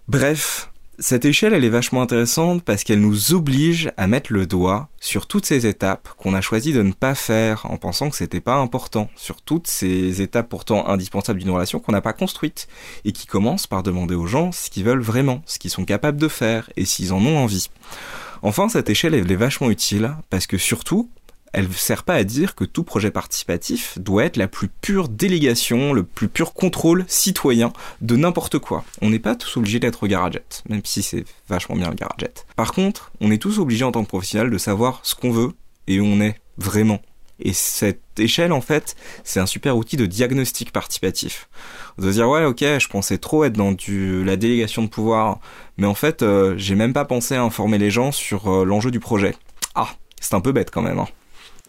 Bref, 0.08 0.70
cette 0.98 1.24
échelle, 1.24 1.54
elle 1.54 1.64
est 1.64 1.70
vachement 1.70 2.02
intéressante 2.02 2.62
parce 2.62 2.84
qu'elle 2.84 3.00
nous 3.00 3.32
oblige 3.32 3.90
à 3.96 4.06
mettre 4.06 4.32
le 4.32 4.46
doigt 4.46 4.88
sur 5.00 5.26
toutes 5.26 5.46
ces 5.46 5.66
étapes 5.66 6.08
qu'on 6.16 6.34
a 6.34 6.40
choisi 6.40 6.72
de 6.72 6.82
ne 6.82 6.92
pas 6.92 7.14
faire 7.14 7.66
en 7.70 7.76
pensant 7.76 8.10
que 8.10 8.16
c'était 8.16 8.40
pas 8.40 8.56
important, 8.56 9.10
sur 9.16 9.42
toutes 9.42 9.66
ces 9.66 10.22
étapes 10.22 10.48
pourtant 10.48 10.86
indispensables 10.88 11.40
d'une 11.40 11.50
relation 11.50 11.80
qu'on 11.80 11.92
n'a 11.92 12.00
pas 12.00 12.12
construite 12.12 12.68
et 13.04 13.12
qui 13.12 13.26
commencent 13.26 13.66
par 13.66 13.82
demander 13.82 14.14
aux 14.14 14.26
gens 14.26 14.52
ce 14.52 14.70
qu'ils 14.70 14.84
veulent 14.84 15.00
vraiment, 15.00 15.42
ce 15.46 15.58
qu'ils 15.58 15.70
sont 15.70 15.84
capables 15.84 16.18
de 16.18 16.28
faire 16.28 16.70
et 16.76 16.84
s'ils 16.84 17.12
en 17.12 17.24
ont 17.24 17.38
envie. 17.38 17.70
Enfin, 18.42 18.68
cette 18.68 18.90
échelle, 18.90 19.14
elle 19.14 19.30
est 19.30 19.36
vachement 19.36 19.70
utile 19.70 20.14
parce 20.30 20.46
que 20.46 20.58
surtout, 20.58 21.10
elle 21.54 21.68
ne 21.68 21.72
sert 21.72 22.02
pas 22.02 22.14
à 22.14 22.24
dire 22.24 22.54
que 22.54 22.64
tout 22.64 22.84
projet 22.84 23.10
participatif 23.10 23.98
doit 23.98 24.24
être 24.24 24.36
la 24.36 24.48
plus 24.48 24.68
pure 24.68 25.08
délégation, 25.08 25.92
le 25.92 26.02
plus 26.02 26.28
pur 26.28 26.52
contrôle 26.52 27.04
citoyen 27.08 27.72
de 28.00 28.16
n'importe 28.16 28.58
quoi. 28.58 28.84
On 29.00 29.10
n'est 29.10 29.18
pas 29.18 29.36
tous 29.36 29.56
obligés 29.56 29.80
d'être 29.80 30.02
au 30.02 30.06
Garaget, 30.06 30.44
même 30.68 30.82
si 30.84 31.02
c'est 31.02 31.24
vachement 31.48 31.76
bien 31.76 31.90
le 31.90 31.96
Garaget. 31.96 32.34
Par 32.56 32.72
contre, 32.72 33.12
on 33.20 33.30
est 33.30 33.38
tous 33.38 33.58
obligés 33.58 33.84
en 33.84 33.92
tant 33.92 34.02
que 34.02 34.08
professionnel 34.08 34.50
de 34.50 34.58
savoir 34.58 35.00
ce 35.04 35.14
qu'on 35.14 35.30
veut 35.30 35.52
et 35.86 36.00
où 36.00 36.04
on 36.04 36.20
est 36.20 36.40
vraiment. 36.58 37.00
Et 37.40 37.52
cette 37.52 38.00
échelle, 38.18 38.52
en 38.52 38.60
fait, 38.60 38.94
c'est 39.24 39.40
un 39.40 39.46
super 39.46 39.76
outil 39.76 39.96
de 39.96 40.06
diagnostic 40.06 40.72
participatif. 40.72 41.48
De 41.98 42.10
dire, 42.10 42.28
ouais, 42.28 42.44
ok, 42.44 42.60
je 42.60 42.88
pensais 42.88 43.18
trop 43.18 43.44
être 43.44 43.54
dans 43.54 43.72
du, 43.72 44.24
la 44.24 44.36
délégation 44.36 44.82
de 44.82 44.88
pouvoir, 44.88 45.40
mais 45.76 45.86
en 45.86 45.94
fait, 45.94 46.22
euh, 46.22 46.54
j'ai 46.56 46.74
même 46.76 46.92
pas 46.92 47.04
pensé 47.04 47.34
à 47.34 47.42
informer 47.42 47.78
les 47.78 47.90
gens 47.90 48.12
sur 48.12 48.52
euh, 48.52 48.64
l'enjeu 48.64 48.90
du 48.90 49.00
projet. 49.00 49.34
Ah, 49.74 49.88
c'est 50.20 50.34
un 50.34 50.40
peu 50.40 50.52
bête 50.52 50.70
quand 50.70 50.82
même. 50.82 50.98
Hein. 50.98 51.08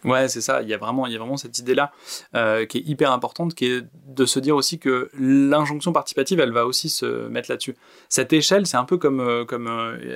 Ouais, 0.05 0.27
c'est 0.27 0.41
ça. 0.41 0.61
Il 0.61 0.69
y 0.69 0.73
a 0.73 0.77
vraiment, 0.77 1.07
il 1.07 1.13
y 1.13 1.15
a 1.15 1.19
vraiment 1.19 1.37
cette 1.37 1.59
idée-là 1.59 1.91
euh, 2.35 2.65
qui 2.65 2.77
est 2.77 2.83
hyper 2.85 3.11
importante, 3.11 3.55
qui 3.55 3.65
est 3.65 3.83
de 4.07 4.25
se 4.25 4.39
dire 4.39 4.55
aussi 4.55 4.79
que 4.79 5.09
l'injonction 5.19 5.91
participative, 5.91 6.39
elle 6.39 6.51
va 6.51 6.65
aussi 6.65 6.89
se 6.89 7.27
mettre 7.27 7.51
là-dessus. 7.51 7.75
Cette 8.09 8.31
échelle, 8.31 8.65
c'est 8.67 8.77
un 8.77 8.85
peu 8.85 8.97
comme 8.97 9.45
comme 9.47 9.67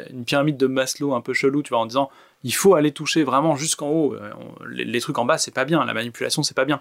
une 0.10 0.26
pyramide 0.26 0.58
de 0.58 0.68
Maslow, 0.68 1.14
un 1.14 1.22
peu 1.22 1.34
chelou, 1.34 1.64
tu 1.64 1.70
vois, 1.70 1.80
en 1.80 1.86
disant 1.86 2.10
il 2.44 2.54
faut 2.54 2.76
aller 2.76 2.92
toucher 2.92 3.24
vraiment 3.24 3.56
jusqu'en 3.56 3.90
haut. 3.90 4.14
Euh, 4.16 4.32
les, 4.70 5.02
trucs 5.02 5.18
en 5.18 5.26
bas, 5.26 5.38
c'est 5.38 5.54
pas 5.54 5.66
bien. 5.66 5.84
La 5.86 5.94
manipulation, 5.94 6.44
c'est 6.44 6.56
pas 6.56 6.66
bien. 6.66 6.80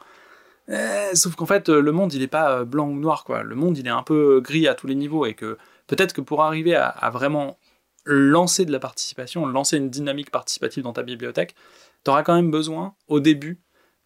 Euh, 0.71 1.11
sauf 1.15 1.35
qu'en 1.35 1.47
fait, 1.47 1.69
le 1.69 1.93
monde, 1.93 2.13
il 2.13 2.23
est 2.23 2.29
pas 2.29 2.59
euh, 2.59 2.65
blanc 2.65 2.89
ou 2.89 2.99
noir, 2.99 3.25
quoi. 3.25 3.43
Le 3.43 3.55
monde, 3.55 3.79
il 3.79 3.87
est 3.87 3.91
un 3.91 4.03
peu 4.03 4.41
gris 4.41 4.69
à 4.69 4.75
tous 4.75 4.87
les 4.87 4.95
niveaux 4.95 5.27
et 5.27 5.35
que 5.35 5.59
peut-être 5.87 6.13
que 6.13 6.21
pour 6.21 6.43
arriver 6.43 6.75
à, 6.75 7.11
vraiment 7.13 7.59
lancer 8.05 8.65
de 8.65 8.73
la 8.73 8.79
participation, 8.79 9.47
lancer 9.47 9.77
une 9.77 9.91
dynamique 9.91 10.31
participative 10.31 10.83
dans 10.83 10.93
ta 10.93 11.03
bibliothèque, 11.03 11.55
tu 12.09 12.11
auras 12.11 12.23
quand 12.23 12.35
même 12.35 12.51
besoin, 12.51 12.95
au 13.07 13.21
début, 13.21 13.61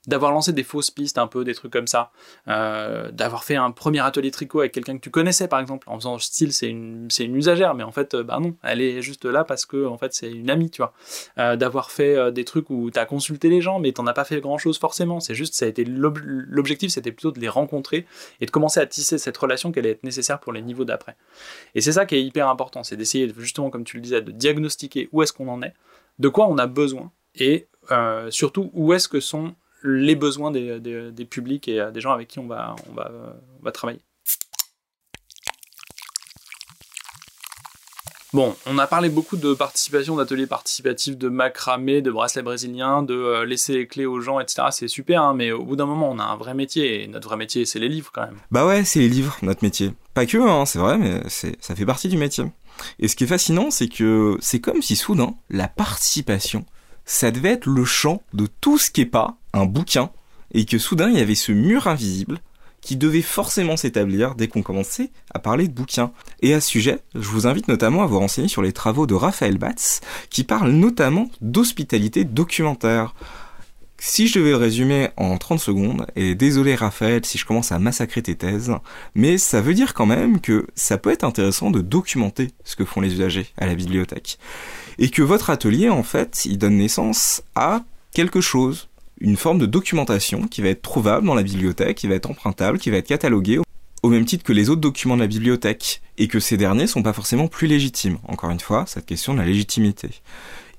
d'avoir 0.08 0.32
lancé 0.32 0.52
des 0.52 0.64
fausses 0.64 0.90
pistes 0.90 1.18
un 1.18 1.28
peu, 1.28 1.44
des 1.44 1.54
trucs 1.54 1.72
comme 1.72 1.86
ça, 1.86 2.10
euh, 2.48 3.12
d'avoir 3.12 3.44
fait 3.44 3.54
un 3.54 3.70
premier 3.70 4.00
atelier 4.00 4.32
tricot 4.32 4.58
avec 4.58 4.72
quelqu'un 4.72 4.96
que 4.96 5.00
tu 5.00 5.10
connaissais 5.10 5.46
par 5.46 5.60
exemple, 5.60 5.88
en 5.88 5.94
faisant 6.00 6.18
style 6.18 6.52
c'est 6.52 6.68
une 6.68 7.08
c'est 7.12 7.24
une 7.24 7.36
usagère, 7.36 7.76
mais 7.76 7.84
en 7.84 7.92
fait 7.92 8.14
euh, 8.14 8.24
bah 8.24 8.40
non, 8.40 8.56
elle 8.64 8.80
est 8.80 9.02
juste 9.02 9.24
là 9.24 9.44
parce 9.44 9.66
que 9.66 9.86
en 9.86 9.98
fait 9.98 10.14
c'est 10.14 10.32
une 10.32 10.50
amie, 10.50 10.68
tu 10.68 10.78
vois, 10.78 10.94
euh, 11.38 11.54
d'avoir 11.54 11.92
fait 11.92 12.32
des 12.32 12.44
trucs 12.44 12.70
où 12.70 12.90
t'as 12.90 13.04
consulté 13.04 13.48
les 13.48 13.60
gens, 13.60 13.78
mais 13.78 13.92
t'en 13.92 14.08
as 14.08 14.14
pas 14.14 14.24
fait 14.24 14.40
grand 14.40 14.58
chose 14.58 14.80
forcément, 14.80 15.20
c'est 15.20 15.36
juste 15.36 15.54
ça 15.54 15.66
a 15.66 15.68
été 15.68 15.84
l'objectif, 15.84 16.90
c'était 16.90 17.12
plutôt 17.12 17.30
de 17.30 17.38
les 17.38 17.48
rencontrer 17.48 18.04
et 18.40 18.46
de 18.46 18.50
commencer 18.50 18.80
à 18.80 18.86
tisser 18.86 19.16
cette 19.16 19.36
relation 19.36 19.70
allait 19.76 19.90
être 19.90 20.02
nécessaire 20.02 20.40
pour 20.40 20.52
les 20.52 20.62
niveaux 20.62 20.84
d'après. 20.84 21.16
Et 21.76 21.80
c'est 21.80 21.92
ça 21.92 22.04
qui 22.04 22.16
est 22.16 22.24
hyper 22.24 22.48
important, 22.48 22.82
c'est 22.82 22.96
d'essayer 22.96 23.32
justement 23.38 23.70
comme 23.70 23.84
tu 23.84 23.98
le 23.98 24.02
disais 24.02 24.22
de 24.22 24.32
diagnostiquer 24.32 25.08
où 25.12 25.22
est-ce 25.22 25.32
qu'on 25.32 25.46
en 25.46 25.62
est, 25.62 25.74
de 26.18 26.28
quoi 26.28 26.48
on 26.48 26.58
a 26.58 26.66
besoin 26.66 27.12
et 27.34 27.68
surtout 28.30 28.70
où 28.74 28.92
est-ce 28.92 29.08
que 29.08 29.20
sont 29.20 29.54
les 29.84 30.14
besoins 30.14 30.50
des, 30.50 30.78
des, 30.80 31.24
publics 31.24 31.66
et 31.68 31.84
des 31.92 32.00
gens 32.00 32.12
avec 32.12 32.28
qui 32.28 32.38
on 32.38 32.46
va, 32.46 32.76
on 32.88 32.94
va, 32.94 33.10
on 33.60 33.64
va 33.64 33.72
travailler? 33.72 34.00
Bon, 38.34 38.56
on 38.64 38.78
a 38.78 38.86
parlé 38.86 39.10
beaucoup 39.10 39.36
de 39.36 39.52
participation, 39.52 40.16
d'ateliers 40.16 40.46
participatifs, 40.46 41.18
de 41.18 41.28
macramé, 41.28 42.00
de 42.00 42.10
bracelets 42.10 42.40
brésiliens, 42.40 43.02
de 43.02 43.12
euh, 43.12 43.44
laisser 43.44 43.74
les 43.74 43.86
clés 43.86 44.06
aux 44.06 44.22
gens, 44.22 44.40
etc. 44.40 44.68
C'est 44.70 44.88
super, 44.88 45.22
hein, 45.22 45.34
mais 45.34 45.52
au 45.52 45.64
bout 45.64 45.76
d'un 45.76 45.84
moment, 45.84 46.10
on 46.10 46.18
a 46.18 46.24
un 46.24 46.36
vrai 46.36 46.54
métier, 46.54 47.02
et 47.02 47.08
notre 47.08 47.28
vrai 47.28 47.36
métier, 47.36 47.66
c'est 47.66 47.78
les 47.78 47.90
livres 47.90 48.10
quand 48.10 48.22
même. 48.22 48.38
Bah 48.50 48.64
ouais, 48.64 48.84
c'est 48.84 49.00
les 49.00 49.10
livres, 49.10 49.36
notre 49.42 49.62
métier. 49.62 49.92
Pas 50.14 50.24
que, 50.24 50.38
hein, 50.38 50.64
c'est 50.64 50.78
vrai, 50.78 50.96
mais 50.96 51.20
ça 51.28 51.76
fait 51.76 51.84
partie 51.84 52.08
du 52.08 52.16
métier. 52.16 52.44
Et 52.98 53.06
ce 53.06 53.16
qui 53.16 53.24
est 53.24 53.26
fascinant, 53.26 53.70
c'est 53.70 53.88
que 53.88 54.38
c'est 54.40 54.60
comme 54.60 54.80
si 54.80 54.96
soudain, 54.96 55.34
la 55.50 55.68
participation, 55.68 56.64
ça 57.04 57.30
devait 57.30 57.52
être 57.52 57.66
le 57.66 57.84
champ 57.84 58.22
de 58.32 58.46
tout 58.60 58.78
ce 58.78 58.90
qui 58.90 59.02
est 59.02 59.06
pas 59.06 59.36
un 59.52 59.66
bouquin, 59.66 60.10
et 60.52 60.64
que 60.64 60.78
soudain 60.78 61.10
il 61.10 61.18
y 61.18 61.22
avait 61.22 61.34
ce 61.34 61.52
mur 61.52 61.86
invisible 61.86 62.40
qui 62.82 62.96
devait 62.96 63.22
forcément 63.22 63.76
s'établir 63.76 64.34
dès 64.34 64.48
qu'on 64.48 64.62
commençait 64.62 65.10
à 65.32 65.38
parler 65.38 65.68
de 65.68 65.72
bouquins. 65.72 66.12
Et 66.42 66.52
à 66.52 66.60
ce 66.60 66.68
sujet, 66.68 66.98
je 67.14 67.28
vous 67.28 67.46
invite 67.46 67.68
notamment 67.68 68.02
à 68.02 68.06
vous 68.06 68.18
renseigner 68.18 68.48
sur 68.48 68.60
les 68.60 68.72
travaux 68.72 69.06
de 69.06 69.14
Raphaël 69.14 69.56
Batz, 69.56 70.00
qui 70.28 70.44
parle 70.44 70.72
notamment 70.72 71.30
d'hospitalité 71.40 72.24
documentaire. 72.24 73.14
Si 73.98 74.26
je 74.26 74.40
devais 74.40 74.56
résumer 74.56 75.10
en 75.16 75.38
30 75.38 75.60
secondes, 75.60 76.06
et 76.16 76.34
désolé 76.34 76.74
Raphaël 76.74 77.24
si 77.24 77.38
je 77.38 77.46
commence 77.46 77.70
à 77.70 77.78
massacrer 77.78 78.20
tes 78.20 78.34
thèses, 78.34 78.72
mais 79.14 79.38
ça 79.38 79.60
veut 79.60 79.74
dire 79.74 79.94
quand 79.94 80.06
même 80.06 80.40
que 80.40 80.66
ça 80.74 80.98
peut 80.98 81.12
être 81.12 81.22
intéressant 81.22 81.70
de 81.70 81.80
documenter 81.80 82.48
ce 82.64 82.74
que 82.74 82.84
font 82.84 83.00
les 83.00 83.12
usagers 83.12 83.46
à 83.56 83.66
la 83.66 83.76
bibliothèque. 83.76 84.40
Et 84.98 85.08
que 85.08 85.22
votre 85.22 85.50
atelier, 85.50 85.88
en 85.88 86.02
fait, 86.02 86.42
il 86.44 86.58
donne 86.58 86.76
naissance 86.76 87.42
à 87.54 87.82
quelque 88.12 88.40
chose, 88.40 88.88
une 89.20 89.36
forme 89.36 89.58
de 89.58 89.66
documentation 89.66 90.46
qui 90.46 90.62
va 90.62 90.68
être 90.68 90.82
trouvable 90.82 91.26
dans 91.26 91.34
la 91.34 91.42
bibliothèque, 91.42 91.98
qui 91.98 92.08
va 92.08 92.14
être 92.14 92.30
empruntable, 92.30 92.78
qui 92.78 92.90
va 92.90 92.98
être 92.98 93.06
cataloguée 93.06 93.60
au 94.02 94.08
même 94.08 94.24
titre 94.24 94.42
que 94.42 94.52
les 94.52 94.68
autres 94.68 94.80
documents 94.80 95.16
de 95.16 95.22
la 95.22 95.28
bibliothèque, 95.28 96.02
et 96.18 96.26
que 96.26 96.40
ces 96.40 96.56
derniers 96.56 96.88
sont 96.88 97.02
pas 97.02 97.12
forcément 97.12 97.46
plus 97.46 97.68
légitimes. 97.68 98.18
Encore 98.26 98.50
une 98.50 98.60
fois, 98.60 98.84
cette 98.86 99.06
question 99.06 99.32
de 99.32 99.38
la 99.38 99.46
légitimité. 99.46 100.10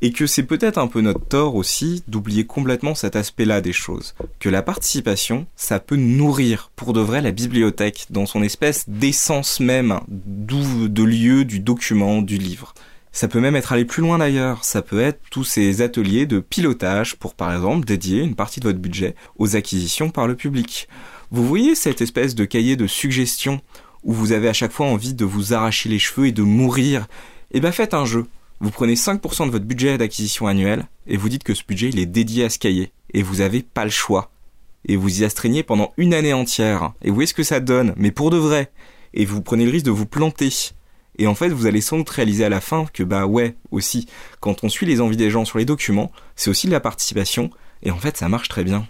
Et 0.02 0.12
que 0.12 0.28
c'est 0.28 0.44
peut-être 0.44 0.78
un 0.78 0.88
peu 0.88 1.00
notre 1.00 1.26
tort 1.26 1.56
aussi 1.56 2.04
d'oublier 2.10 2.46
complètement 2.46 2.94
cet 2.94 3.16
aspect-là 3.16 3.62
des 3.62 3.72
choses. 3.72 4.14
Que 4.40 4.50
la 4.50 4.62
participation, 4.62 5.48
ça 5.56 5.80
peut 5.80 5.96
nourrir 5.96 6.70
pour 6.76 6.92
de 6.92 7.00
vrai 7.00 7.22
la 7.22 7.32
bibliothèque 7.32 8.08
dans 8.10 8.26
son 8.26 8.44
espèce 8.44 8.84
d'essence 8.90 9.62
même 9.62 10.02
de 10.10 11.04
lieu 11.04 11.46
du 11.46 11.62
document, 11.62 12.22
du 12.22 12.38
livre. 12.38 12.74
Ça 13.16 13.28
peut 13.28 13.40
même 13.40 13.56
être 13.56 13.72
aller 13.72 13.86
plus 13.86 14.02
loin 14.02 14.18
d'ailleurs, 14.18 14.64
ça 14.64 14.82
peut 14.82 15.00
être 15.00 15.22
tous 15.30 15.44
ces 15.44 15.82
ateliers 15.82 16.26
de 16.26 16.40
pilotage 16.40 17.16
pour 17.16 17.36
par 17.36 17.54
exemple 17.54 17.86
dédier 17.86 18.22
une 18.22 18.34
partie 18.36 18.60
de 18.60 18.66
votre 18.68 18.80
budget 18.80 19.14
aux 19.38 19.56
acquisitions 19.56 20.10
par 20.10 20.28
le 20.28 20.36
public. 20.36 20.88
Vous 21.30 21.46
voyez 21.48 21.76
cette 21.76 22.02
espèce 22.02 22.34
de 22.34 22.44
cahier 22.44 22.76
de 22.76 22.88
suggestions 22.88 23.62
où 24.04 24.14
vous 24.14 24.32
avez 24.32 24.50
à 24.50 24.54
chaque 24.54 24.72
fois 24.72 24.88
envie 24.88 25.14
de 25.14 25.26
vous 25.26 25.54
arracher 25.54 25.90
les 25.90 26.00
cheveux 26.00 26.26
et 26.28 26.32
de 26.32 26.42
mourir? 26.42 27.08
Eh 27.52 27.60
ben 27.60 27.72
faites 27.72 27.94
un 27.94 28.06
jeu. 28.06 28.26
Vous 28.60 28.72
prenez 28.72 28.96
5% 28.96 29.46
de 29.46 29.52
votre 29.52 29.66
budget 29.66 29.98
d'acquisition 30.00 30.48
annuel 30.48 30.88
et 31.06 31.16
vous 31.16 31.30
dites 31.30 31.44
que 31.44 31.54
ce 31.54 31.64
budget 31.64 31.90
il 31.90 32.00
est 32.00 32.08
dédié 32.08 32.46
à 32.46 32.50
ce 32.50 32.58
cahier 32.58 32.92
et 33.14 33.22
vous 33.22 33.38
n'avez 33.38 33.62
pas 33.62 33.86
le 33.86 33.92
choix. 33.92 34.32
et 34.86 34.96
vous 34.96 35.22
y 35.22 35.24
astreignez 35.24 35.64
pendant 35.64 35.94
une 35.98 36.14
année 36.14 36.34
entière. 36.34 36.94
Et 37.04 37.10
vous 37.10 37.16
voyez 37.16 37.28
ce 37.28 37.34
que 37.34 37.44
ça 37.44 37.60
donne, 37.60 37.94
mais 37.96 38.12
pour 38.12 38.32
de 38.32 38.38
vrai. 38.38 38.72
Et 39.14 39.26
vous 39.26 39.42
prenez 39.42 39.66
le 39.66 39.72
risque 39.72 39.86
de 39.86 39.92
vous 39.92 40.06
planter. 40.06 40.50
Et 41.18 41.28
en 41.28 41.36
fait, 41.36 41.50
vous 41.50 41.68
allez 41.68 41.82
sans 41.82 41.98
doute 41.98 42.10
réaliser 42.10 42.44
à 42.44 42.50
la 42.50 42.62
fin 42.62 42.86
que 42.92 43.04
bah 43.04 43.26
ouais, 43.26 43.56
aussi, 43.72 44.08
quand 44.40 44.64
on 44.64 44.70
suit 44.70 44.86
les 44.86 45.02
envies 45.02 45.18
des 45.18 45.30
gens 45.30 45.46
sur 45.46 45.60
les 45.60 45.66
documents, 45.66 46.12
c'est 46.36 46.50
aussi 46.50 46.68
de 46.68 46.72
la 46.72 46.80
participation, 46.80 47.50
et 47.84 47.92
en 47.92 47.98
fait, 47.98 48.18
ça 48.18 48.30
marche 48.30 48.50
très 48.50 48.64
bien. 48.64 48.88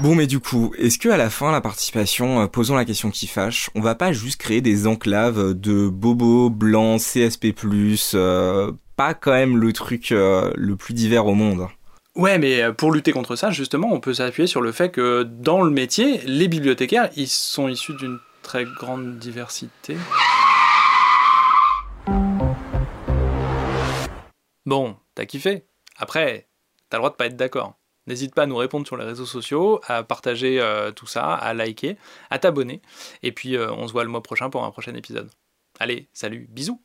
Bon 0.00 0.14
mais 0.14 0.28
du 0.28 0.38
coup, 0.38 0.72
est-ce 0.78 0.96
que 0.96 1.08
à 1.08 1.16
la 1.16 1.28
fin 1.28 1.50
la 1.50 1.60
participation, 1.60 2.42
euh, 2.42 2.46
posons 2.46 2.76
la 2.76 2.84
question 2.84 3.10
qui 3.10 3.26
fâche, 3.26 3.68
on 3.74 3.80
va 3.80 3.96
pas 3.96 4.12
juste 4.12 4.40
créer 4.40 4.60
des 4.60 4.86
enclaves 4.86 5.54
de 5.54 5.88
bobos 5.88 6.50
blancs 6.50 7.00
CSP+, 7.00 7.52
euh, 8.14 8.70
pas 8.94 9.14
quand 9.14 9.32
même 9.32 9.56
le 9.56 9.72
truc 9.72 10.12
euh, 10.12 10.52
le 10.54 10.76
plus 10.76 10.94
divers 10.94 11.26
au 11.26 11.34
monde? 11.34 11.66
Ouais, 12.18 12.36
mais 12.36 12.62
euh, 12.62 12.72
pour 12.72 12.90
lutter 12.90 13.12
contre 13.12 13.36
ça, 13.36 13.52
justement, 13.52 13.92
on 13.92 14.00
peut 14.00 14.12
s'appuyer 14.12 14.48
sur 14.48 14.60
le 14.60 14.72
fait 14.72 14.90
que 14.90 15.22
dans 15.22 15.62
le 15.62 15.70
métier, 15.70 16.18
les 16.22 16.48
bibliothécaires, 16.48 17.10
ils 17.14 17.28
sont 17.28 17.68
issus 17.68 17.94
d'une 17.94 18.18
très 18.42 18.64
grande 18.64 19.20
diversité. 19.20 19.96
Bon, 24.66 24.96
t'as 25.14 25.26
kiffé? 25.26 25.64
Après, 25.96 26.48
t'as 26.90 26.96
le 26.96 27.02
droit 27.02 27.10
de 27.10 27.14
pas 27.14 27.26
être 27.26 27.36
d'accord. 27.36 27.74
N'hésite 28.08 28.34
pas 28.34 28.42
à 28.42 28.46
nous 28.46 28.56
répondre 28.56 28.84
sur 28.84 28.96
les 28.96 29.04
réseaux 29.04 29.24
sociaux, 29.24 29.80
à 29.86 30.02
partager 30.02 30.60
euh, 30.60 30.90
tout 30.90 31.06
ça, 31.06 31.34
à 31.34 31.54
liker, 31.54 31.96
à 32.30 32.40
t'abonner. 32.40 32.82
Et 33.22 33.30
puis, 33.30 33.56
euh, 33.56 33.70
on 33.70 33.86
se 33.86 33.92
voit 33.92 34.02
le 34.02 34.10
mois 34.10 34.24
prochain 34.24 34.50
pour 34.50 34.64
un 34.64 34.72
prochain 34.72 34.96
épisode. 34.96 35.30
Allez, 35.78 36.08
salut, 36.12 36.48
bisous 36.50 36.82